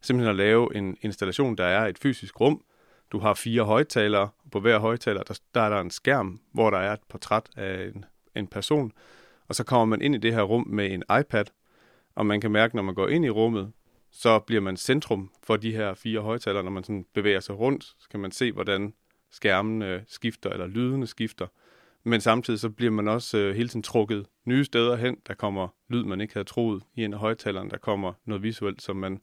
simpelthen 0.00 0.30
at 0.30 0.36
lave 0.36 0.76
en 0.76 0.96
installation, 1.00 1.56
der 1.56 1.64
er 1.64 1.86
et 1.86 1.98
fysisk 1.98 2.40
rum. 2.40 2.64
Du 3.12 3.18
har 3.18 3.34
fire 3.34 3.62
højtalere, 3.62 4.22
og 4.22 4.50
på 4.52 4.60
hver 4.60 4.78
højtaler, 4.78 5.22
der, 5.22 5.40
der 5.54 5.60
er 5.60 5.68
der 5.68 5.80
en 5.80 5.90
skærm, 5.90 6.40
hvor 6.52 6.70
der 6.70 6.78
er 6.78 6.92
et 6.92 7.00
portræt 7.08 7.48
af 7.56 7.90
en, 7.94 8.04
en 8.36 8.46
person. 8.46 8.92
Og 9.48 9.54
så 9.54 9.64
kommer 9.64 9.84
man 9.84 10.02
ind 10.02 10.14
i 10.14 10.18
det 10.18 10.34
her 10.34 10.42
rum 10.42 10.66
med 10.68 10.90
en 10.90 11.02
iPad, 11.20 11.44
og 12.18 12.26
man 12.26 12.40
kan 12.40 12.50
mærke, 12.50 12.76
når 12.76 12.82
man 12.82 12.94
går 12.94 13.08
ind 13.08 13.24
i 13.24 13.30
rummet, 13.30 13.72
så 14.10 14.38
bliver 14.38 14.60
man 14.60 14.76
centrum 14.76 15.30
for 15.42 15.56
de 15.56 15.72
her 15.72 15.94
fire 15.94 16.20
højtalere. 16.20 16.62
Når 16.62 16.70
man 16.70 16.84
sådan 16.84 17.04
bevæger 17.14 17.40
sig 17.40 17.58
rundt, 17.58 17.84
så 17.84 18.08
kan 18.10 18.20
man 18.20 18.30
se, 18.30 18.52
hvordan 18.52 18.94
skærmene 19.30 20.04
skifter, 20.08 20.50
eller 20.50 20.66
lydene 20.66 21.06
skifter. 21.06 21.46
Men 22.04 22.20
samtidig 22.20 22.60
så 22.60 22.70
bliver 22.70 22.90
man 22.90 23.08
også 23.08 23.38
øh, 23.38 23.56
hele 23.56 23.68
tiden 23.68 23.82
trukket 23.82 24.26
nye 24.44 24.64
steder 24.64 24.96
hen. 24.96 25.16
Der 25.26 25.34
kommer 25.34 25.68
lyd, 25.88 26.04
man 26.04 26.20
ikke 26.20 26.34
havde 26.34 26.44
troet 26.44 26.82
i 26.96 27.04
en 27.04 27.12
af 27.12 27.18
højtalerne. 27.18 27.70
Der 27.70 27.78
kommer 27.78 28.12
noget 28.24 28.42
visuelt, 28.42 28.82
som 28.82 28.96
man, 28.96 29.20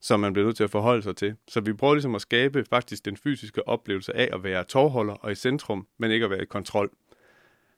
som 0.00 0.20
man 0.20 0.32
bliver 0.32 0.46
nødt 0.46 0.56
til 0.56 0.64
at 0.64 0.70
forholde 0.70 1.02
sig 1.02 1.16
til. 1.16 1.36
Så 1.48 1.60
vi 1.60 1.72
prøver 1.72 1.94
ligesom 1.94 2.14
at 2.14 2.20
skabe 2.20 2.64
faktisk 2.70 3.04
den 3.04 3.16
fysiske 3.16 3.68
oplevelse 3.68 4.16
af 4.16 4.28
at 4.32 4.44
være 4.44 4.64
tovholder 4.64 5.14
og 5.14 5.32
i 5.32 5.34
centrum, 5.34 5.86
men 5.98 6.10
ikke 6.10 6.24
at 6.24 6.30
være 6.30 6.42
i 6.42 6.46
kontrol. 6.46 6.90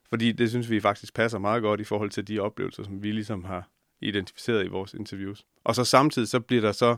Fordi 0.09 0.33
det 0.33 0.51
synes 0.51 0.71
vi 0.71 0.81
faktisk 0.81 1.15
passer 1.15 1.39
meget 1.39 1.63
godt 1.63 1.81
i 1.81 1.85
forhold 1.85 2.11
til 2.11 2.29
de 2.29 2.39
oplevelser, 2.39 2.83
som 2.83 3.03
vi 3.03 3.13
ligesom 3.13 3.45
har 3.45 3.69
identificeret 4.09 4.65
i 4.65 4.69
vores 4.69 4.95
interviews. 4.95 5.47
Og 5.65 5.75
så 5.75 5.85
samtidig 5.85 6.29
så 6.29 6.41
bliver 6.41 6.63
der 6.63 6.73
så 6.73 6.97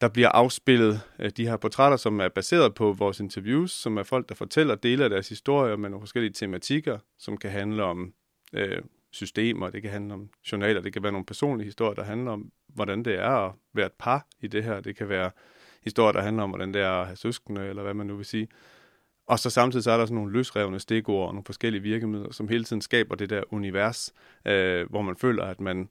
der 0.00 0.08
bliver 0.08 0.28
afspillet 0.28 1.00
øh, 1.18 1.30
de 1.36 1.48
her 1.48 1.56
portrætter, 1.56 1.96
som 1.96 2.20
er 2.20 2.28
baseret 2.28 2.74
på 2.74 2.92
vores 2.92 3.20
interviews, 3.20 3.70
som 3.70 3.96
er 3.96 4.02
folk, 4.02 4.28
der 4.28 4.34
fortæller 4.34 4.74
dele 4.74 5.04
af 5.04 5.10
deres 5.10 5.28
historier 5.28 5.76
med 5.76 5.90
nogle 5.90 6.02
forskellige 6.02 6.32
tematikker, 6.32 6.98
som 7.18 7.36
kan 7.36 7.50
handle 7.50 7.84
om 7.84 8.12
øh, 8.52 8.82
systemer, 9.10 9.70
det 9.70 9.82
kan 9.82 9.90
handle 9.90 10.14
om 10.14 10.30
journaler, 10.52 10.80
det 10.80 10.92
kan 10.92 11.02
være 11.02 11.12
nogle 11.12 11.26
personlige 11.26 11.64
historier, 11.64 11.94
der 11.94 12.02
handler 12.02 12.30
om, 12.30 12.52
hvordan 12.68 13.04
det 13.04 13.14
er 13.14 13.46
at 13.46 13.52
være 13.74 13.86
et 13.86 13.92
par 13.98 14.26
i 14.40 14.46
det 14.46 14.64
her. 14.64 14.80
Det 14.80 14.96
kan 14.96 15.08
være 15.08 15.30
historier, 15.84 16.12
der 16.12 16.20
handler 16.20 16.42
om, 16.42 16.50
hvordan 16.50 16.74
det 16.74 16.82
er 16.82 16.90
at 16.90 17.06
have 17.06 17.16
søskende, 17.16 17.66
eller 17.66 17.82
hvad 17.82 17.94
man 17.94 18.06
nu 18.06 18.16
vil 18.16 18.26
sige. 18.26 18.48
Og 19.28 19.38
så 19.38 19.50
samtidig 19.50 19.84
så 19.84 19.90
er 19.90 19.96
der 19.96 20.06
sådan 20.06 20.14
nogle 20.14 20.32
løsrevne 20.32 20.80
stikord 20.80 21.28
og 21.28 21.34
nogle 21.34 21.44
forskellige 21.44 21.82
virkemidler, 21.82 22.32
som 22.32 22.48
hele 22.48 22.64
tiden 22.64 22.82
skaber 22.82 23.14
det 23.14 23.30
der 23.30 23.42
univers, 23.50 24.12
øh, 24.46 24.90
hvor 24.90 25.02
man 25.02 25.16
føler, 25.16 25.44
at 25.44 25.60
man 25.60 25.88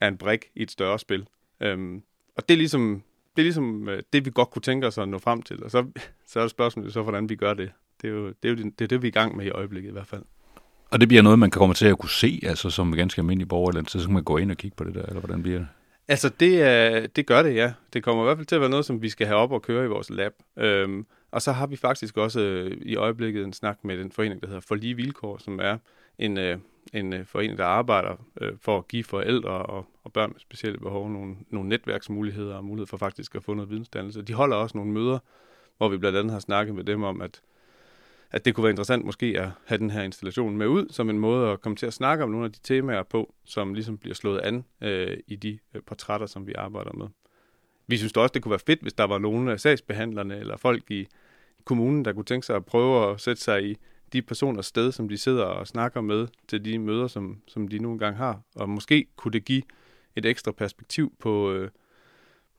er 0.00 0.08
en 0.08 0.16
brik 0.16 0.44
i 0.54 0.62
et 0.62 0.70
større 0.70 0.98
spil. 0.98 1.26
Øhm, 1.60 2.02
og 2.36 2.48
det 2.48 2.54
er 2.54 2.58
ligesom 2.58 3.02
det, 3.36 3.42
er 3.42 3.44
ligesom, 3.44 3.88
øh, 3.88 4.02
det, 4.12 4.24
vi 4.24 4.30
godt 4.34 4.50
kunne 4.50 4.62
tænke 4.62 4.86
os 4.86 4.98
at 4.98 5.08
nå 5.08 5.18
frem 5.18 5.42
til. 5.42 5.64
Og 5.64 5.70
så, 5.70 5.86
så 6.30 6.38
er 6.38 6.44
det 6.44 6.50
spørgsmålet 6.50 6.92
så, 6.92 7.02
hvordan 7.02 7.28
vi 7.28 7.36
gør 7.36 7.54
det. 7.54 7.70
Det 8.02 8.08
er 8.08 8.12
jo 8.12 8.26
det, 8.28 8.34
er 8.42 8.48
jo 8.48 8.54
det, 8.54 8.78
det, 8.78 8.84
er 8.84 8.88
det 8.88 9.02
vi 9.02 9.06
er 9.06 9.10
i 9.10 9.12
gang 9.12 9.36
med 9.36 9.46
i 9.46 9.50
øjeblikket 9.50 9.88
i 9.88 9.92
hvert 9.92 10.06
fald. 10.06 10.22
Og 10.90 11.00
det 11.00 11.08
bliver 11.08 11.22
noget, 11.22 11.38
man 11.38 11.50
kan 11.50 11.58
komme 11.58 11.74
til 11.74 11.86
at 11.86 11.98
kunne 11.98 12.10
se, 12.10 12.40
altså 12.42 12.70
som 12.70 12.92
ganske 12.92 13.20
almindelig 13.20 13.48
borger, 13.48 13.70
eller 13.70 13.84
så 13.86 13.98
kan 13.98 14.12
man 14.12 14.22
gå 14.24 14.36
ind 14.36 14.50
og 14.50 14.56
kigge 14.56 14.76
på 14.76 14.84
det 14.84 14.94
der, 14.94 15.02
eller 15.02 15.20
hvordan 15.20 15.42
bliver 15.42 15.58
det? 15.58 15.68
Altså, 16.08 16.28
det, 16.40 17.16
det 17.16 17.26
gør 17.26 17.42
det, 17.42 17.54
ja. 17.54 17.72
Det 17.92 18.02
kommer 18.02 18.22
i 18.22 18.26
hvert 18.26 18.38
fald 18.38 18.46
til 18.46 18.54
at 18.54 18.60
være 18.60 18.70
noget, 18.70 18.84
som 18.84 19.02
vi 19.02 19.08
skal 19.08 19.26
have 19.26 19.38
op 19.38 19.52
og 19.52 19.62
køre 19.62 19.84
i 19.84 19.88
vores 19.88 20.10
lab. 20.10 20.32
Øhm, 20.58 21.06
og 21.34 21.42
så 21.42 21.52
har 21.52 21.66
vi 21.66 21.76
faktisk 21.76 22.16
også 22.16 22.40
øh, 22.40 22.70
i 22.82 22.96
øjeblikket 22.96 23.44
en 23.44 23.52
snak 23.52 23.78
med 23.84 23.98
den 23.98 24.12
forening, 24.12 24.40
der 24.40 24.46
hedder 24.46 24.60
For 24.60 24.74
Lige 24.74 24.94
Vilkår, 24.94 25.38
som 25.38 25.58
er 25.62 25.78
en, 26.18 26.38
øh, 26.38 26.58
en 26.92 27.12
øh, 27.12 27.26
forening, 27.26 27.58
der 27.58 27.64
arbejder 27.64 28.16
øh, 28.40 28.52
for 28.60 28.78
at 28.78 28.88
give 28.88 29.04
forældre 29.04 29.50
og, 29.50 29.86
og 30.04 30.12
børn 30.12 30.30
med 30.30 30.40
specielle 30.40 30.78
behov 30.78 31.10
nogle, 31.10 31.36
nogle 31.50 31.68
netværksmuligheder 31.68 32.54
og 32.54 32.64
mulighed 32.64 32.86
for 32.86 32.96
faktisk 32.96 33.34
at 33.34 33.42
få 33.42 33.54
noget 33.54 33.70
vidensdannelse. 33.70 34.22
De 34.22 34.34
holder 34.34 34.56
også 34.56 34.78
nogle 34.78 34.92
møder, 34.92 35.18
hvor 35.76 35.88
vi 35.88 35.96
blandt 35.96 36.18
andet 36.18 36.32
har 36.32 36.40
snakket 36.40 36.74
med 36.74 36.84
dem 36.84 37.02
om, 37.02 37.20
at, 37.20 37.40
at 38.30 38.44
det 38.44 38.54
kunne 38.54 38.64
være 38.64 38.70
interessant 38.70 39.04
måske 39.04 39.26
at 39.38 39.48
have 39.66 39.78
den 39.78 39.90
her 39.90 40.02
installation 40.02 40.56
med 40.56 40.66
ud, 40.66 40.86
som 40.90 41.10
en 41.10 41.18
måde 41.18 41.50
at 41.50 41.60
komme 41.60 41.76
til 41.76 41.86
at 41.86 41.92
snakke 41.92 42.24
om 42.24 42.30
nogle 42.30 42.46
af 42.46 42.52
de 42.52 42.60
temaer 42.62 43.02
på, 43.02 43.34
som 43.44 43.74
ligesom 43.74 43.98
bliver 43.98 44.14
slået 44.14 44.40
an 44.40 44.64
øh, 44.80 45.16
i 45.26 45.36
de 45.36 45.58
øh, 45.74 45.82
portrætter, 45.82 46.26
som 46.26 46.46
vi 46.46 46.52
arbejder 46.52 46.92
med. 46.92 47.06
Vi 47.86 47.96
synes 47.96 48.12
også, 48.12 48.32
det 48.32 48.42
kunne 48.42 48.50
være 48.50 48.58
fedt, 48.66 48.82
hvis 48.82 48.92
der 48.92 49.04
var 49.04 49.18
nogle 49.18 49.52
af 49.52 49.60
sagsbehandlerne 49.60 50.38
eller 50.38 50.56
folk 50.56 50.90
i 50.90 51.06
kommunen, 51.64 52.04
der 52.04 52.12
kunne 52.12 52.24
tænke 52.24 52.46
sig 52.46 52.56
at 52.56 52.64
prøve 52.64 53.10
at 53.10 53.20
sætte 53.20 53.42
sig 53.42 53.64
i 53.70 53.76
de 54.12 54.22
personers 54.22 54.66
sted, 54.66 54.92
som 54.92 55.08
de 55.08 55.18
sidder 55.18 55.44
og 55.44 55.66
snakker 55.66 56.00
med 56.00 56.28
til 56.48 56.64
de 56.64 56.78
møder, 56.78 57.06
som, 57.06 57.42
som 57.48 57.68
de 57.68 57.78
nogle 57.78 57.98
gange 57.98 58.16
har. 58.16 58.40
Og 58.54 58.68
måske 58.68 59.06
kunne 59.16 59.32
det 59.32 59.44
give 59.44 59.62
et 60.16 60.26
ekstra 60.26 60.52
perspektiv 60.52 61.12
på, 61.18 61.52
øh, 61.52 61.70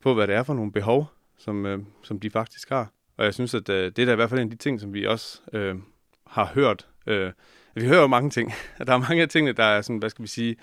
på 0.02 0.14
hvad 0.14 0.28
det 0.28 0.36
er 0.36 0.44
for 0.44 0.54
nogle 0.54 0.72
behov, 0.72 1.08
som, 1.38 1.66
øh, 1.66 1.80
som 2.04 2.20
de 2.20 2.30
faktisk 2.30 2.70
har. 2.70 2.92
Og 3.18 3.26
jeg 3.26 3.34
synes, 3.34 3.54
at 3.54 3.70
øh, 3.70 3.92
det 3.96 4.00
er 4.00 4.06
da 4.06 4.12
i 4.12 4.16
hvert 4.16 4.30
fald 4.30 4.40
en 4.40 4.48
af 4.48 4.52
de 4.52 4.58
ting, 4.58 4.82
som 4.82 4.94
vi 4.94 5.06
også 5.06 5.42
øh, 5.54 5.76
har 6.28 6.46
hørt. 6.46 6.88
Øh, 7.08 7.32
vi 7.76 7.86
hører 7.86 8.02
jo 8.02 8.08
mange 8.08 8.30
ting. 8.30 8.52
Der 8.88 8.94
er 8.94 8.98
mange 8.98 9.22
af 9.22 9.30
tingene, 9.30 9.54
der 9.54 9.64
er 9.64 9.82
sådan, 9.82 9.98
hvad 9.98 10.10
skal 10.10 10.24
vi 10.24 10.28
sige, 10.28 10.56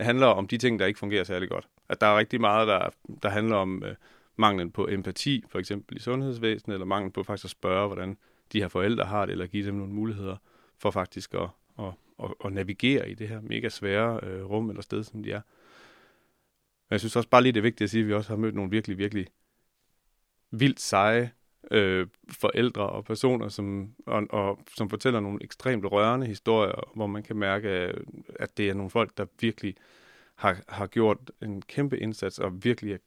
handler 0.00 0.26
om 0.26 0.48
de 0.48 0.58
ting, 0.58 0.78
der 0.78 0.86
ikke 0.86 0.98
fungerer 0.98 1.24
særlig 1.24 1.48
godt. 1.48 1.68
At 1.88 2.00
der 2.00 2.06
er 2.06 2.18
rigtig 2.18 2.40
meget, 2.40 2.68
der, 2.68 2.88
der 3.22 3.28
handler 3.28 3.56
om 3.56 3.82
øh, 3.84 3.94
manglen 4.36 4.70
på 4.70 4.88
empati, 4.88 5.44
for 5.48 5.58
eksempel 5.58 5.96
i 5.96 6.00
sundhedsvæsenet, 6.00 6.74
eller 6.74 6.86
manglen 6.86 7.12
på 7.12 7.22
faktisk 7.22 7.44
at 7.44 7.50
spørge, 7.50 7.86
hvordan 7.86 8.16
de 8.52 8.60
her 8.60 8.68
forældre 8.68 9.04
har 9.04 9.26
det, 9.26 9.32
eller 9.32 9.46
give 9.46 9.66
dem 9.66 9.74
nogle 9.74 9.92
muligheder 9.92 10.36
for 10.78 10.90
faktisk 10.90 11.34
at, 11.34 11.48
at, 11.78 11.92
at, 12.22 12.34
at 12.44 12.52
navigere 12.52 13.10
i 13.10 13.14
det 13.14 13.28
her 13.28 13.40
mega 13.40 13.68
svære 13.68 14.20
øh, 14.22 14.50
rum 14.50 14.70
eller 14.70 14.82
sted, 14.82 15.04
som 15.04 15.22
de 15.22 15.32
er. 15.32 15.40
Men 16.88 16.94
jeg 16.94 17.00
synes 17.00 17.16
også 17.16 17.28
bare 17.28 17.42
lige, 17.42 17.52
det 17.52 17.60
er 17.60 17.62
vigtigt 17.62 17.86
at 17.86 17.90
sige, 17.90 18.00
at 18.00 18.08
vi 18.08 18.14
også 18.14 18.28
har 18.28 18.36
mødt 18.36 18.54
nogle 18.54 18.70
virkelig, 18.70 18.98
virkelig 18.98 19.26
vildt 20.50 20.80
seje 20.80 21.32
øh, 21.70 22.06
forældre 22.30 22.88
og 22.88 23.04
personer, 23.04 23.48
som, 23.48 23.94
og, 24.06 24.26
og, 24.30 24.58
som 24.76 24.90
fortæller 24.90 25.20
nogle 25.20 25.44
ekstremt 25.44 25.84
rørende 25.84 26.26
historier, 26.26 26.92
hvor 26.94 27.06
man 27.06 27.22
kan 27.22 27.36
mærke, 27.36 27.68
at 28.34 28.56
det 28.56 28.70
er 28.70 28.74
nogle 28.74 28.90
folk, 28.90 29.18
der 29.18 29.26
virkelig 29.40 29.74
har, 30.34 30.62
har 30.68 30.86
gjort 30.86 31.30
en 31.42 31.62
kæmpe 31.62 31.98
indsats 31.98 32.38
og 32.38 32.64
virkelig 32.64 32.92
er 32.92 32.98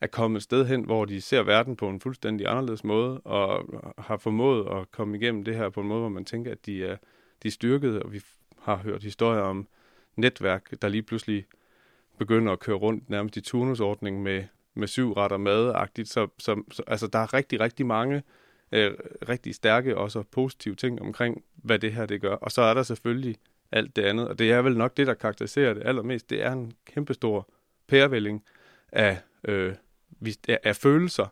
er 0.00 0.06
kommet 0.06 0.36
et 0.36 0.42
sted 0.42 0.66
hen, 0.66 0.84
hvor 0.84 1.04
de 1.04 1.20
ser 1.20 1.42
verden 1.42 1.76
på 1.76 1.88
en 1.88 2.00
fuldstændig 2.00 2.46
anderledes 2.46 2.84
måde, 2.84 3.20
og 3.20 3.64
har 3.98 4.16
formået 4.16 4.80
at 4.80 4.90
komme 4.90 5.16
igennem 5.16 5.44
det 5.44 5.56
her 5.56 5.68
på 5.68 5.80
en 5.80 5.88
måde, 5.88 6.00
hvor 6.00 6.08
man 6.08 6.24
tænker, 6.24 6.52
at 6.52 6.66
de 6.66 6.84
er, 6.84 6.96
de 7.42 7.48
er 7.48 7.52
styrket, 7.52 8.02
og 8.02 8.12
vi 8.12 8.20
har 8.58 8.76
hørt 8.76 9.02
historier 9.02 9.40
om 9.40 9.68
netværk, 10.16 10.82
der 10.82 10.88
lige 10.88 11.02
pludselig 11.02 11.46
begynder 12.18 12.52
at 12.52 12.60
køre 12.60 12.76
rundt 12.76 13.10
nærmest 13.10 13.36
i 13.36 13.40
turnusordning 13.40 14.22
med, 14.22 14.44
med 14.74 14.88
syv 14.88 15.12
retter 15.12 15.36
mad-agtigt. 15.36 16.08
Så, 16.08 16.28
så, 16.38 16.62
så 16.70 16.82
altså, 16.86 17.06
der 17.06 17.18
er 17.18 17.34
rigtig, 17.34 17.60
rigtig 17.60 17.86
mange 17.86 18.22
øh, 18.72 18.92
rigtig 19.28 19.54
stærke 19.54 19.96
og 19.96 20.10
så 20.10 20.22
positive 20.22 20.74
ting 20.74 21.02
omkring, 21.02 21.44
hvad 21.54 21.78
det 21.78 21.92
her 21.92 22.06
det 22.06 22.20
gør. 22.20 22.34
Og 22.34 22.52
så 22.52 22.62
er 22.62 22.74
der 22.74 22.82
selvfølgelig 22.82 23.36
alt 23.72 23.96
det 23.96 24.02
andet, 24.02 24.28
og 24.28 24.38
det 24.38 24.52
er 24.52 24.62
vel 24.62 24.76
nok 24.76 24.96
det, 24.96 25.06
der 25.06 25.14
karakteriserer 25.14 25.74
det 25.74 25.82
allermest. 25.86 26.30
Det 26.30 26.42
er 26.42 26.52
en 26.52 26.72
kæmpestor 26.86 27.48
pærevælling 27.86 28.44
af, 28.92 29.18
øh, 29.44 29.74
af 30.48 30.76
følelser 30.76 31.26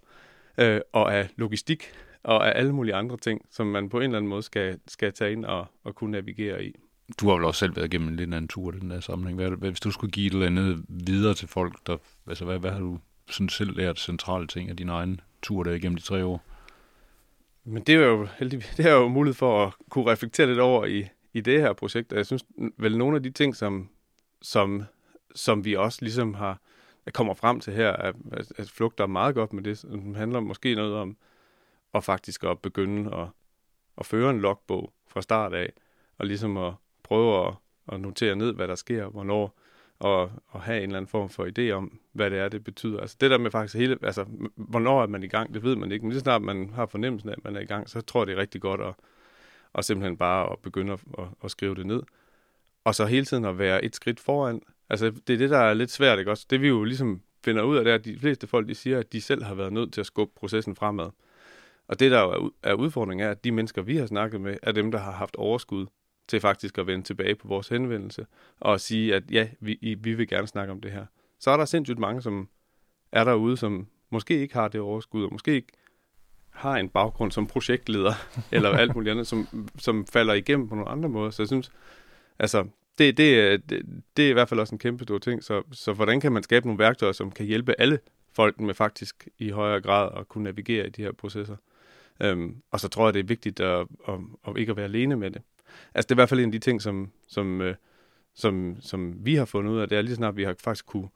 øh, 0.59 0.81
og 0.93 1.15
af 1.15 1.29
logistik 1.37 1.93
og 2.23 2.49
af 2.49 2.59
alle 2.59 2.73
mulige 2.73 2.95
andre 2.95 3.17
ting, 3.17 3.47
som 3.51 3.67
man 3.67 3.89
på 3.89 3.97
en 3.97 4.03
eller 4.03 4.17
anden 4.17 4.29
måde 4.29 4.43
skal, 4.43 4.79
skal 4.89 5.13
tage 5.13 5.33
ind 5.33 5.45
og, 5.45 5.67
og 5.85 5.95
kunne 5.95 6.11
navigere 6.11 6.65
i. 6.65 6.75
Du 7.21 7.29
har 7.29 7.35
vel 7.35 7.45
også 7.45 7.59
selv 7.59 7.77
været 7.77 7.87
igennem 7.87 8.09
en 8.09 8.17
lidt 8.17 8.35
anden 8.35 8.49
tur 8.49 8.73
i 8.73 8.79
den 8.79 8.91
der 8.91 9.01
sammenhæng. 9.01 9.39
Hvad, 9.39 9.51
hvad, 9.51 9.71
hvis 9.71 9.81
du 9.81 9.91
skulle 9.91 10.11
give 10.11 10.27
et 10.27 10.33
eller 10.33 10.47
andet 10.47 10.85
videre 10.89 11.35
til 11.35 11.49
folk, 11.49 11.87
der, 11.87 11.97
altså 12.29 12.45
hvad, 12.45 12.59
hvad 12.59 12.71
har 12.71 12.81
du 12.81 12.99
sådan 13.31 13.49
selv 13.49 13.77
lært 13.77 13.99
centrale 13.99 14.47
ting 14.47 14.71
af 14.71 14.77
din 14.77 14.89
egen 14.89 15.21
tur 15.43 15.63
der 15.63 15.73
igennem 15.73 15.97
de 15.97 16.03
tre 16.03 16.25
år? 16.25 16.45
Men 17.65 17.83
det 17.83 17.95
er 17.95 18.07
jo 18.07 18.29
heldigvis, 18.39 18.75
det 18.77 18.87
er 18.87 18.93
jo 18.93 19.09
mulighed 19.09 19.35
for 19.35 19.67
at 19.67 19.73
kunne 19.91 20.11
reflektere 20.11 20.47
lidt 20.47 20.59
over 20.59 20.87
i, 20.87 21.07
i 21.33 21.41
det 21.41 21.61
her 21.61 21.73
projekt. 21.73 22.13
Og 22.13 22.19
jeg 22.19 22.27
synes 22.27 22.45
vel 22.79 22.99
nogle 22.99 23.17
af 23.17 23.23
de 23.23 23.31
ting, 23.31 23.57
som, 23.57 23.89
som, 24.43 24.83
som 25.35 25.65
vi 25.65 25.77
også 25.77 25.99
ligesom 26.03 26.35
har 26.35 26.61
kommer 27.11 27.35
frem 27.35 27.61
til 27.61 27.73
her, 27.73 27.93
at, 27.93 28.15
at 28.59 28.71
flugter 28.71 29.07
meget 29.07 29.35
godt 29.35 29.53
med 29.53 29.63
det. 29.63 29.83
Det 29.83 30.17
handler 30.17 30.41
måske 30.41 30.75
noget 30.75 30.95
om 30.95 31.17
at 31.95 32.05
faktisk 32.05 32.45
at 32.45 32.59
begynde 32.59 33.15
at, 33.15 33.29
at 33.99 34.07
føre 34.07 34.31
en 34.31 34.41
logbog 34.41 34.93
fra 35.07 35.23
start 35.23 35.55
af, 35.55 35.73
og 36.19 36.27
ligesom 36.27 36.57
at 36.57 36.73
prøve 37.03 37.47
at, 37.47 37.55
at 37.93 38.01
notere 38.01 38.37
ned, 38.37 38.53
hvad 38.55 38.69
der 38.69 38.75
sker, 38.75 39.07
hvornår, 39.07 39.59
og, 39.99 40.31
og 40.49 40.63
have 40.63 40.77
en 40.77 40.83
eller 40.83 40.97
anden 40.97 41.09
form 41.09 41.29
for 41.29 41.49
idé 41.59 41.71
om, 41.71 42.01
hvad 42.13 42.31
det 42.31 42.39
er, 42.39 42.49
det 42.49 42.65
betyder. 42.65 43.01
Altså 43.01 43.17
det 43.21 43.31
der 43.31 43.39
med 43.39 43.51
faktisk 43.51 43.77
hele, 43.79 43.99
altså 44.03 44.25
hvornår 44.57 45.03
er 45.03 45.07
man 45.07 45.23
i 45.23 45.27
gang, 45.27 45.55
det 45.55 45.63
ved 45.63 45.77
man 45.77 45.93
ikke, 45.93 46.05
men 46.05 46.13
lige 46.13 46.21
snart 46.21 46.43
man 46.43 46.71
har 46.75 46.87
fornemmelsen 46.87 47.29
af, 47.29 47.33
at 47.33 47.45
man 47.45 47.57
er 47.57 47.61
i 47.61 47.65
gang, 47.65 47.89
så 47.89 48.01
tror 48.01 48.21
jeg, 48.21 48.27
det 48.27 48.33
er 48.33 48.41
rigtig 48.41 48.61
godt 48.61 48.81
at, 48.81 48.95
at 49.75 49.85
simpelthen 49.85 50.17
bare 50.17 50.53
at 50.53 50.59
begynde 50.59 50.93
at, 50.93 51.01
at, 51.19 51.25
at 51.45 51.51
skrive 51.51 51.75
det 51.75 51.87
ned. 51.87 52.03
Og 52.85 52.95
så 52.95 53.07
hele 53.07 53.25
tiden 53.25 53.45
at 53.45 53.59
være 53.59 53.85
et 53.85 53.97
skridt 53.97 54.21
foran. 54.21 54.63
Altså 54.93 55.13
det 55.27 55.35
er 55.35 55.39
det, 55.39 55.51
der 55.51 55.59
er 55.59 55.75
lidt 55.75 55.91
svært, 55.91 56.19
ikke 56.19 56.31
også? 56.31 56.47
Det 56.51 56.61
vi 56.61 56.69
jo 56.69 56.85
ligesom 56.85 57.23
finder 57.45 57.63
ud 57.63 57.77
af, 57.77 57.85
det 57.85 57.91
er, 57.91 57.95
at 57.95 58.05
de 58.05 58.19
fleste 58.19 58.47
folk, 58.47 58.69
de 58.69 58.75
siger, 58.75 58.99
at 58.99 59.13
de 59.13 59.21
selv 59.21 59.43
har 59.43 59.55
været 59.55 59.73
nødt 59.73 59.93
til 59.93 60.01
at 60.01 60.07
skubbe 60.07 60.33
processen 60.37 60.77
fremad. 60.77 61.11
Og 61.89 62.01
det, 62.01 62.11
der 62.11 62.21
jo 62.23 62.53
er 62.63 62.75
udfordringen, 62.75 63.27
er, 63.27 63.31
at 63.31 63.45
de 63.45 63.53
mennesker, 63.53 63.83
vi 63.83 63.97
har 63.97 64.07
snakket 64.07 64.41
med, 64.41 64.57
er 64.63 64.73
dem, 64.73 64.91
der 64.91 64.99
har 64.99 65.13
haft 65.13 65.37
overskud 65.37 65.87
til 66.29 66.41
faktisk 66.41 66.79
at 66.79 66.87
vende 66.87 67.05
tilbage 67.05 67.35
på 67.35 67.49
vores 67.49 67.69
henvendelse 67.69 68.27
og 68.61 68.81
sige, 68.81 69.15
at 69.15 69.23
ja, 69.31 69.49
vi, 69.61 69.99
vi 70.01 70.15
vil 70.15 70.29
gerne 70.29 70.47
snakke 70.47 70.73
om 70.73 70.81
det 70.81 70.93
her. 70.93 71.07
Så 71.39 71.51
er 71.51 71.57
der 71.57 71.65
sindssygt 71.65 71.99
mange, 71.99 72.23
som 72.23 72.49
er 73.13 73.25
derude, 73.25 73.57
som 73.57 73.87
måske 74.11 74.39
ikke 74.39 74.55
har 74.55 74.69
det 74.69 74.81
overskud, 74.81 75.25
og 75.25 75.33
måske 75.33 75.55
ikke 75.55 75.73
har 76.51 76.77
en 76.77 76.89
baggrund 76.89 77.33
som 77.33 77.47
projektleder, 77.47 78.13
eller 78.53 78.71
alt 78.71 78.95
muligt 78.95 79.11
andet, 79.11 79.27
som, 79.27 79.69
som 79.79 80.07
falder 80.07 80.35
igennem 80.35 80.69
på 80.69 80.75
nogle 80.75 80.91
andre 80.91 81.09
måder. 81.09 81.31
Så 81.31 81.43
jeg 81.43 81.49
synes, 81.49 81.73
altså, 82.39 82.67
det, 83.03 83.17
det, 83.17 83.37
øh, 83.37 83.59
det, 83.69 84.03
det 84.17 84.27
er 84.27 84.31
i 84.31 84.33
hvert 84.33 84.49
fald 84.49 84.61
også 84.61 84.75
en 84.75 84.79
kæmpe 84.79 85.05
stor 85.05 85.19
ting. 85.19 85.45
Så, 85.45 85.63
så 85.73 85.93
hvordan 85.93 86.21
kan 86.21 86.33
man 86.33 86.43
skabe 86.43 86.67
nogle 86.67 86.79
værktøjer, 86.79 87.13
som 87.13 87.31
kan 87.31 87.47
hjælpe 87.47 87.75
alle 87.79 87.99
folk 88.33 88.61
med 88.61 88.75
faktisk 88.75 89.29
i 89.39 89.51
højere 89.51 89.81
grad 89.81 90.11
at 90.17 90.29
kunne 90.29 90.45
navigere 90.45 90.87
i 90.87 90.91
de 90.91 91.03
her 91.03 91.13
processer? 91.13 91.57
Øhm, 92.23 92.57
og 92.71 92.81
så 92.81 92.89
tror 92.89 93.07
jeg, 93.07 93.15
det 93.15 93.21
er 93.21 93.25
vigtigt 93.25 93.61
at, 93.61 93.87
at, 94.09 94.15
at 94.49 94.57
ikke 94.57 94.71
at 94.71 94.77
være 94.77 94.85
alene 94.85 95.17
med 95.17 95.31
det. 95.31 95.43
Altså 95.95 96.07
det 96.07 96.11
er 96.11 96.15
i 96.15 96.21
hvert 96.21 96.29
fald 96.29 96.41
en 96.41 96.47
af 96.49 96.53
de 96.53 96.59
ting, 96.59 96.83
som, 96.83 97.11
som, 97.29 97.61
øh, 97.61 97.75
som, 98.35 98.77
som 98.81 99.15
vi 99.27 99.35
har 99.35 99.45
fundet 99.45 99.73
ud 99.73 99.79
af, 99.79 99.89
det 99.89 99.99
er 99.99 100.03
lige 100.03 100.15
snart, 100.15 100.37
vi 100.37 100.45
har 100.45 100.55
faktisk 100.59 100.87
kunne, 100.87 101.09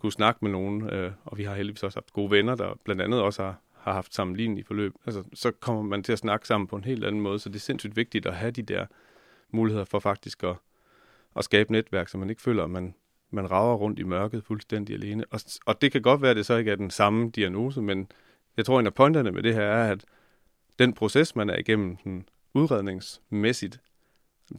kunne 0.00 0.12
snakke 0.12 0.38
med 0.42 0.50
nogen, 0.50 0.90
øh, 0.90 1.12
og 1.24 1.38
vi 1.38 1.44
har 1.44 1.54
heldigvis 1.54 1.82
også 1.82 1.96
haft 1.96 2.12
gode 2.12 2.30
venner, 2.30 2.54
der 2.54 2.78
blandt 2.84 3.02
andet 3.02 3.20
også 3.20 3.42
har, 3.42 3.60
har 3.78 3.92
haft 3.92 4.18
i 4.38 4.62
forløb. 4.62 4.94
Altså, 5.06 5.22
så 5.34 5.50
kommer 5.50 5.82
man 5.82 6.02
til 6.02 6.12
at 6.12 6.18
snakke 6.18 6.46
sammen 6.46 6.68
på 6.68 6.76
en 6.76 6.84
helt 6.84 7.04
anden 7.04 7.20
måde, 7.20 7.38
så 7.38 7.48
det 7.48 7.56
er 7.56 7.60
sindssygt 7.60 7.96
vigtigt 7.96 8.26
at 8.26 8.34
have 8.34 8.50
de 8.50 8.62
der 8.62 8.86
muligheder 9.50 9.84
for 9.84 9.98
faktisk 9.98 10.44
at, 10.44 10.56
at 11.36 11.44
skabe 11.44 11.72
netværk, 11.72 12.08
så 12.08 12.18
man 12.18 12.30
ikke 12.30 12.42
føler, 12.42 12.64
at 12.64 12.70
man, 12.70 12.94
man 13.30 13.50
rager 13.50 13.74
rundt 13.74 13.98
i 13.98 14.02
mørket 14.02 14.44
fuldstændig 14.44 14.94
alene. 14.94 15.24
Og, 15.30 15.40
og 15.66 15.82
det 15.82 15.92
kan 15.92 16.02
godt 16.02 16.22
være, 16.22 16.30
at 16.30 16.36
det 16.36 16.46
så 16.46 16.56
ikke 16.56 16.70
er 16.70 16.76
den 16.76 16.90
samme 16.90 17.30
diagnose, 17.30 17.82
men 17.82 18.08
jeg 18.56 18.64
tror, 18.66 18.80
en 18.80 18.86
af 18.86 18.94
pointerne 18.94 19.32
med 19.32 19.42
det 19.42 19.54
her 19.54 19.62
er, 19.62 19.92
at 19.92 20.04
den 20.78 20.92
proces, 20.92 21.36
man 21.36 21.50
er 21.50 21.56
igennem 21.56 21.96
den 21.96 22.28
udredningsmæssigt, 22.54 23.80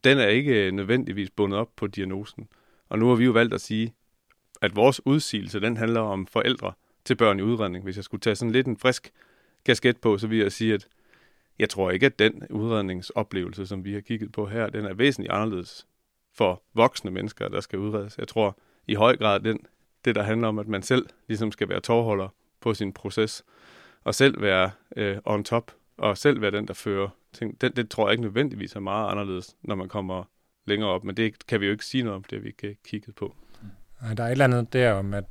den 0.03 0.17
er 0.17 0.27
ikke 0.27 0.71
nødvendigvis 0.71 1.29
bundet 1.29 1.59
op 1.59 1.69
på 1.75 1.87
diagnosen. 1.87 2.47
Og 2.89 2.99
nu 2.99 3.07
har 3.07 3.15
vi 3.15 3.25
jo 3.25 3.31
valgt 3.31 3.53
at 3.53 3.61
sige, 3.61 3.93
at 4.61 4.75
vores 4.75 5.05
udsigelse, 5.05 5.59
den 5.59 5.77
handler 5.77 6.01
om 6.01 6.27
forældre 6.27 6.73
til 7.05 7.15
børn 7.15 7.39
i 7.39 7.41
udredning. 7.41 7.83
Hvis 7.83 7.95
jeg 7.95 8.03
skulle 8.03 8.21
tage 8.21 8.35
sådan 8.35 8.51
lidt 8.51 8.67
en 8.67 8.77
frisk 8.77 9.11
kasket 9.65 9.97
på, 9.97 10.17
så 10.17 10.27
vil 10.27 10.37
jeg 10.37 10.51
sige, 10.51 10.73
at 10.73 10.87
jeg 11.59 11.69
tror 11.69 11.91
ikke, 11.91 12.05
at 12.05 12.19
den 12.19 12.47
udredningsoplevelse, 12.49 13.67
som 13.67 13.85
vi 13.85 13.93
har 13.93 14.01
kigget 14.01 14.31
på 14.31 14.45
her, 14.45 14.69
den 14.69 14.85
er 14.85 14.93
væsentligt 14.93 15.33
anderledes 15.33 15.87
for 16.33 16.63
voksne 16.73 17.11
mennesker, 17.11 17.47
der 17.47 17.61
skal 17.61 17.79
udredes. 17.79 18.17
Jeg 18.17 18.27
tror 18.27 18.57
i 18.87 18.95
høj 18.95 19.17
grad, 19.17 19.39
den, 19.39 19.59
det 20.05 20.15
der 20.15 20.23
handler 20.23 20.47
om, 20.47 20.59
at 20.59 20.67
man 20.67 20.81
selv 20.81 21.05
ligesom 21.27 21.51
skal 21.51 21.69
være 21.69 21.79
tårholder 21.79 22.27
på 22.61 22.73
sin 22.73 22.93
proces, 22.93 23.43
og 24.03 24.15
selv 24.15 24.41
være 24.41 24.71
øh, 24.95 25.17
on 25.25 25.43
top, 25.43 25.71
og 25.97 26.17
selv 26.17 26.41
være 26.41 26.51
den, 26.51 26.67
der 26.67 26.73
fører 26.73 27.09
ting. 27.33 27.61
Det, 27.61 27.75
det 27.75 27.89
tror 27.89 28.07
jeg 28.07 28.11
ikke 28.11 28.23
nødvendigvis 28.23 28.75
er 28.75 28.79
meget 28.79 29.11
anderledes, 29.11 29.55
når 29.61 29.75
man 29.75 29.89
kommer 29.89 30.23
længere 30.65 30.89
op, 30.89 31.03
men 31.03 31.17
det 31.17 31.47
kan 31.47 31.61
vi 31.61 31.65
jo 31.65 31.71
ikke 31.71 31.85
sige 31.85 32.03
noget 32.03 32.15
om, 32.15 32.23
det 32.23 32.43
vi 32.43 32.47
ikke 32.47 32.67
øh, 32.67 32.75
kigget 32.85 33.15
på. 33.15 33.35
Nej, 34.01 34.13
der 34.13 34.23
er 34.23 34.27
et 34.27 34.31
eller 34.31 34.45
andet 34.45 34.73
der 34.73 34.93
om, 34.93 35.13
at 35.13 35.23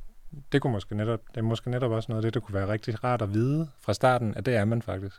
det 0.51 0.61
kunne 0.61 0.73
måske 0.73 0.95
netop, 0.95 1.19
det 1.29 1.37
er 1.37 1.41
måske 1.41 1.69
netop 1.69 1.91
også 1.91 2.11
noget 2.11 2.25
af 2.25 2.27
det, 2.27 2.33
der 2.33 2.39
kunne 2.39 2.55
være 2.55 2.67
rigtig 2.67 3.03
rart 3.03 3.21
at 3.21 3.33
vide 3.33 3.69
fra 3.79 3.93
starten, 3.93 4.35
at 4.35 4.45
det 4.45 4.55
er 4.55 4.65
man 4.65 4.81
faktisk. 4.81 5.15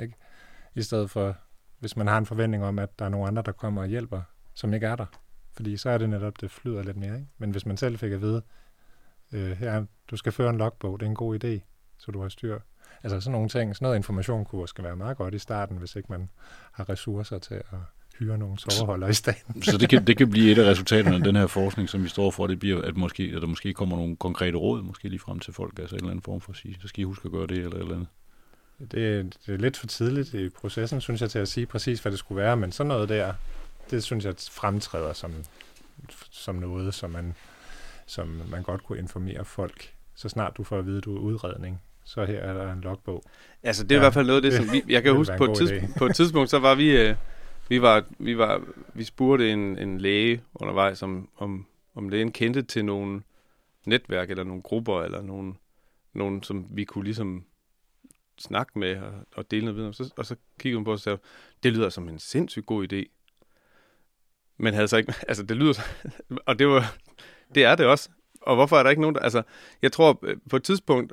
Ikke? 0.00 0.14
I 0.74 0.82
stedet 0.82 1.10
for, 1.10 1.36
hvis 1.78 1.96
man 1.96 2.06
har 2.06 2.18
en 2.18 2.26
forventning 2.26 2.64
om, 2.64 2.78
at 2.78 2.98
der 2.98 3.04
er 3.04 3.08
nogle 3.08 3.26
andre, 3.26 3.42
der 3.42 3.52
kommer 3.52 3.82
og 3.82 3.88
hjælper, 3.88 4.22
som 4.56 4.74
ikke 4.74 4.86
er 4.86 4.96
der. 4.96 5.06
Fordi 5.52 5.76
så 5.76 5.90
er 5.90 5.98
det 5.98 6.10
netop, 6.10 6.40
det 6.40 6.50
flyder 6.50 6.82
lidt 6.82 6.96
mere. 6.96 7.14
Ikke? 7.14 7.28
Men 7.38 7.50
hvis 7.50 7.66
man 7.66 7.76
selv 7.76 7.98
fik 7.98 8.12
at 8.12 8.20
vide, 8.20 8.42
øh, 9.32 9.50
her, 9.50 9.84
du 10.10 10.16
skal 10.16 10.32
føre 10.32 10.50
en 10.50 10.58
logbog, 10.58 11.00
det 11.00 11.06
er 11.06 11.10
en 11.10 11.16
god 11.16 11.44
idé, 11.44 11.60
så 11.98 12.12
du 12.12 12.22
har 12.22 12.28
styr. 12.28 12.58
Altså 13.02 13.20
sådan 13.20 13.32
nogle 13.32 13.48
ting, 13.48 13.76
sådan 13.76 13.86
noget 13.86 13.96
information 13.96 14.44
kunne 14.44 14.60
måske 14.60 14.82
være 14.82 14.96
meget 14.96 15.16
godt 15.16 15.34
i 15.34 15.38
starten, 15.38 15.76
hvis 15.76 15.96
ikke 15.96 16.12
man 16.12 16.28
har 16.72 16.88
ressourcer 16.88 17.38
til 17.38 17.54
at 17.54 17.78
hyre 18.18 18.38
nogle 18.38 18.58
soveholder 18.58 19.08
i 19.08 19.14
staten. 19.14 19.62
så 19.62 19.78
det 19.78 19.88
kan, 19.88 20.06
det 20.06 20.16
kan 20.16 20.30
blive 20.30 20.52
et 20.52 20.58
af 20.58 20.70
resultaterne 20.70 21.16
af 21.16 21.22
den 21.22 21.36
her 21.36 21.46
forskning, 21.46 21.88
som 21.88 22.04
vi 22.04 22.08
står 22.08 22.30
for, 22.30 22.46
det 22.46 22.58
bliver, 22.58 22.82
at, 22.82 22.96
måske, 22.96 23.32
at 23.36 23.42
der 23.42 23.48
måske 23.48 23.72
kommer 23.72 23.96
nogle 23.96 24.16
konkrete 24.16 24.56
råd, 24.56 24.82
måske 24.82 25.08
lige 25.08 25.20
frem 25.20 25.38
til 25.38 25.52
folk, 25.54 25.78
altså 25.78 25.96
en 25.96 25.98
eller 25.98 26.10
anden 26.10 26.22
form 26.22 26.40
for 26.40 26.52
at 26.52 26.56
sige, 26.56 26.76
så 26.82 26.88
skal 26.88 27.00
I 27.00 27.04
huske 27.04 27.26
at 27.26 27.32
gøre 27.32 27.46
det, 27.46 27.58
eller 27.58 27.76
et 27.76 27.80
eller 27.80 27.94
andet. 27.94 28.08
Det, 28.78 29.36
det 29.46 29.54
er 29.54 29.58
lidt 29.58 29.76
for 29.76 29.86
tidligt 29.86 30.34
i 30.34 30.48
processen, 30.48 31.00
synes 31.00 31.20
jeg, 31.20 31.30
til 31.30 31.38
at 31.38 31.48
sige 31.48 31.66
præcis, 31.66 32.00
hvad 32.00 32.12
det 32.12 32.18
skulle 32.18 32.42
være, 32.42 32.56
men 32.56 32.72
sådan 32.72 32.88
noget 32.88 33.08
der, 33.08 33.34
det 33.90 34.04
synes 34.04 34.24
jeg 34.24 34.34
fremtræder 34.50 35.12
som, 35.12 35.32
som 36.30 36.54
noget, 36.54 36.94
som 36.94 37.10
man, 37.10 37.34
som 38.06 38.42
man 38.50 38.62
godt 38.62 38.84
kunne 38.84 38.98
informere 38.98 39.44
folk, 39.44 39.94
så 40.14 40.28
snart 40.28 40.56
du 40.56 40.64
får 40.64 40.78
at 40.78 40.86
vide, 40.86 40.98
at 40.98 41.04
du 41.04 41.16
er 41.16 41.20
udredning. 41.20 41.82
Så 42.04 42.24
her 42.24 42.38
er 42.38 42.54
der 42.54 42.72
en 42.72 42.80
logbog. 42.80 43.22
Altså, 43.62 43.82
det 43.82 43.92
er 43.92 43.96
ja, 43.96 44.00
i 44.00 44.04
hvert 44.04 44.14
fald 44.14 44.26
noget 44.26 44.44
af 44.44 44.50
det, 44.50 44.52
som 44.52 44.72
vi... 44.72 44.82
Jeg 44.88 45.02
kan 45.02 45.16
huske, 45.16 45.34
på 45.38 45.44
et, 45.44 45.56
tidspunkt, 45.56 45.98
på 45.98 46.06
et 46.06 46.16
tidspunkt, 46.16 46.50
så 46.50 46.58
var 46.58 46.74
vi... 46.74 46.96
Øh, 46.96 47.16
vi 47.68 47.82
var, 47.82 48.04
vi 48.18 48.38
var, 48.38 48.62
vi 48.94 49.04
spurgte 49.04 49.52
en, 49.52 49.78
en 49.78 49.98
læge 49.98 50.42
undervejs, 50.54 51.02
om, 51.02 51.28
om, 51.36 51.66
om 51.94 52.08
lægen 52.08 52.32
kendte 52.32 52.62
til 52.62 52.84
nogle 52.84 53.22
netværk, 53.86 54.30
eller 54.30 54.44
nogle 54.44 54.62
grupper, 54.62 55.02
eller 55.02 55.22
nogle, 55.22 55.54
nogle 56.12 56.44
som 56.44 56.66
vi 56.70 56.84
kunne 56.84 57.04
ligesom 57.04 57.44
snakke 58.38 58.78
med 58.78 58.96
og, 58.96 59.12
og 59.36 59.50
dele 59.50 59.64
noget 59.64 59.76
videre. 59.76 59.94
Så, 59.94 60.12
og 60.16 60.26
så 60.26 60.36
kiggede 60.58 60.76
hun 60.76 60.84
på 60.84 60.92
os 60.92 61.00
og 61.00 61.02
sagde, 61.02 61.18
det 61.62 61.72
lyder 61.72 61.88
som 61.88 62.08
en 62.08 62.18
sindssygt 62.18 62.66
god 62.66 62.92
idé. 62.92 63.15
Men 64.58 64.74
havde 64.74 64.88
så 64.88 64.96
ikke, 64.96 65.14
altså 65.28 65.42
det 65.42 65.56
lyder, 65.56 65.80
og 66.46 66.58
det 66.58 66.68
var, 66.68 66.96
det 67.54 67.64
er 67.64 67.74
det 67.74 67.86
også. 67.86 68.10
Og 68.40 68.54
hvorfor 68.54 68.76
er 68.76 68.82
der 68.82 68.90
ikke 68.90 69.02
nogen, 69.02 69.14
der, 69.14 69.20
altså 69.20 69.42
jeg 69.82 69.92
tror 69.92 70.18
øh, 70.22 70.36
på 70.50 70.56
et 70.56 70.62
tidspunkt 70.62 71.12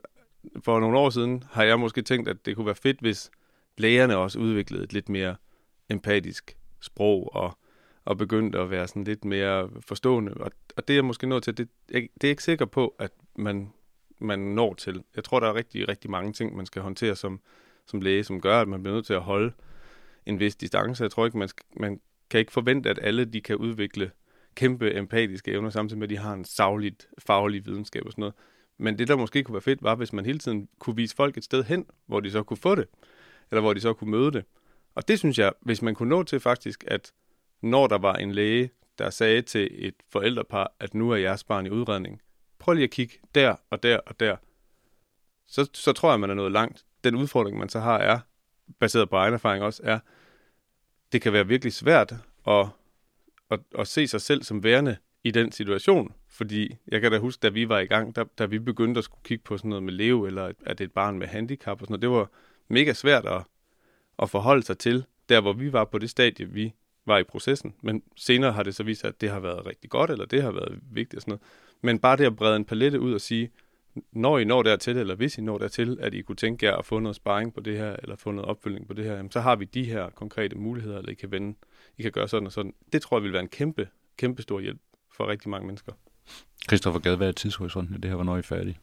for 0.63 0.79
nogle 0.79 0.97
år 0.97 1.09
siden, 1.09 1.43
har 1.51 1.63
jeg 1.63 1.79
måske 1.79 2.01
tænkt, 2.01 2.29
at 2.29 2.45
det 2.45 2.55
kunne 2.55 2.65
være 2.65 2.75
fedt, 2.75 2.99
hvis 2.99 3.31
lægerne 3.77 4.17
også 4.17 4.39
udviklede 4.39 4.83
et 4.83 4.93
lidt 4.93 5.09
mere 5.09 5.35
empatisk 5.89 6.57
sprog 6.81 7.35
og, 7.35 7.57
og 8.05 8.17
begyndte 8.17 8.59
at 8.59 8.69
være 8.69 8.87
sådan 8.87 9.03
lidt 9.03 9.25
mere 9.25 9.69
forstående. 9.79 10.33
Og, 10.33 10.51
og 10.77 10.87
det 10.87 10.97
er 10.97 11.01
måske 11.01 11.27
nået 11.27 11.43
til, 11.43 11.57
det, 11.57 11.69
jeg, 11.91 12.07
det 12.21 12.27
er 12.27 12.29
ikke 12.29 12.43
sikker 12.43 12.65
på, 12.65 12.95
at 12.99 13.11
man, 13.35 13.73
man 14.19 14.39
når 14.39 14.73
til. 14.73 15.03
Jeg 15.15 15.23
tror, 15.23 15.39
der 15.39 15.47
er 15.47 15.53
rigtig, 15.53 15.87
rigtig 15.87 16.11
mange 16.11 16.33
ting, 16.33 16.55
man 16.55 16.65
skal 16.65 16.81
håndtere 16.81 17.15
som, 17.15 17.39
som 17.85 18.01
læge, 18.01 18.23
som 18.23 18.41
gør, 18.41 18.61
at 18.61 18.67
man 18.67 18.83
bliver 18.83 18.95
nødt 18.95 19.05
til 19.05 19.13
at 19.13 19.21
holde 19.21 19.53
en 20.25 20.39
vis 20.39 20.55
distance. 20.55 21.03
Jeg 21.03 21.11
tror 21.11 21.25
ikke, 21.25 21.37
man, 21.37 21.47
skal, 21.47 21.65
man 21.77 21.99
kan 22.33 22.39
ikke 22.39 22.51
forvente, 22.51 22.89
at 22.89 22.99
alle 23.01 23.25
de 23.25 23.41
kan 23.41 23.55
udvikle 23.55 24.11
kæmpe 24.55 24.97
empatiske 24.97 25.51
evner, 25.51 25.69
samtidig 25.69 25.99
med, 25.99 26.05
at 26.05 26.09
de 26.09 26.17
har 26.17 26.33
en 26.33 26.45
savligt 26.45 27.07
faglig 27.19 27.65
videnskab 27.65 28.05
og 28.05 28.11
sådan 28.11 28.21
noget. 28.21 28.35
Men 28.77 28.97
det, 28.97 29.07
der 29.07 29.15
måske 29.15 29.43
kunne 29.43 29.53
være 29.53 29.61
fedt, 29.61 29.83
var, 29.83 29.95
hvis 29.95 30.13
man 30.13 30.25
hele 30.25 30.39
tiden 30.39 30.67
kunne 30.79 30.95
vise 30.95 31.15
folk 31.15 31.37
et 31.37 31.43
sted 31.43 31.63
hen, 31.63 31.85
hvor 32.05 32.19
de 32.19 32.31
så 32.31 32.43
kunne 32.43 32.57
få 32.57 32.75
det, 32.75 32.87
eller 33.51 33.61
hvor 33.61 33.73
de 33.73 33.79
så 33.79 33.93
kunne 33.93 34.11
møde 34.11 34.31
det. 34.31 34.45
Og 34.95 35.07
det 35.07 35.19
synes 35.19 35.39
jeg, 35.39 35.51
hvis 35.61 35.81
man 35.81 35.95
kunne 35.95 36.09
nå 36.09 36.23
til 36.23 36.39
faktisk, 36.39 36.83
at 36.87 37.11
når 37.61 37.87
der 37.87 37.97
var 37.97 38.13
en 38.13 38.31
læge, 38.31 38.69
der 38.97 39.09
sagde 39.09 39.41
til 39.41 39.69
et 39.71 39.95
forældrepar, 40.09 40.73
at 40.79 40.93
nu 40.93 41.11
er 41.11 41.15
jeres 41.15 41.43
barn 41.43 41.65
i 41.65 41.69
udredning. 41.69 42.21
Prøv 42.59 42.73
lige 42.73 42.83
at 42.83 42.91
kigge 42.91 43.13
der 43.35 43.55
og 43.69 43.83
der 43.83 43.97
og 43.97 44.19
der. 44.19 44.35
Så, 45.47 45.69
så 45.73 45.93
tror 45.93 46.09
jeg, 46.09 46.19
man 46.19 46.29
er 46.29 46.33
nået 46.33 46.51
langt. 46.51 46.85
Den 47.03 47.15
udfordring, 47.15 47.57
man 47.57 47.69
så 47.69 47.79
har, 47.79 47.97
er, 47.97 48.19
baseret 48.79 49.09
på 49.09 49.15
egen 49.15 49.33
erfaring 49.33 49.63
også, 49.63 49.81
er, 49.85 49.99
det 51.13 51.21
kan 51.21 51.33
være 51.33 51.47
virkelig 51.47 51.73
svært 51.73 52.15
at, 52.47 52.67
at, 53.51 53.59
at 53.79 53.87
se 53.87 54.07
sig 54.07 54.21
selv 54.21 54.43
som 54.43 54.63
værende 54.63 54.97
i 55.23 55.31
den 55.31 55.51
situation. 55.51 56.13
Fordi 56.29 56.75
jeg 56.87 57.01
kan 57.01 57.11
da 57.11 57.17
huske, 57.17 57.41
da 57.41 57.49
vi 57.49 57.69
var 57.69 57.79
i 57.79 57.85
gang, 57.85 58.15
da, 58.15 58.23
da 58.37 58.45
vi 58.45 58.59
begyndte 58.59 58.97
at 58.97 59.03
skulle 59.03 59.23
kigge 59.23 59.43
på 59.43 59.57
sådan 59.57 59.69
noget 59.69 59.83
med 59.83 59.93
leve, 59.93 60.27
eller 60.27 60.45
at 60.45 60.77
det 60.77 60.81
er 60.81 60.85
et 60.85 60.91
barn 60.91 61.19
med 61.19 61.27
handicap 61.27 61.81
og 61.81 61.87
sådan 61.87 61.91
noget, 61.91 62.01
det 62.01 62.09
var 62.09 62.29
mega 62.67 62.93
svært 62.93 63.25
at, 63.25 63.43
at 64.19 64.29
forholde 64.29 64.63
sig 64.63 64.77
til, 64.77 65.05
der 65.29 65.41
hvor 65.41 65.53
vi 65.53 65.73
var 65.73 65.85
på 65.85 65.97
det 65.97 66.09
stadie, 66.09 66.49
vi 66.49 66.73
var 67.05 67.17
i 67.17 67.23
processen. 67.23 67.73
Men 67.81 68.03
senere 68.15 68.51
har 68.51 68.63
det 68.63 68.75
så 68.75 68.83
vist 68.83 69.01
sig, 69.01 69.07
at 69.07 69.21
det 69.21 69.29
har 69.29 69.39
været 69.39 69.65
rigtig 69.65 69.89
godt, 69.89 70.11
eller 70.11 70.25
det 70.25 70.41
har 70.41 70.51
været 70.51 70.79
vigtigt 70.91 71.15
og 71.15 71.21
sådan 71.21 71.31
noget. 71.31 71.41
Men 71.81 71.99
bare 71.99 72.17
det 72.17 72.25
at 72.25 72.35
brede 72.35 72.55
en 72.55 72.65
palette 72.65 72.99
ud 72.99 73.13
og 73.13 73.21
sige, 73.21 73.51
når 74.11 74.39
I 74.39 74.43
når 74.43 74.63
dertil, 74.63 74.97
eller 74.97 75.15
hvis 75.15 75.37
I 75.37 75.41
når 75.41 75.57
dertil, 75.57 75.97
at 76.01 76.13
I 76.13 76.21
kunne 76.21 76.35
tænke 76.35 76.65
jer 76.65 76.75
at 76.75 76.85
få 76.85 76.99
noget 76.99 77.15
sparring 77.15 77.53
på 77.53 77.59
det 77.59 77.77
her, 77.77 77.95
eller 78.03 78.15
få 78.15 78.31
noget 78.31 78.49
opfølgning 78.49 78.87
på 78.87 78.93
det 78.93 79.05
her, 79.05 79.15
jamen, 79.15 79.31
så 79.31 79.39
har 79.39 79.55
vi 79.55 79.65
de 79.65 79.83
her 79.83 80.09
konkrete 80.09 80.55
muligheder, 80.55 80.97
eller 80.97 81.11
I 81.11 81.15
kan 81.15 81.31
vende, 81.31 81.57
I 81.97 82.01
kan 82.01 82.11
gøre 82.11 82.27
sådan 82.27 82.45
og 82.45 82.51
sådan. 82.51 82.73
Det 82.93 83.01
tror 83.01 83.17
jeg 83.17 83.23
vil 83.23 83.33
være 83.33 83.41
en 83.41 83.47
kæmpe, 83.47 83.87
kæmpe 84.17 84.41
stor 84.41 84.59
hjælp 84.59 84.79
for 85.11 85.27
rigtig 85.27 85.49
mange 85.49 85.67
mennesker. 85.67 85.91
Christoffer 86.67 86.99
Gade, 86.99 87.17
hvad 87.17 87.27
er 87.27 87.31
tidshorisonten 87.31 87.95
det 87.95 88.05
her, 88.05 88.15
hvornår 88.15 88.33
er 88.33 88.39
I 88.39 88.41
færdige? 88.41 88.77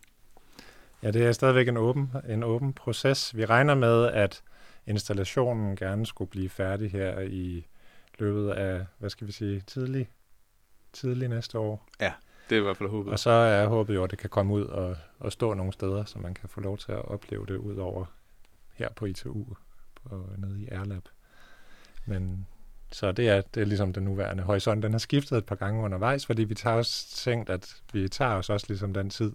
Ja, 1.02 1.10
det 1.10 1.26
er 1.26 1.32
stadigvæk 1.32 1.68
en 1.68 1.76
åben, 1.76 2.12
en 2.28 2.42
åben 2.42 2.72
proces. 2.72 3.36
Vi 3.36 3.44
regner 3.44 3.74
med, 3.74 4.06
at 4.06 4.42
installationen 4.86 5.76
gerne 5.76 6.06
skulle 6.06 6.30
blive 6.30 6.48
færdig 6.48 6.90
her 6.90 7.20
i 7.20 7.66
løbet 8.18 8.50
af, 8.50 8.86
hvad 8.98 9.10
skal 9.10 9.26
vi 9.26 9.32
sige, 9.32 9.60
tidlig, 9.66 10.08
tidlig 10.92 11.28
næste 11.28 11.58
år. 11.58 11.88
Ja, 12.00 12.12
det 12.50 12.56
er 12.56 12.60
i 12.60 12.62
hvert 12.62 12.76
fald 12.76 12.88
håbet. 12.88 13.12
Og 13.12 13.18
så 13.18 13.30
er 13.30 13.66
håbet 13.66 13.94
jo, 13.94 14.04
at 14.04 14.10
det 14.10 14.18
kan 14.18 14.30
komme 14.30 14.54
ud 14.54 14.64
og, 14.64 14.96
og 15.18 15.32
stå 15.32 15.54
nogle 15.54 15.72
steder, 15.72 16.04
så 16.04 16.18
man 16.18 16.34
kan 16.34 16.48
få 16.48 16.60
lov 16.60 16.78
til 16.78 16.92
at 16.92 17.04
opleve 17.04 17.46
det 17.46 17.56
ud 17.56 17.76
over 17.76 18.04
her 18.74 18.88
på 18.96 19.06
ITU 19.06 19.44
og 20.04 20.28
nede 20.38 20.62
i 20.62 20.68
Airlab. 20.68 21.02
Men 22.06 22.46
så 22.92 23.12
det 23.12 23.28
er, 23.28 23.40
det 23.40 23.60
er 23.60 23.64
ligesom 23.64 23.92
den 23.92 24.02
nuværende 24.02 24.42
horisont. 24.42 24.82
Den 24.82 24.92
har 24.92 24.98
skiftet 24.98 25.38
et 25.38 25.44
par 25.44 25.54
gange 25.54 25.84
undervejs, 25.84 26.26
fordi 26.26 26.44
vi 26.44 26.54
tager 26.54 26.76
også 26.76 27.16
tænkt, 27.16 27.50
at 27.50 27.82
vi 27.92 28.08
tager 28.08 28.34
os 28.34 28.50
også 28.50 28.66
ligesom 28.68 28.94
den 28.94 29.10
tid, 29.10 29.32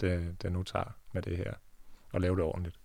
det, 0.00 0.42
det 0.42 0.52
nu 0.52 0.62
tager 0.62 0.96
med 1.12 1.22
det 1.22 1.36
her, 1.36 1.52
og 2.12 2.20
lave 2.20 2.36
det 2.36 2.44
ordentligt. 2.44 2.76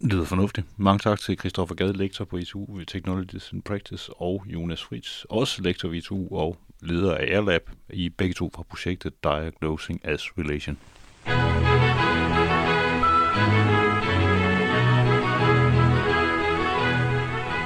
Det 0.00 0.12
lyder 0.12 0.24
fornuftigt. 0.24 0.66
Mange 0.78 0.98
tak 0.98 1.20
til 1.20 1.38
Christoffer 1.38 1.74
Gade, 1.74 1.92
lektor 1.92 2.24
på 2.24 2.36
ITU 2.36 2.76
ved 2.76 2.86
Technologies 2.86 3.52
and 3.52 3.62
Practice, 3.62 4.12
og 4.12 4.44
Jonas 4.46 4.82
Fritz, 4.82 5.24
også 5.24 5.62
lektor 5.62 5.88
ved 5.88 5.98
ITU 5.98 6.36
og 6.36 6.56
leder 6.80 7.14
af 7.14 7.26
Airlab, 7.34 7.70
i 7.90 8.08
begge 8.08 8.34
to 8.34 8.50
fra 8.54 8.62
projektet 8.62 9.24
Diagnosing 9.24 10.00
as 10.04 10.38
Relation. 10.38 10.78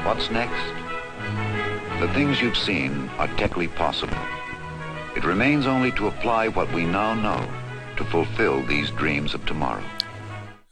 What's 0.07 0.31
next? 0.31 0.75
The 2.01 2.09
things 2.17 2.43
you've 2.43 2.63
seen 2.69 3.11
are 3.19 3.29
technically 3.39 3.69
possible. 3.69 4.23
It 5.17 5.25
remains 5.25 5.67
only 5.67 5.91
to 5.99 6.07
apply 6.07 6.49
what 6.49 6.69
we 6.75 6.83
now 6.85 7.15
know 7.15 7.43
to 7.99 8.05
fulfill 8.05 8.57
these 8.73 8.91
dreams 9.01 9.35
of 9.35 9.41
tomorrow. 9.47 9.83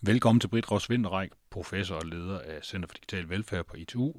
Velkommen 0.02 0.40
til 0.40 0.48
Britt 0.48 0.70
Ross 0.70 0.90
Vinterræk, 0.90 1.28
professor 1.58 1.94
og 1.94 2.06
leder 2.06 2.38
af 2.38 2.64
Center 2.64 2.88
for 2.88 2.94
Digital 2.94 3.28
Velfærd 3.28 3.66
på 3.66 3.76
ITU. 3.76 4.12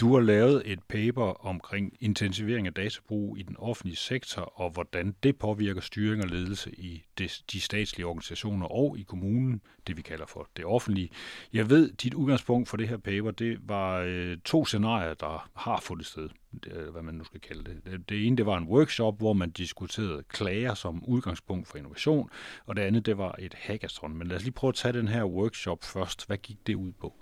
Du 0.00 0.14
har 0.14 0.20
lavet 0.20 0.62
et 0.64 0.82
paper 0.88 1.46
omkring 1.46 1.96
intensivering 2.00 2.66
af 2.66 2.74
databrug 2.74 3.38
i 3.38 3.42
den 3.42 3.56
offentlige 3.58 3.96
sektor, 3.96 4.60
og 4.60 4.70
hvordan 4.70 5.14
det 5.22 5.38
påvirker 5.38 5.80
styring 5.80 6.22
og 6.22 6.28
ledelse 6.28 6.70
i 6.70 7.04
de 7.52 7.60
statslige 7.60 8.06
organisationer 8.06 8.66
og 8.66 8.98
i 8.98 9.02
kommunen, 9.02 9.60
det 9.86 9.96
vi 9.96 10.02
kalder 10.02 10.26
for 10.26 10.48
det 10.56 10.64
offentlige. 10.64 11.10
Jeg 11.52 11.70
ved, 11.70 11.92
dit 11.92 12.14
udgangspunkt 12.14 12.68
for 12.68 12.76
det 12.76 12.88
her 12.88 12.96
paper, 12.96 13.30
det 13.30 13.58
var 13.62 13.98
øh, 13.98 14.38
to 14.44 14.64
scenarier, 14.64 15.14
der 15.14 15.50
har 15.54 15.80
fundet 15.80 16.06
sted, 16.06 16.28
Øh, 16.66 16.88
hvad 16.88 17.02
man 17.02 17.14
nu 17.14 17.24
skal 17.24 17.40
kalde 17.40 17.64
det. 17.64 18.08
Det 18.08 18.26
ene, 18.26 18.36
det 18.36 18.46
var 18.46 18.58
en 18.58 18.68
workshop, 18.68 19.18
hvor 19.18 19.32
man 19.32 19.50
diskuterede 19.50 20.22
klager 20.28 20.74
som 20.74 21.04
udgangspunkt 21.04 21.68
for 21.68 21.78
innovation, 21.78 22.30
og 22.66 22.76
det 22.76 22.82
andet, 22.82 23.06
det 23.06 23.18
var 23.18 23.34
et 23.38 23.54
hackathon. 23.54 24.16
Men 24.16 24.28
lad 24.28 24.36
os 24.36 24.42
lige 24.42 24.52
prøve 24.52 24.68
at 24.68 24.74
tage 24.74 24.92
den 24.92 25.08
her 25.08 25.24
workshop 25.24 25.84
først. 25.84 26.26
Hvad 26.26 26.36
gik 26.36 26.66
det 26.66 26.74
ud 26.74 26.92
på? 26.92 27.12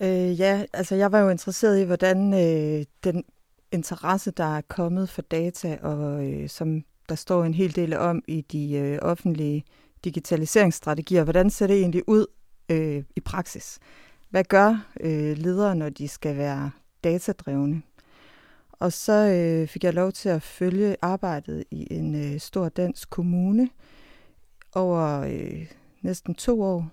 Øh, 0.00 0.40
ja, 0.40 0.64
altså 0.72 0.94
jeg 0.94 1.12
var 1.12 1.20
jo 1.20 1.28
interesseret 1.28 1.80
i, 1.80 1.84
hvordan 1.84 2.34
øh, 2.34 2.84
den 3.04 3.24
interesse, 3.72 4.30
der 4.30 4.56
er 4.56 4.60
kommet 4.60 5.08
for 5.08 5.22
data, 5.22 5.78
og 5.82 6.26
øh, 6.26 6.48
som 6.48 6.84
der 7.08 7.14
står 7.14 7.44
en 7.44 7.54
hel 7.54 7.76
del 7.76 7.96
om 7.96 8.22
i 8.28 8.40
de 8.40 8.72
øh, 8.72 8.98
offentlige 9.02 9.64
digitaliseringsstrategier, 10.04 11.24
hvordan 11.24 11.50
ser 11.50 11.66
det 11.66 11.80
egentlig 11.80 12.02
ud 12.08 12.26
øh, 12.68 13.04
i 13.16 13.20
praksis? 13.20 13.78
Hvad 14.30 14.44
gør 14.44 14.86
øh, 15.00 15.36
ledere, 15.38 15.76
når 15.76 15.88
de 15.88 16.08
skal 16.08 16.36
være 16.36 16.70
datadrevne? 17.04 17.82
Og 18.78 18.92
så 18.92 19.12
øh, 19.12 19.68
fik 19.68 19.84
jeg 19.84 19.94
lov 19.94 20.12
til 20.12 20.28
at 20.28 20.42
følge 20.42 20.96
arbejdet 21.02 21.64
i 21.70 21.86
en 21.90 22.14
øh, 22.14 22.40
stor 22.40 22.68
dansk 22.68 23.10
kommune 23.10 23.68
over 24.74 25.20
øh, 25.20 25.66
næsten 26.02 26.34
to 26.34 26.62
år, 26.62 26.90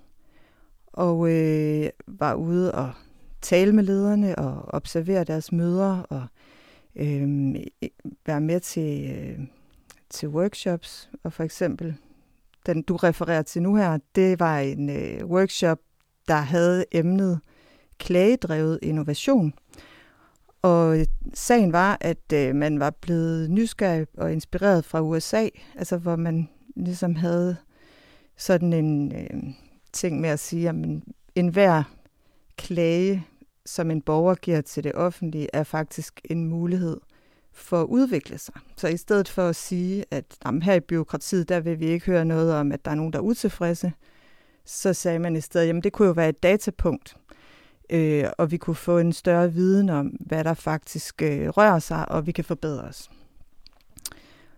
og 0.87 1.31
øh, 1.31 1.89
var 2.07 2.33
ude 2.33 2.71
og 2.71 2.91
tale 3.41 3.73
med 3.73 3.83
lederne 3.83 4.39
og 4.39 4.65
observere 4.67 5.23
deres 5.23 5.51
møder 5.51 6.01
og 6.01 6.27
øh, 6.95 7.55
være 8.25 8.41
med 8.41 8.59
til, 8.59 9.11
øh, 9.11 9.39
til 10.09 10.29
workshops. 10.29 11.09
Og 11.23 11.33
for 11.33 11.43
eksempel, 11.43 11.95
den 12.65 12.81
du 12.81 12.95
refererer 12.95 13.41
til 13.41 13.61
nu 13.61 13.75
her, 13.75 13.97
det 14.15 14.39
var 14.39 14.59
en 14.59 14.89
øh, 14.89 15.25
workshop, 15.25 15.79
der 16.27 16.35
havde 16.35 16.85
emnet 16.91 17.39
klagedrevet 17.97 18.79
innovation. 18.81 19.53
Og 20.65 21.05
sagen 21.33 21.73
var, 21.73 21.97
at 22.01 22.33
øh, 22.33 22.55
man 22.55 22.79
var 22.79 22.89
blevet 22.89 23.51
nysgerrig 23.51 24.07
og 24.17 24.33
inspireret 24.33 24.85
fra 24.85 25.01
USA, 25.01 25.47
altså 25.75 25.97
hvor 25.97 26.15
man 26.15 26.49
ligesom 26.75 27.15
havde 27.15 27.57
sådan 28.37 28.73
en 28.73 29.11
øh, 29.15 29.53
ting 29.93 30.21
med 30.21 30.29
at 30.29 30.39
sige, 30.39 30.69
at 30.69 30.75
enhver 31.35 31.83
klage, 32.57 33.25
som 33.65 33.91
en 33.91 34.01
borger 34.01 34.35
giver 34.35 34.61
til 34.61 34.83
det 34.83 34.91
offentlige, 34.95 35.47
er 35.53 35.63
faktisk 35.63 36.21
en 36.29 36.45
mulighed 36.45 36.97
for 37.53 37.81
at 37.81 37.87
udvikle 37.87 38.37
sig. 38.37 38.55
Så 38.77 38.87
i 38.87 38.97
stedet 38.97 39.29
for 39.29 39.49
at 39.49 39.55
sige, 39.55 40.05
at 40.11 40.25
jamen, 40.45 40.61
her 40.61 40.73
i 40.73 40.79
byråkratiet, 40.79 41.49
der 41.49 41.59
vil 41.59 41.79
vi 41.79 41.85
ikke 41.85 42.05
høre 42.05 42.25
noget 42.25 42.53
om, 42.53 42.71
at 42.71 42.85
der 42.85 42.91
er 42.91 42.95
nogen, 42.95 43.13
der 43.13 43.19
er 43.19 43.23
utilfredse, 43.23 43.93
så 44.65 44.93
sagde 44.93 45.19
man 45.19 45.35
i 45.35 45.41
stedet, 45.41 45.67
jamen 45.67 45.83
det 45.83 45.93
kunne 45.93 46.07
jo 46.07 46.13
være 46.13 46.29
et 46.29 46.43
datapunkt, 46.43 47.17
øh, 47.89 48.25
og 48.37 48.51
vi 48.51 48.57
kunne 48.57 48.75
få 48.75 48.97
en 48.97 49.13
større 49.13 49.53
viden 49.53 49.89
om, 49.89 50.07
hvad 50.07 50.43
der 50.43 50.53
faktisk 50.53 51.21
øh, 51.21 51.49
rører 51.49 51.79
sig, 51.79 52.11
og 52.11 52.27
vi 52.27 52.31
kan 52.31 52.45
forbedre 52.45 52.81
os. 52.81 53.09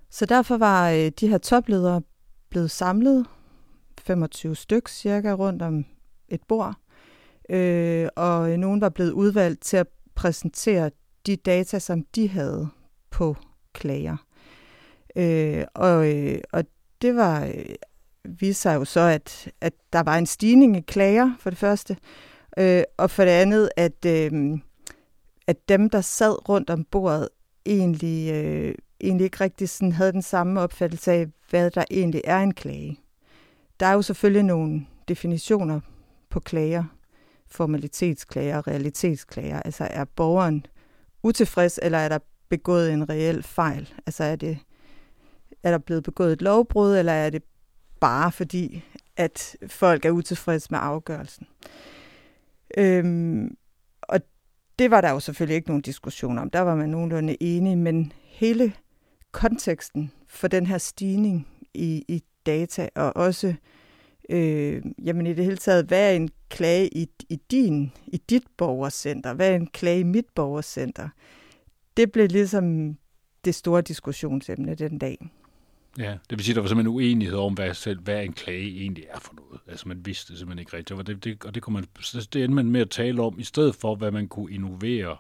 Så 0.09 0.25
derfor 0.25 0.57
var 0.57 0.89
øh, 0.89 1.11
de 1.19 1.28
her 1.28 1.38
topledere 1.38 2.01
blevet 2.49 2.71
samlet 2.71 3.25
25 3.99 4.55
stykker 4.55 4.89
cirka 4.89 5.34
rundt 5.34 5.61
om 5.61 5.86
et 6.30 6.41
bord, 6.47 6.75
øh, 7.49 8.07
og 8.15 8.49
nogen 8.49 8.82
var 8.82 8.89
blevet 8.89 9.11
udvalgt 9.11 9.61
til 9.61 9.78
at 9.78 9.88
præsentere 10.15 10.91
de 11.25 11.36
data, 11.36 11.80
som 11.80 12.03
de 12.15 12.30
havde 12.30 12.67
på 13.11 13.36
klager. 13.73 14.17
Øh, 15.15 15.65
og, 15.73 16.15
øh, 16.15 16.39
og 16.51 16.63
det 17.01 17.15
var 17.15 17.45
øh, 17.45 17.75
viste 18.28 18.61
sig 18.61 18.75
jo 18.75 18.86
så, 18.86 18.99
at, 18.99 19.51
at 19.61 19.73
der 19.93 20.03
var 20.03 20.17
en 20.17 20.25
stigning 20.25 20.78
i 20.78 20.82
klager, 20.82 21.36
for 21.39 21.49
det 21.49 21.59
første, 21.59 21.97
øh, 22.57 22.83
og 22.97 23.11
for 23.11 23.23
det 23.23 23.31
andet, 23.31 23.69
at, 23.77 24.05
øh, 24.05 24.59
at 25.47 25.69
dem, 25.69 25.89
der 25.89 26.01
sad 26.01 26.49
rundt 26.49 26.69
om 26.69 26.83
bordet, 26.83 27.29
egentlig, 27.65 28.33
øh, 28.33 28.75
egentlig 29.01 29.25
ikke 29.25 29.41
rigtig 29.41 29.69
sådan 29.69 29.91
havde 29.91 30.11
den 30.11 30.21
samme 30.21 30.61
opfattelse 30.61 31.11
af, 31.11 31.27
hvad 31.49 31.71
der 31.71 31.83
egentlig 31.91 32.21
er 32.23 32.39
en 32.39 32.53
klage. 32.53 32.99
Der 33.79 33.85
er 33.85 33.93
jo 33.93 34.01
selvfølgelig 34.01 34.43
nogle 34.43 34.85
definitioner 35.07 35.79
på 36.29 36.39
klager, 36.39 36.83
formalitetsklager 37.47 38.57
og 38.57 38.67
realitetsklager. 38.67 39.61
Altså 39.61 39.87
er 39.91 40.05
borgeren 40.05 40.65
utilfreds, 41.23 41.79
eller 41.81 41.97
er 41.97 42.09
der 42.09 42.19
begået 42.49 42.93
en 42.93 43.09
reel 43.09 43.43
fejl? 43.43 43.93
Altså 44.05 44.23
er, 44.23 44.35
det, 44.35 44.57
er 45.63 45.71
der 45.71 45.77
blevet 45.77 46.03
begået 46.03 46.33
et 46.33 46.41
lovbrud, 46.41 46.97
eller 46.97 47.11
er 47.11 47.29
det 47.29 47.43
bare 47.99 48.31
fordi, 48.31 48.83
at 49.17 49.55
folk 49.67 50.05
er 50.05 50.11
utilfredse 50.11 50.67
med 50.71 50.79
afgørelsen? 50.81 51.47
Øhm, 52.78 53.57
og 54.01 54.20
det 54.80 54.91
var 54.91 55.01
der 55.01 55.11
jo 55.11 55.20
selvfølgelig 55.20 55.55
ikke 55.55 55.68
nogen 55.68 55.82
diskussion 55.82 56.38
om. 56.38 56.49
Der 56.49 56.59
var 56.59 56.76
man 56.76 56.89
nogenlunde 56.89 57.43
enige, 57.43 57.76
men 57.76 58.11
hele 58.24 58.74
konteksten 59.32 60.11
for 60.28 60.47
den 60.47 60.65
her 60.65 60.78
stigning 60.78 61.47
i, 61.74 62.05
i 62.07 62.24
data, 62.45 62.89
og 62.95 63.15
også 63.15 63.53
øh, 64.30 64.84
jamen 65.03 65.28
i 65.28 65.34
det 65.34 65.45
hele 65.45 65.57
taget, 65.57 65.86
hvad 65.86 66.11
er 66.11 66.15
en 66.15 66.30
klage 66.49 66.97
i, 66.97 67.07
i 67.30 67.36
din, 67.51 67.91
i 68.07 68.18
dit 68.18 68.43
borgercenter? 68.57 69.34
Hvad 69.34 69.51
er 69.51 69.55
en 69.55 69.68
klage 69.68 69.99
i 69.99 70.03
mit 70.03 70.26
borgercenter? 70.36 71.09
Det 71.97 72.11
blev 72.11 72.28
ligesom 72.28 72.97
det 73.45 73.55
store 73.55 73.82
diskussionsemne 73.82 74.76
den 74.76 74.97
dag. 74.97 75.30
Ja, 75.97 76.17
det 76.29 76.37
vil 76.37 76.43
sige, 76.43 76.53
at 76.53 76.55
der 76.55 76.61
var 76.61 76.67
simpelthen 76.67 76.95
uenighed 76.95 77.37
om, 77.37 77.53
hvad, 77.53 77.73
selv, 77.73 77.99
hvad 77.99 78.23
en 78.23 78.33
klage 78.33 78.81
egentlig 78.81 79.05
er 79.09 79.19
for 79.19 79.33
noget. 79.33 79.61
Altså 79.67 79.87
man 79.87 80.05
vidste 80.05 80.31
det 80.31 80.39
simpelthen 80.39 80.59
ikke 80.59 80.77
rigtigt. 80.77 80.99
Og 80.99 81.07
det, 81.07 81.23
det, 81.23 81.45
og 81.45 81.55
det, 81.55 81.63
kunne 81.63 81.73
man, 81.73 81.85
det 82.13 82.35
endte 82.35 82.49
man 82.49 82.71
med 82.71 82.81
at 82.81 82.89
tale 82.89 83.21
om, 83.21 83.39
i 83.39 83.43
stedet 83.43 83.75
for, 83.75 83.95
hvad 83.95 84.11
man 84.11 84.27
kunne 84.27 84.53
innovere 84.53 85.17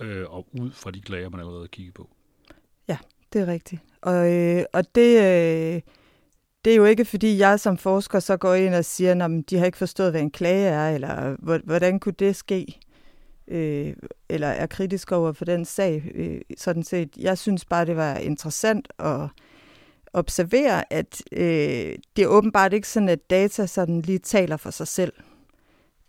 øh, 0.00 0.30
og 0.30 0.46
ud 0.60 0.70
fra 0.70 0.90
de 0.90 1.00
klager, 1.00 1.28
man 1.28 1.40
allerede 1.40 1.68
kiggede 1.68 1.94
på. 1.94 2.10
Ja, 2.88 2.96
det 3.32 3.40
er 3.40 3.46
rigtigt. 3.46 3.82
Og, 4.00 4.32
øh, 4.32 4.64
og 4.72 4.94
det, 4.94 5.16
øh, 5.16 5.80
det 6.64 6.72
er 6.72 6.76
jo 6.76 6.84
ikke, 6.84 7.04
fordi 7.04 7.38
jeg 7.38 7.60
som 7.60 7.78
forsker 7.78 8.20
så 8.20 8.36
går 8.36 8.54
ind 8.54 8.74
og 8.74 8.84
siger, 8.84 9.24
at 9.24 9.50
de 9.50 9.58
har 9.58 9.66
ikke 9.66 9.78
forstået, 9.78 10.10
hvad 10.10 10.20
en 10.20 10.30
klage 10.30 10.68
er, 10.68 10.94
eller 10.94 11.36
hvordan 11.64 12.00
kunne 12.00 12.14
det 12.18 12.36
ske? 12.36 12.80
Øh, 13.48 13.94
eller 14.28 14.48
er 14.48 14.66
kritisk 14.66 15.12
over 15.12 15.32
for 15.32 15.44
den 15.44 15.64
sag. 15.64 16.10
Øh, 16.14 16.40
sådan 16.58 16.82
set. 16.82 17.16
Jeg 17.16 17.38
synes 17.38 17.64
bare, 17.64 17.86
det 17.86 17.96
var 17.96 18.16
interessant 18.16 18.88
at 18.98 19.28
observere, 20.14 20.92
at 20.92 21.22
øh, 21.32 21.94
det 22.16 22.22
er 22.22 22.26
åbenbart 22.26 22.72
ikke 22.72 22.88
sådan, 22.88 23.08
at 23.08 23.30
data 23.30 23.66
sådan 23.66 24.00
lige 24.00 24.18
taler 24.18 24.56
for 24.56 24.70
sig 24.70 24.88
selv. 24.88 25.12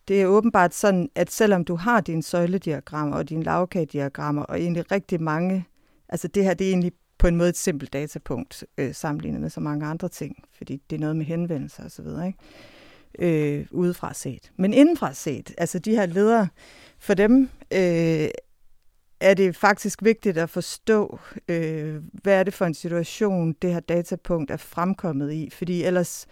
Det 0.08 0.22
er 0.22 0.26
åbenbart 0.26 0.74
sådan, 0.74 1.10
at 1.16 1.32
selvom 1.32 1.66
du 1.66 1.76
har 1.76 2.02
dine 2.02 2.24
søjlediagrammer 2.24 3.16
og 3.16 3.30
dine 3.30 3.44
lavkagediagrammer, 3.44 4.44
og 4.44 4.60
egentlig 4.62 4.92
rigtig 4.92 5.22
mange, 5.22 5.66
altså 6.10 6.28
det 6.28 6.44
her, 6.44 6.54
det 6.54 6.68
er 6.68 6.72
egentlig 6.72 6.94
på 7.18 7.28
en 7.28 7.36
måde 7.36 7.50
et 7.50 7.58
simpelt 7.58 7.94
datapunkt, 7.94 8.64
øh, 8.78 8.94
sammenlignet 8.94 9.42
med 9.42 9.50
så 9.50 9.60
mange 9.60 9.86
andre 9.86 10.10
ting, 10.10 10.44
fordi 10.58 10.82
det 10.90 10.96
er 10.96 11.00
noget 11.00 11.16
med 11.16 11.26
henvendelser 11.26 11.84
og 11.84 11.92
så 11.92 12.02
videre, 12.02 12.28
ikke? 12.28 12.40
Øh, 13.20 13.66
udefra 13.72 14.14
set. 14.14 14.52
Men 14.58 14.74
indenfra 14.74 15.14
set, 15.14 15.54
altså 15.58 15.80
de 15.80 15.92
her 15.92 16.06
ledere, 16.06 16.48
for 17.00 17.14
dem 17.14 17.50
øh, 17.74 18.28
er 19.20 19.34
det 19.34 19.56
faktisk 19.56 20.04
vigtigt 20.04 20.38
at 20.38 20.50
forstå, 20.50 21.20
øh, 21.48 22.02
hvad 22.14 22.40
er 22.40 22.44
det 22.44 22.54
for 22.54 22.66
en 22.66 22.74
situation, 22.74 23.54
det 23.54 23.74
her 23.74 23.80
datapunkt 23.80 24.52
er 24.52 24.58
fremkommet 24.58 25.34
i, 25.34 25.50
fordi 25.54 25.84
ellers 25.84 26.28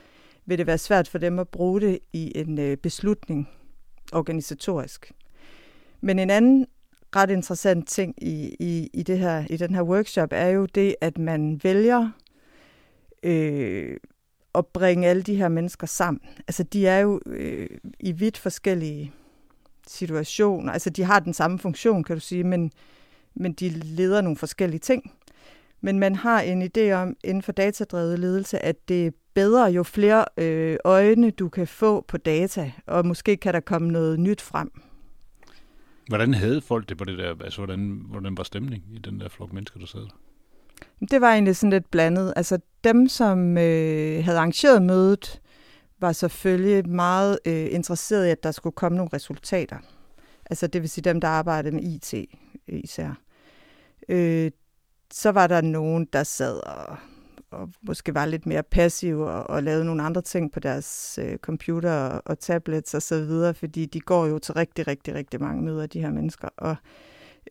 vil 0.45 0.57
det 0.57 0.67
være 0.67 0.77
svært 0.77 1.07
for 1.07 1.17
dem 1.17 1.39
at 1.39 1.47
bruge 1.47 1.81
det 1.81 1.99
i 2.13 2.31
en 2.35 2.59
øh, 2.59 2.77
beslutning 2.77 3.49
organisatorisk. 4.11 5.11
Men 6.01 6.19
en 6.19 6.29
anden 6.29 6.67
ret 7.15 7.29
interessant 7.29 7.87
ting 7.87 8.23
i, 8.23 8.55
i, 8.59 8.89
i, 8.93 9.03
det 9.03 9.19
her, 9.19 9.45
i 9.49 9.57
den 9.57 9.75
her 9.75 9.81
workshop 9.81 10.29
er 10.31 10.47
jo 10.47 10.65
det, 10.65 10.95
at 11.01 11.17
man 11.17 11.59
vælger 11.63 12.09
øh, 13.23 13.97
at 14.55 14.67
bringe 14.67 15.07
alle 15.07 15.23
de 15.23 15.35
her 15.35 15.47
mennesker 15.47 15.87
sammen. 15.87 16.21
Altså 16.47 16.63
de 16.63 16.87
er 16.87 16.99
jo 16.99 17.19
øh, 17.25 17.69
i 17.99 18.11
vidt 18.11 18.37
forskellige 18.37 19.13
situationer. 19.87 20.73
Altså 20.73 20.89
de 20.89 21.03
har 21.03 21.19
den 21.19 21.33
samme 21.33 21.59
funktion, 21.59 22.03
kan 22.03 22.15
du 22.15 22.19
sige, 22.19 22.43
men, 22.43 22.71
men 23.35 23.53
de 23.53 23.69
leder 23.69 24.21
nogle 24.21 24.37
forskellige 24.37 24.79
ting. 24.79 25.11
Men 25.81 25.99
man 25.99 26.15
har 26.15 26.41
en 26.41 26.61
idé 26.61 26.91
om 26.91 27.15
inden 27.23 27.41
for 27.41 27.51
datadrevet 27.51 28.19
ledelse, 28.19 28.59
at 28.59 28.87
det 28.87 29.07
er 29.07 29.11
bedre, 29.33 29.65
jo 29.65 29.83
flere 29.83 30.25
øh, 30.37 30.77
øjne 30.83 31.31
du 31.31 31.49
kan 31.49 31.67
få 31.67 32.01
på 32.01 32.17
data, 32.17 32.71
og 32.87 33.05
måske 33.05 33.37
kan 33.37 33.53
der 33.53 33.59
komme 33.59 33.91
noget 33.91 34.19
nyt 34.19 34.41
frem. 34.41 34.71
Hvordan 36.07 36.33
havde 36.33 36.61
folk 36.61 36.89
det 36.89 36.97
på 36.97 37.03
det 37.03 37.17
der? 37.17 37.35
Altså, 37.43 37.59
hvordan, 37.59 38.01
hvordan 38.05 38.37
var 38.37 38.43
stemning 38.43 38.83
i 38.93 38.97
den 38.97 39.19
der 39.19 39.29
flok 39.29 39.53
mennesker, 39.53 39.79
der 39.79 39.85
sad 39.85 39.99
der? 39.99 40.17
Det 41.11 41.21
var 41.21 41.33
egentlig 41.33 41.55
sådan 41.55 41.69
lidt 41.69 41.91
blandet. 41.91 42.33
Altså, 42.35 42.59
dem, 42.83 43.07
som 43.07 43.57
øh, 43.57 44.23
havde 44.23 44.37
arrangeret 44.37 44.81
mødet, 44.81 45.41
var 46.03 46.11
selvfølgelig 46.11 46.89
meget 46.89 47.39
øh, 47.45 47.67
interesseret 47.71 48.27
i, 48.27 48.29
at 48.29 48.43
der 48.43 48.51
skulle 48.51 48.73
komme 48.73 48.97
nogle 48.97 49.09
resultater. 49.13 49.77
Altså, 50.45 50.67
det 50.67 50.81
vil 50.81 50.89
sige 50.89 51.03
dem, 51.03 51.21
der 51.21 51.27
arbejdede 51.27 51.75
med 51.75 51.83
IT 51.83 52.13
øh, 52.67 52.79
især. 52.83 53.21
Øh, 54.09 54.51
så 55.13 55.29
var 55.29 55.47
der 55.47 55.61
nogen, 55.61 56.07
der 56.13 56.23
sad 56.23 56.57
og 56.57 56.97
og 57.53 57.69
måske 57.81 58.13
var 58.13 58.25
lidt 58.25 58.45
mere 58.45 58.63
passive 58.63 59.31
og, 59.31 59.49
og 59.49 59.63
lavede 59.63 59.85
nogle 59.85 60.03
andre 60.03 60.21
ting 60.21 60.51
på 60.51 60.59
deres 60.59 61.19
øh, 61.21 61.37
computer 61.37 61.91
og, 61.91 62.21
og 62.25 62.39
tablets 62.39 62.93
og 62.93 63.01
så 63.01 63.19
videre, 63.19 63.53
fordi 63.53 63.85
de 63.85 63.99
går 63.99 64.25
jo 64.25 64.39
til 64.39 64.53
rigtig, 64.53 64.87
rigtig, 64.87 65.13
rigtig 65.13 65.41
mange 65.41 65.63
møder, 65.63 65.85
de 65.85 66.01
her 66.01 66.11
mennesker. 66.11 66.47
Og, 66.57 66.75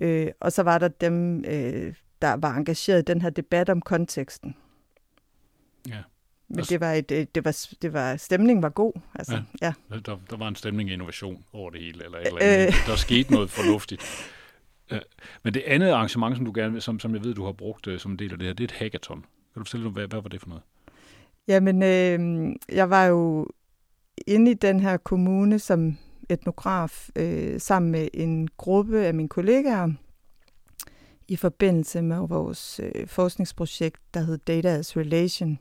øh, 0.00 0.30
og 0.40 0.53
så 0.53 0.62
var 0.62 0.78
der 0.78 0.88
dem, 0.88 1.44
øh, 1.44 1.94
der 2.22 2.36
var 2.36 2.57
engageret 2.57 2.98
i 2.98 3.05
den 3.12 3.22
her 3.22 3.30
debat 3.30 3.70
om 3.70 3.80
konteksten. 3.80 4.57
Ja. 5.88 6.03
Men 6.53 6.59
altså, 6.59 6.70
det 6.70 6.80
var, 6.80 6.92
et, 6.92 7.09
det 7.34 7.44
var, 7.44 7.66
det 7.82 7.92
var, 7.92 8.16
stemningen 8.16 8.62
var 8.62 8.68
god. 8.68 8.92
Altså, 9.14 9.42
ja. 9.62 9.72
ja. 9.90 9.98
Der, 10.07 10.18
der 10.30 10.36
var 10.36 10.48
en 10.48 10.57
stemning 10.57 10.90
af 10.90 10.92
innovation 10.92 11.44
over 11.53 11.70
det 11.70 11.80
hele, 11.80 12.05
eller 12.05 12.18
et 12.18 12.26
eller 12.26 12.40
andet. 12.40 12.66
Øh. 12.66 12.86
Der 12.86 12.96
skete 12.96 13.32
noget 13.32 13.50
fornuftigt. 13.50 14.03
Men 15.42 15.55
det 15.55 15.62
andet 15.66 15.90
arrangement, 15.90 16.36
som 16.36 16.44
du 16.44 16.53
gerne 16.55 16.80
som, 16.80 17.00
som 17.00 17.14
jeg 17.14 17.24
ved, 17.24 17.34
du 17.34 17.44
har 17.44 17.53
brugt 17.53 17.86
øh, 17.86 18.00
som 18.00 18.11
en 18.11 18.18
del 18.18 18.32
af 18.32 18.38
det 18.38 18.46
her, 18.46 18.55
det 18.55 18.64
er 18.64 18.68
et 18.68 18.78
hackathon. 18.78 19.20
Kan 19.20 19.61
du 19.61 19.64
fortælle, 19.64 19.90
hvad, 19.90 20.07
hvad 20.07 20.22
var 20.22 20.28
det 20.28 20.40
for 20.40 20.48
noget? 20.48 20.62
Jamen, 21.48 21.82
øh, 21.82 22.53
jeg 22.76 22.90
var 22.90 23.05
jo 23.05 23.48
inde 24.26 24.50
i 24.50 24.55
den 24.55 24.80
her 24.80 24.96
kommune 24.96 25.59
som 25.59 25.98
etnograf 26.28 27.09
øh, 27.16 27.61
sammen 27.61 27.90
med 27.90 28.09
en 28.14 28.48
gruppe 28.57 29.00
af 29.00 29.14
mine 29.14 29.28
kollegaer 29.28 29.92
i 31.28 31.36
forbindelse 31.36 32.03
med 32.03 32.28
vores 32.28 32.80
øh, 32.82 33.07
forskningsprojekt, 33.07 34.00
der 34.14 34.20
hed 34.20 34.38
Data 34.38 34.68
as 34.68 34.96
Relation, 34.96 35.59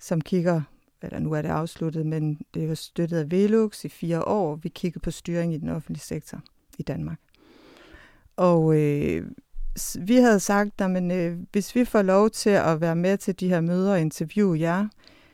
som 0.00 0.20
kigger, 0.20 0.62
eller 1.02 1.18
nu 1.18 1.32
er 1.32 1.42
det 1.42 1.48
afsluttet, 1.48 2.06
men 2.06 2.40
det 2.54 2.68
var 2.68 2.74
støttet 2.74 3.18
af 3.18 3.30
Velux 3.30 3.84
i 3.84 3.88
fire 3.88 4.28
år. 4.28 4.56
Vi 4.56 4.68
kiggede 4.68 5.02
på 5.02 5.10
styring 5.10 5.54
i 5.54 5.58
den 5.58 5.68
offentlige 5.68 6.04
sektor 6.04 6.40
i 6.78 6.82
Danmark. 6.82 7.18
Og 8.36 8.76
øh, 8.76 9.26
vi 10.00 10.16
havde 10.16 10.40
sagt, 10.40 10.80
at 10.80 11.12
øh, 11.12 11.38
hvis 11.52 11.74
vi 11.74 11.84
får 11.84 12.02
lov 12.02 12.30
til 12.30 12.50
at 12.50 12.80
være 12.80 12.96
med 12.96 13.18
til 13.18 13.40
de 13.40 13.48
her 13.48 13.60
møder 13.60 13.92
og 13.92 14.00
interviewe 14.00 14.60
jer, 14.60 14.88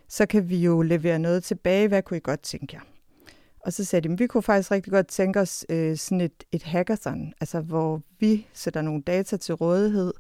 så 0.08 0.26
kan 0.26 0.48
vi 0.48 0.56
jo 0.56 0.82
levere 0.82 1.18
noget 1.18 1.44
tilbage. 1.44 1.88
Hvad 1.88 2.02
kunne 2.02 2.16
I 2.16 2.20
godt 2.20 2.40
tænke 2.40 2.76
jer? 2.76 2.80
Og 3.60 3.72
så 3.72 3.84
sagde 3.84 4.08
de, 4.08 4.12
at 4.12 4.18
vi 4.18 4.26
kunne 4.26 4.42
faktisk 4.42 4.70
rigtig 4.70 4.92
godt 4.92 5.06
tænke 5.06 5.40
os 5.40 5.66
øh, 5.68 5.96
sådan 5.96 6.20
et, 6.20 6.44
et 6.52 6.62
hackathon, 6.62 7.32
altså 7.40 7.60
hvor 7.60 8.02
vi 8.18 8.46
sætter 8.52 8.82
nogle 8.82 9.02
data 9.02 9.36
til 9.36 9.54
rådighed, 9.54 10.12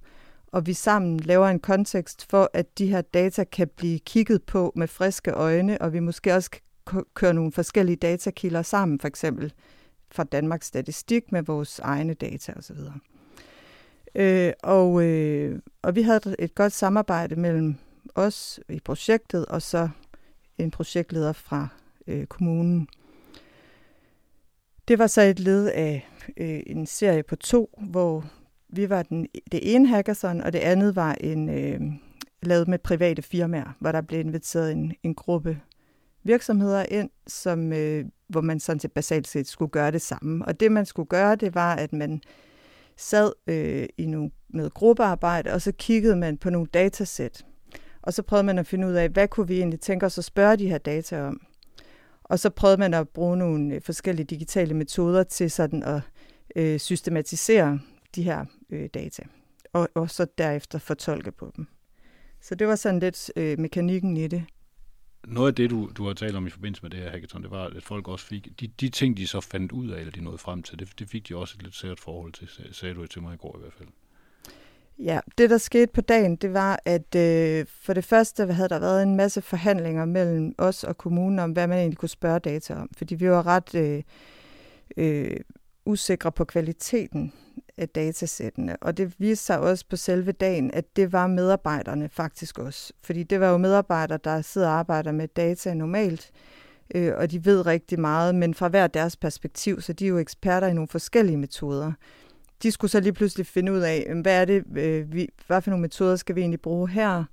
og 0.52 0.66
vi 0.66 0.72
sammen 0.72 1.20
laver 1.20 1.48
en 1.48 1.60
kontekst 1.60 2.30
for, 2.30 2.50
at 2.52 2.78
de 2.78 2.86
her 2.86 3.00
data 3.00 3.44
kan 3.44 3.68
blive 3.76 3.98
kigget 3.98 4.42
på 4.42 4.72
med 4.76 4.88
friske 4.88 5.30
øjne, 5.30 5.82
og 5.82 5.92
vi 5.92 6.00
måske 6.00 6.34
også 6.34 6.50
kan 6.50 7.04
køre 7.14 7.34
nogle 7.34 7.52
forskellige 7.52 7.96
datakilder 7.96 8.62
sammen, 8.62 9.00
for 9.00 9.08
eksempel 9.08 9.52
fra 10.10 10.24
Danmarks 10.24 10.66
Statistik 10.66 11.32
med 11.32 11.42
vores 11.42 11.78
egne 11.78 12.14
data 12.14 12.52
osv. 12.56 12.76
Øh, 14.14 14.52
og, 14.62 15.02
øh, 15.02 15.58
og 15.82 15.94
vi 15.94 16.02
havde 16.02 16.34
et 16.38 16.54
godt 16.54 16.72
samarbejde 16.72 17.36
mellem 17.36 17.74
os 18.14 18.60
i 18.68 18.80
projektet 18.80 19.46
og 19.46 19.62
så 19.62 19.88
en 20.58 20.70
projektleder 20.70 21.32
fra 21.32 21.68
øh, 22.06 22.26
kommunen. 22.26 22.88
Det 24.88 24.98
var 24.98 25.06
så 25.06 25.22
et 25.22 25.40
led 25.40 25.66
af 25.66 26.08
øh, 26.36 26.60
en 26.66 26.86
serie 26.86 27.22
på 27.22 27.36
to, 27.36 27.78
hvor 27.78 28.24
vi 28.72 28.90
var 28.90 29.02
den, 29.02 29.26
det 29.52 29.74
ene 29.74 29.88
hackathon, 29.88 30.40
og 30.40 30.52
det 30.52 30.58
andet 30.58 30.96
var 30.96 31.14
en 31.20 31.48
øh, 31.48 31.80
lavet 32.42 32.68
med 32.68 32.78
private 32.78 33.22
firmaer, 33.22 33.76
hvor 33.80 33.92
der 33.92 34.00
blev 34.00 34.20
inviteret 34.20 34.72
en, 34.72 34.92
en 35.02 35.14
gruppe 35.14 35.60
virksomheder 36.22 36.84
ind, 36.90 37.10
som, 37.26 37.72
øh, 37.72 38.04
hvor 38.28 38.40
man 38.40 38.60
sådan 38.60 38.80
set 38.80 38.92
basalt 38.92 39.28
set 39.28 39.46
skulle 39.46 39.70
gøre 39.70 39.90
det 39.90 40.02
samme. 40.02 40.44
Og 40.44 40.60
det 40.60 40.72
man 40.72 40.86
skulle 40.86 41.08
gøre, 41.08 41.36
det 41.36 41.54
var, 41.54 41.74
at 41.74 41.92
man 41.92 42.22
sad 42.96 43.32
øh, 43.46 43.88
i 43.98 44.06
nogle, 44.06 44.30
noget 44.48 44.74
gruppearbejde, 44.74 45.52
og 45.52 45.62
så 45.62 45.72
kiggede 45.72 46.16
man 46.16 46.38
på 46.38 46.50
nogle 46.50 46.68
datasæt. 46.74 47.46
Og 48.02 48.12
så 48.12 48.22
prøvede 48.22 48.46
man 48.46 48.58
at 48.58 48.66
finde 48.66 48.88
ud 48.88 48.92
af, 48.92 49.08
hvad 49.08 49.28
kunne 49.28 49.48
vi 49.48 49.58
egentlig 49.58 49.80
tænke 49.80 50.06
os 50.06 50.18
at 50.18 50.24
spørge 50.24 50.56
de 50.56 50.68
her 50.68 50.78
data 50.78 51.22
om. 51.22 51.40
Og 52.22 52.38
så 52.38 52.50
prøvede 52.50 52.78
man 52.78 52.94
at 52.94 53.08
bruge 53.08 53.36
nogle 53.36 53.74
øh, 53.74 53.82
forskellige 53.82 54.26
digitale 54.26 54.74
metoder 54.74 55.22
til 55.22 55.50
sådan 55.50 55.82
at 55.82 56.00
øh, 56.56 56.78
systematisere 56.78 57.80
de 58.14 58.22
her 58.22 58.44
øh, 58.70 58.88
data, 58.94 59.22
og, 59.72 59.88
og 59.94 60.10
så 60.10 60.26
derefter 60.38 60.78
fortolke 60.78 61.32
på 61.32 61.52
dem. 61.56 61.66
Så 62.40 62.54
det 62.54 62.66
var 62.66 62.76
sådan 62.76 63.00
lidt 63.00 63.30
øh, 63.36 63.58
mekanikken 63.58 64.16
i 64.16 64.26
det 64.26 64.44
noget 65.26 65.48
af 65.48 65.54
det, 65.54 65.70
du, 65.70 65.90
du 65.96 66.06
har 66.06 66.14
talt 66.14 66.36
om 66.36 66.46
i 66.46 66.50
forbindelse 66.50 66.82
med 66.82 66.90
det 66.90 67.00
her 67.00 67.10
hackathon, 67.10 67.42
det 67.42 67.50
var, 67.50 67.64
at 67.64 67.82
folk 67.82 68.08
også 68.08 68.26
fik, 68.26 68.48
de, 68.60 68.66
de 68.66 68.88
ting, 68.88 69.16
de 69.16 69.26
så 69.26 69.40
fandt 69.40 69.72
ud 69.72 69.90
af, 69.90 69.98
eller 69.98 70.12
de 70.12 70.24
nåede 70.24 70.38
frem 70.38 70.62
til, 70.62 70.78
det, 70.78 70.98
det 70.98 71.08
fik 71.08 71.28
de 71.28 71.36
også 71.36 71.54
et 71.58 71.62
lidt 71.62 71.74
sært 71.74 72.00
forhold 72.00 72.32
til, 72.32 72.48
sagde 72.72 72.94
du 72.94 73.06
til 73.06 73.22
mig 73.22 73.34
i 73.34 73.36
går 73.36 73.56
i 73.56 73.60
hvert 73.60 73.72
fald. 73.72 73.88
Ja, 74.98 75.20
det 75.38 75.50
der 75.50 75.58
skete 75.58 75.92
på 75.92 76.00
dagen, 76.00 76.36
det 76.36 76.52
var, 76.52 76.80
at 76.84 77.14
øh, 77.14 77.66
for 77.68 77.92
det 77.92 78.04
første 78.04 78.52
havde 78.52 78.68
der 78.68 78.78
været 78.78 79.02
en 79.02 79.16
masse 79.16 79.42
forhandlinger 79.42 80.04
mellem 80.04 80.54
os 80.58 80.84
og 80.84 80.98
kommunen 80.98 81.38
om, 81.38 81.52
hvad 81.52 81.66
man 81.66 81.78
egentlig 81.78 81.98
kunne 81.98 82.08
spørge 82.08 82.38
data 82.38 82.74
om. 82.74 82.90
Fordi 82.96 83.14
vi 83.14 83.30
var 83.30 83.46
ret 83.46 83.74
øh, 83.74 84.02
øh, 84.96 85.36
usikre 85.84 86.32
på 86.32 86.44
kvaliteten 86.44 87.32
af 87.80 87.88
datasættene. 87.88 88.76
Og 88.80 88.96
det 88.96 89.14
viste 89.18 89.44
sig 89.44 89.58
også 89.60 89.84
på 89.90 89.96
selve 89.96 90.32
dagen, 90.32 90.70
at 90.74 90.96
det 90.96 91.12
var 91.12 91.26
medarbejderne 91.26 92.08
faktisk 92.08 92.58
også. 92.58 92.92
Fordi 93.02 93.22
det 93.22 93.40
var 93.40 93.50
jo 93.50 93.56
medarbejdere, 93.56 94.18
der 94.24 94.40
sidder 94.42 94.68
og 94.68 94.74
arbejder 94.74 95.12
med 95.12 95.28
data 95.28 95.74
normalt, 95.74 96.30
øh, 96.94 97.12
og 97.16 97.30
de 97.30 97.44
ved 97.44 97.66
rigtig 97.66 98.00
meget, 98.00 98.34
men 98.34 98.54
fra 98.54 98.68
hver 98.68 98.86
deres 98.86 99.16
perspektiv, 99.16 99.80
så 99.80 99.92
de 99.92 100.04
er 100.04 100.08
jo 100.08 100.18
eksperter 100.18 100.66
i 100.66 100.74
nogle 100.74 100.88
forskellige 100.88 101.36
metoder. 101.36 101.92
de 102.62 102.70
skulle 102.70 102.90
så 102.90 103.00
lige 103.00 103.12
pludselig 103.12 103.46
finde 103.46 103.72
ud 103.72 103.80
af, 103.80 104.12
hvad 104.22 104.40
er 104.40 104.44
det, 104.44 104.64
øh, 104.76 105.12
vi, 105.12 105.28
hvad 105.46 105.62
for 105.62 105.70
nogle 105.70 105.82
metoder 105.82 106.16
skal 106.16 106.36
vi 106.36 106.40
egentlig 106.40 106.60
bruge 106.60 106.88
her? 106.88 107.24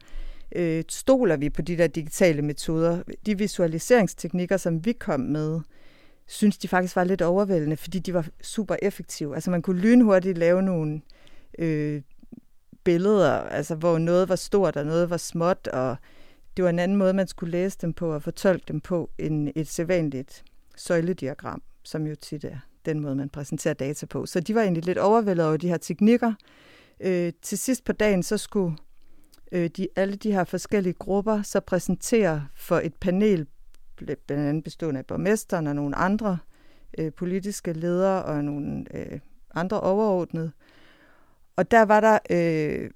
Øh, 0.55 0.83
stoler 0.89 1.37
vi 1.37 1.49
på 1.49 1.61
de 1.61 1.77
der 1.77 1.87
digitale 1.87 2.41
metoder? 2.41 3.03
De 3.25 3.37
visualiseringsteknikker, 3.37 4.57
som 4.57 4.85
vi 4.85 4.91
kom 4.91 5.19
med, 5.19 5.59
synes 6.27 6.57
de 6.57 6.67
faktisk 6.67 6.95
var 6.95 7.03
lidt 7.03 7.21
overvældende, 7.21 7.77
fordi 7.77 7.99
de 7.99 8.13
var 8.13 8.27
super 8.41 8.75
effektive. 8.81 9.35
Altså 9.35 9.51
man 9.51 9.61
kunne 9.61 9.81
lynhurtigt 9.81 10.37
lave 10.37 10.61
nogle 10.61 11.01
øh, 11.59 12.01
billeder, 12.83 13.31
altså 13.31 13.75
hvor 13.75 13.97
noget 13.97 14.29
var 14.29 14.35
stort 14.35 14.75
og 14.75 14.85
noget 14.85 15.09
var 15.09 15.17
småt, 15.17 15.67
og 15.67 15.97
det 16.57 16.63
var 16.63 16.69
en 16.69 16.79
anden 16.79 16.97
måde, 16.97 17.13
man 17.13 17.27
skulle 17.27 17.51
læse 17.51 17.77
dem 17.81 17.93
på 17.93 18.13
og 18.13 18.23
fortolke 18.23 18.63
dem 18.67 18.81
på, 18.81 19.09
end 19.17 19.49
et 19.55 19.67
sædvanligt 19.67 20.43
søjlediagram, 20.75 21.61
som 21.83 22.07
jo 22.07 22.15
tit 22.15 22.43
er 22.43 22.57
den 22.85 22.99
måde, 22.99 23.15
man 23.15 23.29
præsenterer 23.29 23.73
data 23.73 24.05
på. 24.05 24.25
Så 24.25 24.39
de 24.39 24.55
var 24.55 24.61
egentlig 24.61 24.85
lidt 24.85 24.97
overvældet 24.97 25.45
over 25.45 25.57
de 25.57 25.67
her 25.67 25.77
teknikker. 25.77 26.33
Øh, 26.99 27.33
til 27.41 27.57
sidst 27.57 27.83
på 27.83 27.91
dagen, 27.91 28.23
så 28.23 28.37
skulle 28.37 28.77
øh, 29.51 29.69
de, 29.77 29.87
alle 29.95 30.15
de 30.15 30.31
her 30.31 30.43
forskellige 30.43 30.93
grupper 30.93 31.41
så 31.41 31.59
præsentere 31.59 32.47
for 32.55 32.77
et 32.77 32.95
panel, 32.95 33.47
blandt 34.05 34.31
andet 34.31 34.63
bestående 34.63 34.97
af 34.97 35.05
borgmesteren 35.05 35.67
og 35.67 35.75
nogle 35.75 35.95
andre 35.95 36.37
øh, 36.97 37.13
politiske 37.13 37.73
ledere 37.73 38.23
og 38.23 38.43
nogle 38.43 38.85
øh, 38.93 39.19
andre 39.55 39.79
overordnede. 39.79 40.51
Og 41.55 41.71
der 41.71 41.81
var 41.81 41.99
der 41.99 42.19
øh, 42.29 42.89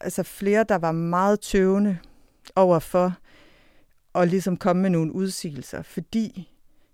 altså 0.00 0.22
flere, 0.22 0.64
der 0.68 0.78
var 0.78 0.92
meget 0.92 1.40
tøvende 1.40 1.98
overfor 2.56 3.16
at 4.14 4.28
ligesom 4.28 4.56
komme 4.56 4.82
med 4.82 4.90
nogle 4.90 5.12
udsigelser, 5.12 5.82
fordi 5.82 6.48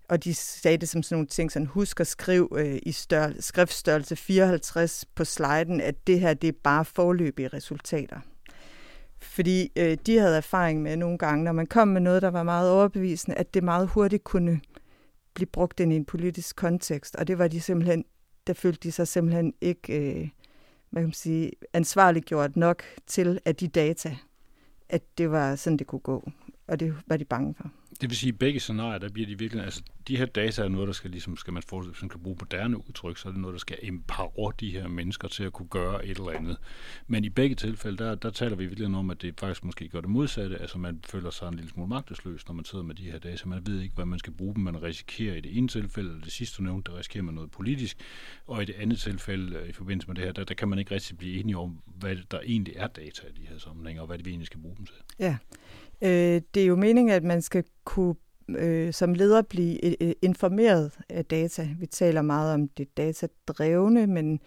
og 0.09 0.23
de 0.23 0.33
sagde 0.33 0.77
det 0.77 0.89
som 0.89 1.03
sådan 1.03 1.15
nogle 1.15 1.27
ting, 1.27 1.51
sådan 1.51 1.65
husk 1.65 1.99
at 1.99 2.07
skrive 2.07 2.49
øh, 2.57 2.79
i 2.83 2.91
størrelse, 2.91 3.41
skriftstørrelse 3.41 4.15
54 4.15 5.05
på 5.15 5.25
sliden, 5.25 5.81
at 5.81 6.07
det 6.07 6.19
her 6.19 6.33
det 6.33 6.47
er 6.47 6.59
bare 6.63 6.85
forløbige 6.85 7.47
resultater. 7.47 8.19
Fordi 9.25 9.71
øh, 9.75 9.97
de 10.05 10.17
havde 10.17 10.37
erfaring 10.37 10.81
med 10.81 10.97
nogle 10.97 11.17
gange, 11.17 11.43
når 11.43 11.51
man 11.51 11.65
kom 11.65 11.87
med 11.87 12.01
noget, 12.01 12.21
der 12.21 12.31
var 12.31 12.43
meget 12.43 12.71
overbevisende, 12.71 13.37
at 13.37 13.53
det 13.53 13.63
meget 13.63 13.87
hurtigt 13.87 14.23
kunne 14.23 14.61
blive 15.33 15.47
brugt 15.47 15.79
ind 15.79 15.93
i 15.93 15.95
en 15.95 16.05
politisk 16.05 16.55
kontekst. 16.55 17.15
Og 17.15 17.27
det 17.27 17.37
var 17.37 17.47
de 17.47 17.61
simpelthen, 17.61 18.05
der 18.47 18.53
følte 18.53 18.79
de 18.83 18.91
sig 18.91 19.07
simpelthen 19.07 19.53
ikke 19.61 19.99
øh, 19.99 20.29
hvad 20.89 21.01
kan 21.01 21.07
man 21.07 21.13
sige, 21.13 21.51
ansvarliggjort 21.73 22.55
nok 22.55 22.83
til, 23.07 23.39
at 23.45 23.59
de 23.59 23.67
data, 23.67 24.17
at 24.89 25.17
det 25.17 25.31
var 25.31 25.55
sådan, 25.55 25.77
det 25.77 25.87
kunne 25.87 25.99
gå. 25.99 26.29
Og 26.67 26.79
det 26.79 26.95
var 27.07 27.17
de 27.17 27.25
bange 27.25 27.55
for. 27.57 27.71
Det 28.01 28.09
vil 28.09 28.17
sige, 28.17 28.31
at 28.33 28.39
begge 28.39 28.59
scenarier, 28.59 28.97
der 28.97 29.09
bliver 29.09 29.27
de 29.27 29.39
virkelig, 29.39 29.63
altså 29.63 29.81
de 30.07 30.17
her 30.17 30.25
data 30.25 30.63
er 30.63 30.67
noget, 30.67 30.87
der 30.87 30.93
skal 30.93 31.11
ligesom, 31.11 31.37
skal 31.37 31.53
man 31.53 31.63
forestille, 31.63 31.95
man 32.01 32.09
kan 32.09 32.19
bruge 32.19 32.37
moderne 32.39 32.77
udtryk, 32.77 33.17
så 33.17 33.27
er 33.27 33.31
det 33.31 33.41
noget, 33.41 33.53
der 33.53 33.59
skal 33.59 33.77
empower 33.81 34.51
de 34.51 34.71
her 34.71 34.87
mennesker 34.87 35.27
til 35.27 35.43
at 35.43 35.53
kunne 35.53 35.67
gøre 35.67 36.05
et 36.05 36.17
eller 36.17 36.31
andet. 36.31 36.57
Men 37.07 37.23
i 37.23 37.29
begge 37.29 37.55
tilfælde, 37.55 37.97
der, 37.97 38.15
der 38.15 38.29
taler 38.29 38.55
vi 38.55 38.65
virkelig 38.65 38.95
om, 38.97 39.09
at 39.09 39.21
det 39.21 39.39
faktisk 39.39 39.63
måske 39.63 39.87
gør 39.87 40.01
det 40.01 40.09
modsatte, 40.09 40.57
altså 40.57 40.77
man 40.77 40.99
føler 41.07 41.29
sig 41.29 41.47
en 41.47 41.53
lille 41.53 41.69
smule 41.69 41.89
magtesløs, 41.89 42.47
når 42.47 42.53
man 42.53 42.65
sidder 42.65 42.83
med 42.83 42.95
de 42.95 43.11
her 43.11 43.19
data. 43.19 43.49
Man 43.49 43.67
ved 43.67 43.81
ikke, 43.81 43.95
hvad 43.95 44.05
man 44.05 44.19
skal 44.19 44.33
bruge 44.33 44.55
dem. 44.55 44.63
Man 44.63 44.83
risikerer 44.83 45.35
i 45.35 45.41
det 45.41 45.57
ene 45.57 45.67
tilfælde, 45.67 46.09
eller 46.09 46.23
det 46.23 46.31
sidste 46.31 46.57
du 46.57 46.63
nævnte, 46.63 46.91
der 46.91 46.97
risikerer 46.97 47.23
man 47.23 47.33
noget 47.33 47.51
politisk, 47.51 47.97
og 48.47 48.61
i 48.61 48.65
det 48.65 48.75
andet 48.75 48.99
tilfælde, 48.99 49.57
øh, 49.57 49.69
i 49.69 49.71
forbindelse 49.71 50.07
med 50.07 50.15
det 50.15 50.23
her, 50.23 50.31
der, 50.31 50.43
der 50.43 50.53
kan 50.53 50.67
man 50.67 50.79
ikke 50.79 50.95
rigtig 50.95 51.17
blive 51.17 51.39
enige 51.39 51.57
om, 51.57 51.81
hvad 51.85 52.15
der 52.31 52.39
egentlig 52.39 52.73
er 52.77 52.87
data 52.87 53.27
i 53.27 53.41
de 53.41 53.47
her 53.49 53.57
sammenhænge, 53.57 54.01
og 54.01 54.07
hvad 54.07 54.17
det 54.17 54.25
vi 54.25 54.29
egentlig 54.29 54.47
skal 54.47 54.61
bruge 54.61 54.75
dem 54.77 54.85
til. 54.85 54.95
Ja, 55.19 55.37
øh, 56.01 56.41
det 56.53 56.63
er 56.63 56.65
jo 56.65 56.75
meningen, 56.75 57.15
at 57.15 57.23
man 57.23 57.41
skal 57.41 57.63
kunne 57.85 58.15
øh, 58.49 58.93
som 58.93 59.13
leder 59.13 59.41
blive 59.41 59.85
øh, 59.85 59.93
øh, 60.01 60.13
informeret 60.21 60.91
af 61.09 61.25
data. 61.25 61.69
Vi 61.79 61.85
taler 61.85 62.21
meget 62.21 62.53
om 62.53 62.67
det 62.67 62.97
datadrevne, 62.97 64.07
men, 64.07 64.39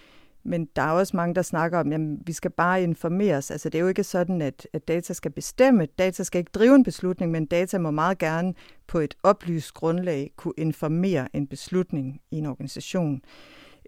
men 0.45 0.69
der 0.77 0.83
er 0.83 0.91
også 0.91 1.17
mange, 1.17 1.35
der 1.35 1.43
snakker 1.43 1.79
om, 1.79 1.93
at 1.93 2.01
vi 2.27 2.33
skal 2.33 2.51
bare 2.51 2.83
informeres. 2.83 3.51
Altså 3.51 3.69
det 3.69 3.79
er 3.79 3.83
jo 3.83 3.89
ikke 3.89 4.05
sådan, 4.05 4.43
at, 4.43 4.69
at 4.73 4.89
data 4.89 5.13
skal 5.13 5.31
bestemme. 5.31 5.87
Data 5.87 6.23
skal 6.23 6.39
ikke 6.39 6.53
drive 6.55 6.75
en 6.75 6.85
beslutning, 6.85 7.33
men 7.33 7.47
data 7.47 7.79
må 7.79 7.91
meget 7.91 8.19
gerne 8.19 8.55
på 8.87 8.99
et 8.99 9.15
oplyst 9.23 9.75
grundlag 9.75 10.31
kunne 10.37 10.55
informere 10.59 11.37
en 11.37 11.47
beslutning 11.47 12.21
i 12.31 12.37
en 12.37 12.47
organisation. 12.47 13.21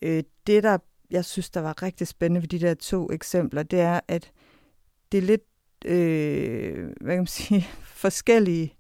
Øh, 0.03 0.23
det, 0.47 0.63
der 0.63 0.79
jeg 1.11 1.25
synes, 1.25 1.51
der 1.51 1.61
var 1.61 1.83
rigtig 1.83 2.07
spændende 2.07 2.41
ved 2.41 2.49
de 2.49 2.61
der 2.61 2.75
to 2.75 3.13
eksempler, 3.13 3.63
det 3.63 3.81
er, 3.81 4.01
at 4.09 4.33
det 5.13 5.19
er 5.19 5.23
lidt 5.23 5.43
øh, 5.85 6.85
hvad 7.01 7.15
kan 7.15 7.19
man 7.19 7.27
sige, 7.27 7.67
forskellige 8.05 8.75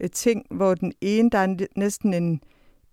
Øh, 0.00 0.10
ting, 0.10 0.46
hvor 0.50 0.74
den 0.74 0.92
ene, 1.00 1.30
der 1.30 1.38
er 1.38 1.66
næsten 1.76 2.14
en, 2.14 2.40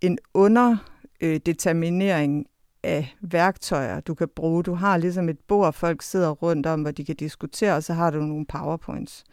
en 0.01 0.17
underdeterminering 0.33 2.39
øh, 2.39 2.45
af 2.83 3.15
værktøjer, 3.21 3.99
du 3.99 4.13
kan 4.13 4.27
bruge. 4.35 4.63
Du 4.63 4.73
har 4.73 4.97
ligesom 4.97 5.29
et 5.29 5.39
bord, 5.39 5.73
folk 5.73 6.01
sidder 6.01 6.29
rundt 6.29 6.65
om, 6.65 6.81
hvor 6.81 6.91
de 6.91 7.05
kan 7.05 7.15
diskutere, 7.15 7.75
og 7.75 7.83
så 7.83 7.93
har 7.93 8.11
du 8.11 8.19
nogle 8.19 8.45
powerpoints. 8.45 9.23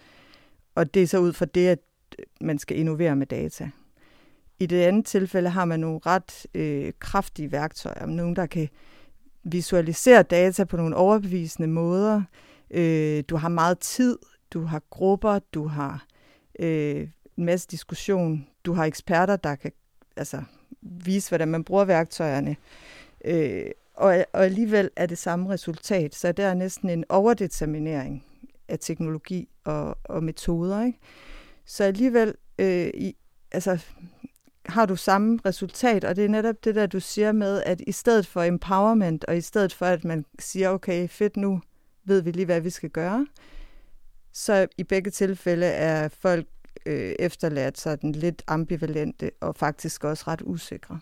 Og 0.75 0.95
det 0.95 1.03
er 1.03 1.07
så 1.07 1.19
ud 1.19 1.33
fra 1.33 1.45
det, 1.45 1.69
at 1.69 1.79
øh, 2.19 2.25
man 2.41 2.59
skal 2.59 2.79
innovere 2.79 3.17
med 3.17 3.27
data. 3.27 3.71
I 4.59 4.67
det 4.67 4.83
andet 4.83 5.07
tilfælde 5.07 5.49
har 5.49 5.65
man 5.65 5.81
nogle 5.81 6.01
ret 6.07 6.47
øh, 6.55 6.93
kraftige 6.99 7.53
værktøjer, 7.53 8.07
nogle 8.07 8.37
der 8.37 8.47
kan 8.47 8.69
visualisere 9.45 10.23
data 10.23 10.65
på 10.65 10.77
nogle 10.77 10.97
overbevisende 10.97 11.69
måder. 11.69 12.23
Øh, 12.71 13.25
du 13.29 13.37
har 13.37 13.49
meget 13.49 13.79
tid, 13.79 14.19
du 14.51 14.63
har 14.63 14.83
grupper, 14.91 15.39
du 15.39 15.67
har 15.67 16.07
øh, 16.59 17.09
en 17.41 17.47
masse 17.47 17.69
diskussion. 17.69 18.47
Du 18.65 18.73
har 18.73 18.85
eksperter, 18.85 19.37
der 19.37 19.55
kan 19.55 19.73
altså, 20.17 20.43
vise, 20.83 21.31
hvordan 21.31 21.49
man 21.49 21.65
bruger 21.65 21.85
værktøjerne. 21.85 22.57
Øh, 23.25 23.67
og, 23.95 24.25
og 24.33 24.45
alligevel 24.45 24.91
er 24.97 25.07
det 25.07 25.19
samme 25.19 25.51
resultat. 25.51 26.15
Så 26.15 26.33
der 26.33 26.47
er 26.47 26.55
næsten 26.55 26.91
en 26.91 27.05
overdeterminering 27.09 28.25
af 28.69 28.79
teknologi 28.79 29.49
og, 29.65 29.99
og 30.05 30.25
metoder. 30.25 30.85
Ikke? 30.85 30.99
Så 31.65 31.85
alligevel 31.85 32.35
øh, 32.59 32.91
i, 32.95 33.17
altså, 33.53 33.85
har 34.67 34.87
du 34.87 34.97
samme 34.97 35.39
resultat, 35.47 36.05
og 36.05 36.17
det 36.17 36.25
er 36.25 36.29
netop 36.29 36.65
det 36.65 36.75
der, 36.75 36.87
du 36.87 37.01
siger 37.01 37.33
med, 37.33 37.63
at 37.63 37.81
i 37.87 37.93
stedet 37.93 38.27
for 38.27 38.43
empowerment, 38.43 39.25
og 39.25 39.37
i 39.37 39.41
stedet 39.41 39.73
for, 39.73 39.87
at 39.87 40.05
man 40.05 40.25
siger, 40.39 40.71
okay, 40.71 41.09
fedt, 41.09 41.37
nu 41.37 41.61
ved 42.05 42.23
vi 42.23 42.31
lige, 42.31 42.45
hvad 42.45 42.61
vi 42.61 42.71
skal 42.71 42.91
gøre, 42.91 43.27
så 44.33 44.67
i 44.79 44.85
begge 44.85 45.11
tilfælde 45.11 45.67
er 45.67 46.09
folk 46.09 46.47
øh, 46.87 47.15
efterladt 47.19 47.79
sådan 47.79 48.13
lidt 48.13 48.43
ambivalente 48.47 49.31
og 49.41 49.57
faktisk 49.57 50.05
også 50.05 50.25
ret 50.27 50.43
usikre. 50.45 51.01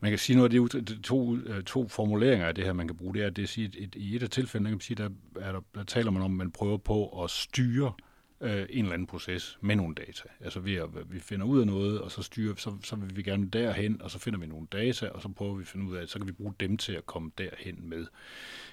Man 0.00 0.10
kan 0.10 0.18
sige 0.18 0.36
noget 0.36 0.54
af 0.54 0.84
det, 0.84 1.00
to, 1.02 1.36
øh, 1.36 1.62
to 1.62 1.88
formuleringer 1.88 2.46
af 2.46 2.54
det 2.54 2.64
her, 2.64 2.72
man 2.72 2.88
kan 2.88 2.96
bruge, 2.96 3.14
det 3.14 3.22
er, 3.22 3.26
at 3.26 3.36
det 3.36 3.42
er 3.42 3.46
at 3.82 3.94
i 3.96 4.16
et 4.16 4.22
af 4.22 4.30
tilfældene, 4.30 4.68
kan 4.68 4.74
man 4.74 4.80
sige, 4.80 4.96
der, 4.96 5.08
er 5.40 5.52
der, 5.52 5.60
der 5.74 5.84
taler 5.84 6.10
man 6.10 6.22
om, 6.22 6.32
at 6.32 6.36
man 6.36 6.50
prøver 6.50 6.76
på 6.76 7.22
at 7.24 7.30
styre 7.30 7.92
øh, 8.40 8.66
en 8.70 8.84
eller 8.84 8.92
anden 8.92 9.06
proces 9.06 9.58
med 9.60 9.76
nogle 9.76 9.94
data. 9.94 10.28
Altså 10.40 10.60
vi, 10.60 10.76
er, 10.76 10.86
vi 11.06 11.20
finder 11.20 11.46
ud 11.46 11.60
af 11.60 11.66
noget, 11.66 12.00
og 12.00 12.10
så 12.10 12.22
styrer 12.22 12.54
så, 12.56 12.76
så 12.82 12.96
vil 12.96 13.16
vi 13.16 13.22
gerne 13.22 13.46
derhen, 13.46 14.02
og 14.02 14.10
så 14.10 14.18
finder 14.18 14.38
vi 14.38 14.46
nogle 14.46 14.66
data, 14.72 15.08
og 15.08 15.22
så 15.22 15.28
prøver 15.28 15.54
vi 15.54 15.62
at 15.62 15.68
finde 15.68 15.86
ud 15.86 15.96
af, 15.96 16.08
så 16.08 16.18
kan 16.18 16.26
vi 16.26 16.32
bruge 16.32 16.54
dem 16.60 16.76
til 16.76 16.92
at 16.92 17.06
komme 17.06 17.30
derhen 17.38 17.88
med. 17.88 18.06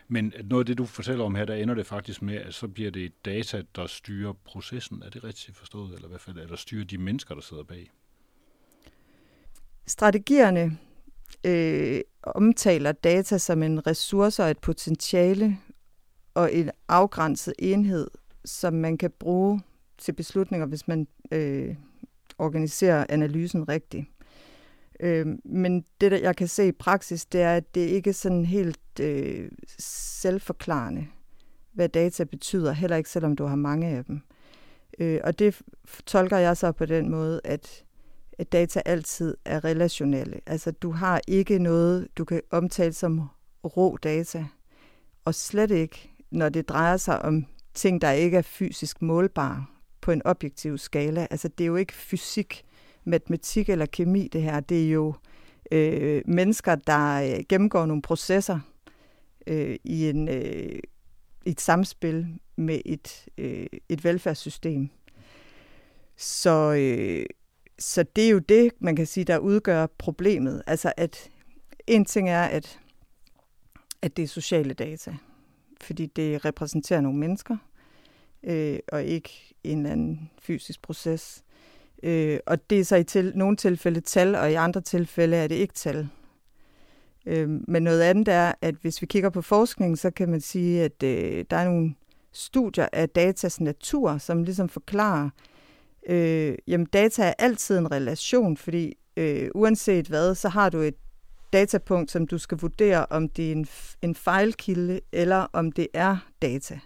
Men 0.07 0.33
noget 0.43 0.61
af 0.61 0.65
det, 0.65 0.77
du 0.77 0.85
fortæller 0.85 1.25
om 1.25 1.35
her, 1.35 1.45
der 1.45 1.55
ender 1.55 1.75
det 1.75 1.85
faktisk 1.85 2.21
med, 2.21 2.35
at 2.35 2.53
så 2.53 2.67
bliver 2.67 2.91
det 2.91 3.25
data, 3.25 3.63
der 3.75 3.87
styrer 3.87 4.33
processen. 4.33 5.03
Er 5.03 5.09
det 5.09 5.23
rigtigt 5.23 5.57
forstået, 5.57 5.95
eller 5.95 6.07
i 6.07 6.09
hvert 6.09 6.21
fald, 6.21 6.37
er 6.37 6.47
der 6.47 6.55
styrer 6.55 6.85
de 6.85 6.97
mennesker, 6.97 7.35
der 7.35 7.41
sidder 7.41 7.63
bag? 7.63 7.91
Strategierne 9.87 10.77
øh, 11.43 12.01
omtaler 12.23 12.91
data 12.91 13.37
som 13.37 13.63
en 13.63 13.87
ressource 13.87 14.43
og 14.43 14.51
et 14.51 14.59
potentiale 14.59 15.57
og 16.33 16.53
en 16.53 16.71
afgrænset 16.87 17.53
enhed, 17.59 18.07
som 18.45 18.73
man 18.73 18.97
kan 18.97 19.11
bruge 19.19 19.61
til 19.97 20.13
beslutninger, 20.13 20.67
hvis 20.67 20.87
man 20.87 21.07
øh, 21.31 21.75
organiserer 22.37 23.05
analysen 23.09 23.69
rigtigt. 23.69 24.05
Øh, 24.99 25.25
men 25.45 25.85
det, 26.01 26.11
der 26.11 26.17
jeg 26.17 26.35
kan 26.35 26.47
se 26.47 26.67
i 26.67 26.71
praksis, 26.71 27.25
det 27.25 27.41
er, 27.41 27.55
at 27.55 27.75
det 27.75 27.81
ikke 27.81 28.09
er 28.09 28.13
sådan 28.13 28.45
helt 28.45 28.99
øh, 29.01 29.51
selvforklarende, 29.79 31.07
hvad 31.73 31.89
data 31.89 32.23
betyder, 32.23 32.71
heller 32.71 32.97
ikke 32.97 33.09
selvom 33.09 33.35
du 33.35 33.45
har 33.45 33.55
mange 33.55 33.87
af 33.87 34.05
dem. 34.05 34.21
Øh, 34.99 35.19
og 35.23 35.39
det 35.39 35.61
tolker 36.05 36.37
jeg 36.37 36.57
så 36.57 36.71
på 36.71 36.85
den 36.85 37.09
måde, 37.09 37.41
at, 37.43 37.83
at 38.37 38.51
data 38.51 38.81
altid 38.85 39.37
er 39.45 39.63
relationelle. 39.63 40.41
Altså 40.45 40.71
du 40.71 40.91
har 40.91 41.21
ikke 41.27 41.59
noget, 41.59 42.07
du 42.17 42.25
kan 42.25 42.41
omtale 42.51 42.93
som 42.93 43.21
rå 43.63 43.97
data, 43.97 44.45
og 45.25 45.35
slet 45.35 45.71
ikke, 45.71 46.11
når 46.31 46.49
det 46.49 46.69
drejer 46.69 46.97
sig 46.97 47.21
om 47.21 47.45
ting, 47.73 48.01
der 48.01 48.11
ikke 48.11 48.37
er 48.37 48.41
fysisk 48.41 49.01
målbare 49.01 49.65
på 50.01 50.11
en 50.11 50.21
objektiv 50.25 50.77
skala. 50.77 51.27
Altså 51.31 51.47
det 51.47 51.63
er 51.63 51.67
jo 51.67 51.75
ikke 51.75 51.93
fysik, 51.93 52.65
matematik 53.03 53.69
eller 53.69 53.85
kemi 53.85 54.27
det 54.27 54.41
her. 54.41 54.59
Det 54.59 54.85
er 54.85 54.89
jo 54.89 55.13
øh, 55.71 56.21
mennesker, 56.25 56.75
der 56.75 57.21
øh, 57.21 57.43
gennemgår 57.49 57.85
nogle 57.85 58.01
processer 58.01 58.59
øh, 59.47 59.75
i 59.83 60.09
en, 60.09 60.29
øh, 60.29 60.79
et 61.45 61.61
samspil 61.61 62.27
med 62.55 62.79
et, 62.85 63.25
øh, 63.37 63.67
et 63.89 64.03
velfærdssystem. 64.03 64.89
Så, 66.17 66.73
øh, 66.73 67.25
så 67.79 68.03
det 68.15 68.25
er 68.25 68.29
jo 68.29 68.39
det, 68.39 68.71
man 68.79 68.95
kan 68.95 69.05
sige, 69.05 69.23
der 69.23 69.37
udgør 69.37 69.87
problemet. 69.97 70.63
Altså 70.67 70.93
at 70.97 71.29
en 71.87 72.05
ting 72.05 72.29
er, 72.29 72.43
at 72.43 72.79
at 74.03 74.17
det 74.17 74.23
er 74.23 74.27
sociale 74.27 74.73
data. 74.73 75.15
Fordi 75.83 76.05
det 76.05 76.45
repræsenterer 76.45 77.01
nogle 77.01 77.19
mennesker, 77.19 77.57
øh, 78.43 78.79
og 78.91 79.03
ikke 79.03 79.55
en 79.63 79.77
eller 79.77 79.91
anden 79.91 80.29
fysisk 80.41 80.81
proces. 80.81 81.43
Øh, 82.03 82.39
og 82.45 82.69
det 82.69 82.79
er 82.79 82.83
så 82.83 82.95
i 82.95 83.03
til, 83.03 83.31
nogle 83.35 83.57
tilfælde 83.57 84.01
tal, 84.01 84.35
og 84.35 84.51
i 84.51 84.53
andre 84.53 84.81
tilfælde 84.81 85.37
er 85.37 85.47
det 85.47 85.55
ikke 85.55 85.73
tal. 85.73 86.07
Øh, 87.25 87.49
men 87.67 87.83
noget 87.83 88.01
andet 88.01 88.27
er, 88.27 88.53
at 88.61 88.75
hvis 88.75 89.01
vi 89.01 89.07
kigger 89.07 89.29
på 89.29 89.41
forskning, 89.41 89.97
så 89.97 90.11
kan 90.11 90.29
man 90.29 90.41
sige, 90.41 90.83
at 90.83 91.03
øh, 91.03 91.45
der 91.49 91.57
er 91.57 91.65
nogle 91.65 91.95
studier 92.31 92.87
af 92.93 93.09
datas 93.09 93.61
natur, 93.61 94.17
som 94.17 94.43
ligesom 94.43 94.69
forklarer, 94.69 95.29
øh, 96.09 96.55
jamen 96.67 96.85
data 96.85 97.23
er 97.23 97.33
altid 97.39 97.77
en 97.77 97.91
relation, 97.91 98.57
fordi 98.57 98.93
øh, 99.17 99.49
uanset 99.55 100.07
hvad, 100.07 100.35
så 100.35 100.49
har 100.49 100.69
du 100.69 100.77
et 100.77 100.95
datapunkt, 101.53 102.11
som 102.11 102.27
du 102.27 102.37
skal 102.37 102.57
vurdere, 102.57 103.05
om 103.09 103.29
det 103.29 103.47
er 103.47 103.51
en, 103.51 103.67
en 104.01 104.15
fejlkilde, 104.15 104.99
eller 105.11 105.47
om 105.53 105.71
det 105.71 105.87
er 105.93 106.17
data. 106.41 106.79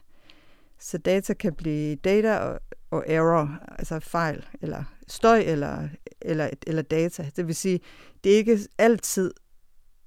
Så 0.80 0.98
data 0.98 1.34
kan 1.34 1.54
blive 1.54 1.96
data 1.96 2.38
og, 2.38 2.60
og 2.92 3.04
error, 3.08 3.60
altså 3.80 4.00
fejl, 4.00 4.46
eller 4.62 4.84
støj, 5.08 5.40
eller, 5.40 5.90
eller, 6.22 6.50
eller 6.68 6.82
data. 6.82 7.30
Det 7.36 7.48
vil 7.48 7.56
sige, 7.56 7.80
det 8.24 8.34
er 8.34 8.38
ikke 8.38 8.60
altid 8.78 9.32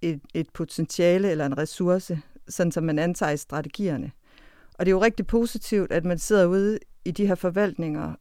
et, 0.03 0.21
et 0.35 0.51
potentiale 0.51 1.31
eller 1.31 1.47
en 1.47 1.59
ressource, 1.59 2.21
sådan 2.49 2.73
som 2.73 2.85
man 2.85 2.99
antager 2.99 3.33
i 3.33 3.37
strategierne. 3.37 4.13
Og 4.75 4.87
det 4.87 4.91
er 4.91 4.95
jo 4.95 5.03
rigtig 5.03 5.27
positivt, 5.27 5.93
at 5.93 6.05
man 6.05 6.19
sidder 6.19 6.47
ude 6.47 6.79
i 7.05 7.11
de 7.11 7.27
her 7.27 7.35
forvaltninger, 7.35 8.15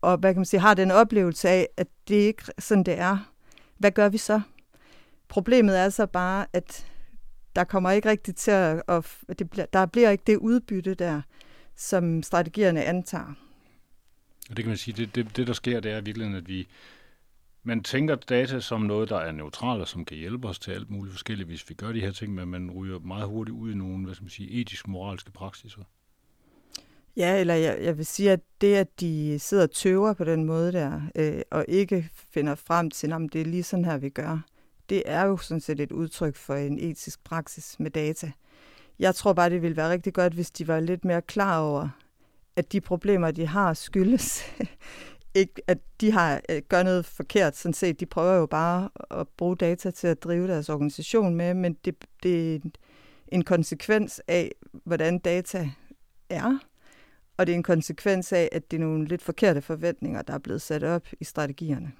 og 0.00 0.18
hvad 0.18 0.34
kan 0.34 0.40
man 0.40 0.46
sige, 0.46 0.60
har 0.60 0.74
den 0.74 0.90
oplevelse 0.90 1.48
af, 1.48 1.68
at 1.76 1.86
det 2.08 2.14
ikke 2.14 2.42
sådan, 2.58 2.84
det 2.84 2.98
er. 2.98 3.30
Hvad 3.78 3.90
gør 3.90 4.08
vi 4.08 4.18
så? 4.18 4.40
Problemet 5.34 5.78
er 5.78 5.88
så 5.88 6.06
bare, 6.06 6.46
at 6.52 6.86
der 7.56 7.64
kommer 7.64 7.90
ikke 7.90 8.08
rigtigt 8.08 8.36
til 8.36 8.50
at, 8.50 8.82
at 8.88 9.38
det 9.38 9.66
der 9.72 9.86
bliver 9.86 10.10
ikke 10.10 10.24
det 10.26 10.36
udbytte 10.36 10.94
der, 10.94 11.22
som 11.76 12.22
strategierne 12.22 12.84
antager. 12.84 13.34
Og 14.50 14.56
det 14.56 14.64
kan 14.64 14.66
man 14.66 14.76
sige, 14.76 14.94
det, 14.96 15.14
det, 15.14 15.36
det 15.36 15.46
der 15.46 15.52
sker, 15.52 15.80
det 15.80 15.92
er 15.92 16.00
virkelig, 16.00 16.36
at 16.36 16.48
vi, 16.48 16.68
man 17.62 17.82
tænker 17.82 18.14
data 18.14 18.60
som 18.60 18.80
noget, 18.80 19.08
der 19.08 19.16
er 19.16 19.32
neutralt 19.32 19.80
og 19.80 19.88
som 19.88 20.04
kan 20.04 20.16
hjælpe 20.16 20.48
os 20.48 20.58
til 20.58 20.70
alt 20.70 20.90
muligt 20.90 21.12
forskelligt, 21.12 21.48
hvis 21.48 21.68
vi 21.68 21.74
gør 21.74 21.92
de 21.92 22.00
her 22.00 22.12
ting, 22.12 22.34
men 22.34 22.48
man 22.48 22.70
ryger 22.70 22.98
meget 22.98 23.26
hurtigt 23.26 23.56
ud 23.56 23.72
i 23.72 23.74
nogle, 23.74 24.04
hvad 24.04 24.14
skal 24.14 24.24
man 24.24 24.30
sige, 24.30 24.60
etisk-moralske 24.60 25.32
praksiser. 25.32 25.82
Ja, 27.16 27.40
eller 27.40 27.54
jeg, 27.54 27.78
jeg 27.82 27.98
vil 27.98 28.06
sige, 28.06 28.30
at 28.30 28.40
det, 28.60 28.74
at 28.74 29.00
de 29.00 29.38
sidder 29.38 29.62
og 29.62 29.70
tøver 29.70 30.12
på 30.12 30.24
den 30.24 30.44
måde 30.44 30.72
der, 30.72 31.00
øh, 31.14 31.42
og 31.50 31.64
ikke 31.68 32.10
finder 32.14 32.54
frem 32.54 32.90
til, 32.90 33.12
at 33.12 33.20
det 33.32 33.40
er 33.40 33.44
lige 33.44 33.62
sådan 33.62 33.84
her, 33.84 33.98
vi 33.98 34.08
gør, 34.08 34.40
det 34.88 35.02
er 35.06 35.24
jo 35.24 35.36
sådan 35.36 35.60
set 35.60 35.80
et 35.80 35.92
udtryk 35.92 36.36
for 36.36 36.54
en 36.54 36.78
etisk 36.78 37.24
praksis 37.24 37.80
med 37.80 37.90
data. 37.90 38.32
Jeg 38.98 39.14
tror 39.14 39.32
bare, 39.32 39.50
det 39.50 39.62
ville 39.62 39.76
være 39.76 39.90
rigtig 39.90 40.14
godt, 40.14 40.32
hvis 40.32 40.50
de 40.50 40.68
var 40.68 40.80
lidt 40.80 41.04
mere 41.04 41.22
klar 41.22 41.60
over, 41.60 41.88
at 42.56 42.72
de 42.72 42.80
problemer, 42.80 43.30
de 43.30 43.46
har, 43.46 43.74
skyldes 43.74 44.44
ikke, 45.34 45.62
at 45.66 45.78
de 46.00 46.12
har 46.12 46.40
øh, 46.50 46.62
gør 46.68 46.82
noget 46.82 47.06
forkert. 47.06 47.56
Sådan 47.56 47.74
set, 47.74 48.00
de 48.00 48.06
prøver 48.06 48.34
jo 48.34 48.46
bare 48.46 48.88
at 49.10 49.28
bruge 49.28 49.56
data 49.56 49.90
til 49.90 50.06
at 50.06 50.22
drive 50.22 50.48
deres 50.48 50.68
organisation 50.68 51.34
med, 51.34 51.54
men 51.54 51.76
det, 51.84 52.04
det 52.22 52.54
er 52.54 52.58
en 53.28 53.44
konsekvens 53.44 54.20
af, 54.28 54.52
hvordan 54.84 55.18
data 55.18 55.70
er, 56.30 56.58
og 57.36 57.46
det 57.46 57.52
er 57.52 57.56
en 57.56 57.62
konsekvens 57.62 58.32
af, 58.32 58.48
at 58.52 58.70
det 58.70 58.76
er 58.76 58.80
nogle 58.80 59.04
lidt 59.04 59.22
forkerte 59.22 59.62
forventninger, 59.62 60.22
der 60.22 60.34
er 60.34 60.38
blevet 60.38 60.62
sat 60.62 60.84
op 60.84 61.06
i 61.20 61.24
strategierne. 61.24 61.92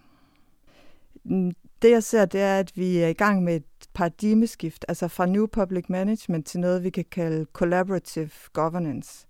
Mm, 1.25 1.53
det 1.83 1.91
jeg 1.91 2.03
ser, 2.03 2.25
det 2.25 2.41
er, 2.41 2.59
at 2.59 2.73
vi 2.77 2.99
er 2.99 3.09
i 3.09 3.13
gang 3.13 3.45
med 3.45 3.57
et 3.57 3.65
paradigmeskift, 3.95 4.85
altså 4.89 5.09
fra 5.09 5.27
New 5.27 5.47
Public 5.47 5.85
Management 5.89 6.47
til 6.47 6.61
noget, 6.61 6.85
vi 6.85 6.91
kan 6.91 7.05
kalde 7.11 7.47
Collaborative 7.53 8.31
Governance, 8.53 9.27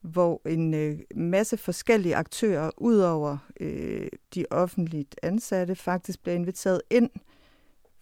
hvor 0.00 0.48
en 0.48 0.74
øh, 0.74 0.98
masse 1.14 1.56
forskellige 1.56 2.16
aktører, 2.16 2.70
udover 2.76 3.38
øh, 3.60 4.08
de 4.34 4.44
offentligt 4.50 5.16
ansatte, 5.22 5.74
faktisk 5.74 6.22
bliver 6.22 6.34
inviteret 6.34 6.82
ind 6.90 7.10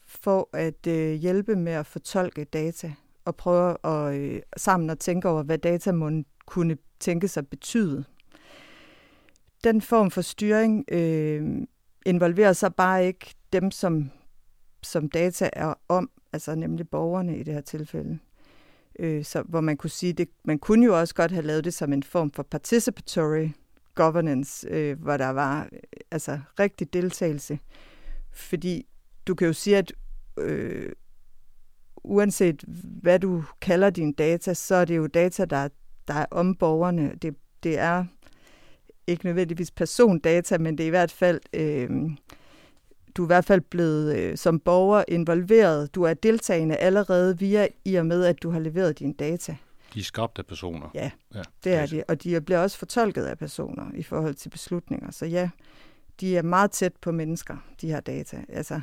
for 0.07 0.49
at 0.53 0.87
øh, 0.87 1.13
hjælpe 1.13 1.57
med 1.57 1.73
at 1.73 1.87
fortolke 1.87 2.45
data 2.45 2.93
og 3.25 3.37
prøve 3.37 3.87
at 3.87 4.15
øh, 4.15 4.41
sammen 4.57 4.91
at 4.91 4.99
tænke 4.99 5.29
over, 5.29 5.43
hvad 5.43 5.59
data 5.59 5.93
må 5.93 6.11
kunne 6.47 6.77
tænke 7.01 7.29
sig 7.29 7.49
betyde. 7.49 8.05
Den 9.65 9.81
form 9.81 10.11
for 10.11 10.21
styring 10.21 10.85
øh, 10.93 11.67
involverer 12.07 12.53
så 12.53 12.71
bare 12.71 13.07
ikke 13.07 13.35
dem, 13.53 13.71
som, 13.71 14.11
som 14.83 15.11
data 15.11 15.51
er 15.53 15.75
om, 15.89 16.11
altså 16.33 16.55
nemlig 16.55 16.89
borgerne 16.89 17.39
i 17.39 17.43
det 17.43 17.55
her 17.55 17.61
tilfælde. 17.61 18.19
Øh, 18.99 19.25
så, 19.25 19.43
hvor 19.43 19.61
man 19.61 19.77
kunne 19.77 19.91
sige, 19.91 20.13
det, 20.13 20.29
man 20.45 20.59
kunne 20.59 20.87
jo 20.87 20.99
også 21.01 21.15
godt 21.15 21.33
have 21.33 21.47
lavet 21.47 21.65
det 21.65 21.75
som 21.75 21.93
en 21.93 22.03
form 22.03 22.31
for 22.31 22.43
participatory 22.43 23.49
governance, 23.95 24.69
øh, 24.71 25.03
hvor 25.03 25.17
der 25.17 25.29
var 25.29 25.69
øh, 25.73 25.79
altså 26.11 26.41
rigtig 26.59 26.93
deltagelse. 26.93 27.59
Fordi 28.33 28.87
du 29.27 29.35
kan 29.35 29.47
jo 29.47 29.53
sige, 29.53 29.77
at 29.77 29.93
øh, 30.39 30.93
uanset 31.97 32.65
hvad 33.03 33.19
du 33.19 33.45
kalder 33.61 33.91
dine 33.91 34.13
data, 34.13 34.55
så 34.55 34.75
er 34.75 34.85
det 34.85 34.97
jo 34.97 35.07
data, 35.07 35.45
der, 35.45 35.69
der 36.09 36.15
er 36.15 36.27
om 36.31 36.55
borgerne. 36.55 37.15
Det, 37.23 37.37
det 37.63 37.79
er 37.79 38.05
ikke 39.09 39.25
nødvendigvis 39.25 39.71
persondata, 39.71 40.59
men 40.59 40.79
det 40.79 40.85
er 40.85 40.87
i 40.87 40.91
hvert 40.91 41.13
fald 41.13 41.41
øh, 41.53 41.91
du 43.19 43.23
er 43.23 43.27
i 43.27 43.33
hvert 43.35 43.45
fald 43.45 43.61
blevet 43.61 44.17
øh, 44.17 44.37
som 44.37 44.61
borger 44.61 45.05
involveret. 45.09 45.95
Du 45.95 46.03
er 46.03 46.15
deltagende 46.15 46.77
allerede 46.77 47.39
via 47.39 47.67
i 47.85 47.95
og 47.95 48.07
med, 48.07 48.25
at 48.25 48.43
du 48.43 48.51
har 48.51 48.59
leveret 48.59 48.99
dine 48.99 49.13
data. 49.13 49.57
De 49.95 50.01
er 50.01 50.05
skabt 50.05 50.39
af 50.39 50.47
personer. 50.47 50.91
Ja, 50.95 51.11
ja 51.35 51.43
det 51.65 51.75
er 51.75 51.87
de. 51.87 52.05
Og 52.09 52.23
de 52.23 52.41
bliver 52.41 52.59
også 52.59 52.79
fortolket 52.79 53.25
af 53.25 53.39
personer 53.39 53.85
i 53.95 54.03
forhold 54.03 54.35
til 54.35 54.49
beslutninger. 54.49 55.11
Så 55.11 55.27
ja, 55.27 55.51
de 56.21 56.37
er 56.37 56.43
meget 56.43 56.71
tæt 56.71 56.93
på 57.01 57.13
mennesker, 57.13 57.57
de 57.81 57.87
her 57.87 58.01
data. 58.01 58.45
Altså, 58.49 58.81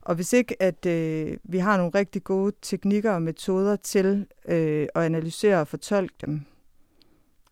og 0.00 0.14
hvis 0.14 0.32
ikke, 0.32 0.62
at 0.62 0.86
øh, 0.86 1.36
vi 1.44 1.58
har 1.58 1.76
nogle 1.76 1.92
rigtig 1.94 2.24
gode 2.24 2.52
teknikker 2.62 3.12
og 3.12 3.22
metoder 3.22 3.76
til 3.76 4.26
øh, 4.48 4.86
at 4.94 5.02
analysere 5.02 5.60
og 5.60 5.68
fortolke 5.68 6.14
dem, 6.26 6.40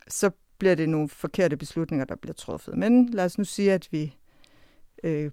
så 0.08 0.30
bliver 0.62 0.74
det 0.74 0.88
nogle 0.88 1.08
forkerte 1.08 1.56
beslutninger, 1.56 2.04
der 2.04 2.16
bliver 2.16 2.34
truffet. 2.34 2.76
Men 2.76 3.08
lad 3.08 3.24
os 3.24 3.38
nu 3.38 3.44
sige, 3.44 3.72
at 3.72 3.88
vi 3.90 4.16
øh, 5.04 5.30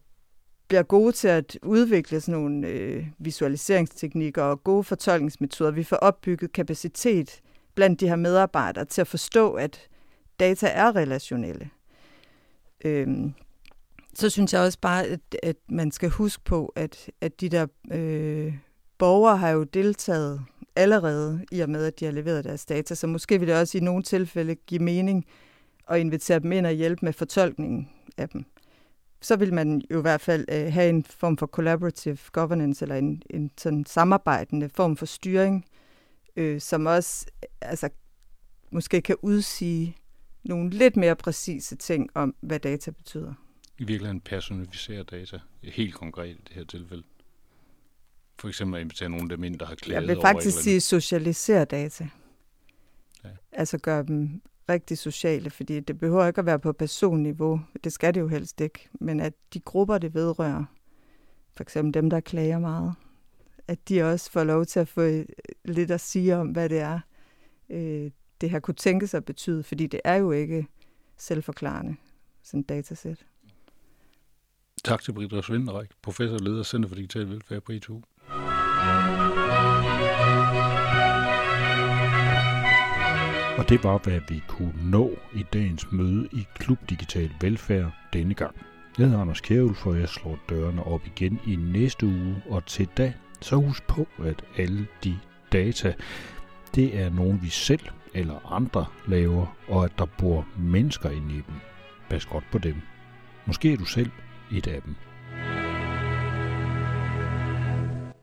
bliver 0.68 0.84
gode 0.84 1.12
til 1.12 1.28
at 1.28 1.60
udvikle 1.64 2.22
sådan 2.22 2.42
nogle 2.42 2.68
øh, 2.68 3.08
visualiseringsteknikker 3.20 4.44
og 4.44 4.64
gode 4.64 4.84
fortolkningsmetoder. 4.84 5.72
Vi 5.72 5.84
får 5.84 5.96
opbygget 5.96 6.54
kapacitet 6.54 7.42
blandt 7.76 8.00
de 8.00 8.08
her 8.08 8.16
medarbejdere 8.16 8.86
til 8.86 9.02
at 9.02 9.08
forstå, 9.08 9.54
at 9.54 9.88
data 10.40 10.68
er 10.68 10.96
relationelle. 10.96 11.70
Øhm, 12.86 13.34
så 14.14 14.30
synes 14.30 14.54
jeg 14.54 14.62
også 14.62 14.80
bare, 14.82 15.06
at, 15.06 15.20
at 15.44 15.58
man 15.70 15.92
skal 15.92 16.10
huske 16.10 16.44
på, 16.44 16.74
at, 16.76 17.12
at 17.22 17.42
de 17.42 17.50
der 17.50 17.68
øh, 17.92 18.54
borgere 18.98 19.38
har 19.38 19.50
jo 19.50 19.64
deltaget 19.64 20.42
allerede 20.76 21.46
i 21.52 21.60
og 21.60 21.70
med, 21.70 21.86
at 21.86 22.00
de 22.00 22.06
har 22.06 22.12
leveret 22.12 22.44
deres 22.44 22.66
data, 22.66 22.96
så 22.96 23.08
måske 23.08 23.40
vil 23.40 23.48
det 23.48 23.56
også 23.56 23.78
i 23.78 23.82
nogle 23.82 24.04
tilfælde 24.04 24.56
give 24.56 24.84
mening 24.84 25.26
at 25.90 26.00
invitere 26.00 26.40
dem 26.40 26.52
ind 26.52 26.66
og 26.66 26.72
hjælpe 26.72 27.06
med 27.06 27.14
fortolkningen 27.14 27.90
af 28.18 28.30
dem 28.30 28.46
så 29.22 29.36
vil 29.36 29.54
man 29.54 29.82
jo 29.92 30.00
i 30.00 30.02
hvert 30.02 30.22
fald 30.22 30.46
øh, 30.52 30.74
have 30.74 30.90
en 30.90 31.04
form 31.04 31.38
for 31.38 31.48
collaborative 31.48 32.18
governance, 32.32 32.86
eller 32.86 32.96
en, 32.96 33.24
en 33.30 33.52
sådan 33.58 33.86
samarbejdende 33.86 34.70
form 34.70 34.98
for 34.98 35.06
styring, 35.06 35.66
øh, 36.36 36.62
som 36.62 36.86
også 36.86 37.26
altså, 37.62 37.90
måske 38.72 39.02
kan 39.02 39.16
udsige 39.22 39.98
nogle 40.44 40.70
lidt 40.70 40.96
mere 40.96 41.16
præcise 41.16 41.76
ting 41.76 42.10
om, 42.16 42.36
hvad 42.42 42.60
data 42.60 42.92
betyder. 42.92 43.34
I 43.78 43.84
virkeligheden 43.84 44.22
personificere 44.22 45.04
data, 45.04 45.40
helt 45.64 45.94
konkret 45.94 46.30
i 46.30 46.42
det 46.48 46.56
her 46.56 46.64
tilfælde. 46.64 47.04
For 48.40 48.48
eksempel 48.48 48.76
at 48.78 48.82
invitere 48.82 49.10
nogle 49.10 49.24
af 49.24 49.30
dem 49.30 49.44
ind, 49.44 49.60
der 49.60 49.66
har 49.66 49.76
klædet 49.76 50.02
Jeg 50.02 50.08
vil 50.08 50.22
faktisk 50.22 50.62
sige 50.62 50.82
socialisere 50.82 51.66
data. 51.66 52.10
Ja. 53.24 53.30
Altså 53.52 53.78
gøre 53.78 54.04
dem 54.04 54.42
rigtig 54.70 54.98
sociale, 54.98 55.50
fordi 55.50 55.80
det 55.80 56.00
behøver 56.00 56.28
ikke 56.28 56.40
at 56.40 56.46
være 56.46 56.60
på 56.60 56.74
personniveau. 56.74 57.62
Det 57.84 57.94
skal 57.94 58.14
det 58.14 58.20
jo 58.20 58.28
helst 58.28 58.62
ikke. 58.62 58.90
Men 58.94 59.20
at 59.20 59.34
de 59.54 59.60
grupper, 59.60 59.98
det 59.98 60.14
vedrører, 60.14 60.66
for 61.54 61.64
eksempel 61.64 61.94
dem, 61.94 62.10
der 62.10 62.20
klager 62.20 62.60
meget, 62.60 62.94
at 63.68 63.90
de 63.90 64.04
også 64.04 64.32
får 64.32 64.44
lov 64.44 64.66
til 64.66 64.80
at 64.80 64.88
få 64.88 65.02
øh, 65.02 65.26
lidt 65.66 65.92
at 65.92 66.02
sige 66.02 66.36
om, 66.38 66.48
hvad 66.48 66.70
det 66.70 66.80
er, 66.80 67.00
øh, 67.70 68.12
det 68.42 68.50
her 68.50 68.60
kunne 68.60 68.76
tænke 68.76 69.08
sig 69.08 69.18
at 69.18 69.26
betyde, 69.26 69.64
fordi 69.64 69.88
det 69.88 70.02
er 70.04 70.16
jo 70.16 70.32
ikke 70.32 70.68
selvforklarende, 71.18 71.96
sådan 72.44 72.60
et 72.60 72.70
datasæt. 72.70 73.26
Tak 74.84 75.02
til 75.04 75.14
Britta 75.14 75.42
Svendrik, 75.42 75.90
professor 76.02 76.36
og 76.36 76.42
leder 76.42 76.64
Center 76.64 76.90
for 76.90 76.96
Digital 76.96 77.30
Velfærd 77.30 77.62
på 77.62 77.72
ITU. 77.72 78.02
Og 83.60 83.70
det 83.70 83.84
var, 83.84 83.98
hvad 83.98 84.20
vi 84.30 84.44
kunne 84.48 84.74
nå 84.92 85.18
i 85.34 85.44
dagens 85.54 85.92
møde 85.92 86.30
i 86.32 86.48
Klub 86.56 86.78
Digital 86.90 87.32
Velfærd 87.42 87.92
denne 88.14 88.34
gang. 88.34 88.56
Jeg 88.98 89.06
hedder 89.06 89.22
Anders 89.22 89.42
Kjærulf, 89.42 89.78
for 89.78 89.94
jeg 89.94 90.10
slår 90.10 90.40
dørene 90.50 90.84
op 90.84 91.02
igen 91.06 91.40
i 91.48 91.56
næste 91.56 92.06
uge, 92.06 92.44
og 92.50 92.66
til 92.66 92.88
da, 92.98 93.14
så 93.42 93.56
husk 93.56 93.88
på, 93.88 94.08
at 94.24 94.44
alle 94.58 94.88
de 95.04 95.20
data, 95.52 95.94
det 96.76 97.00
er 97.00 97.10
nogen 97.10 97.42
vi 97.42 97.50
selv 97.50 97.80
eller 98.14 98.52
andre 98.52 98.86
laver, 99.08 99.56
og 99.68 99.86
at 99.86 99.92
der 99.98 100.06
bor 100.06 100.48
mennesker 100.58 101.10
inde 101.10 101.34
i 101.34 101.42
dem. 101.48 101.56
Pas 102.10 102.26
godt 102.26 102.44
på 102.52 102.58
dem. 102.58 102.76
Måske 103.46 103.74
er 103.74 103.78
du 103.78 103.86
selv 103.86 104.12
et 104.52 104.68
af 104.68 104.82
dem. 104.82 104.96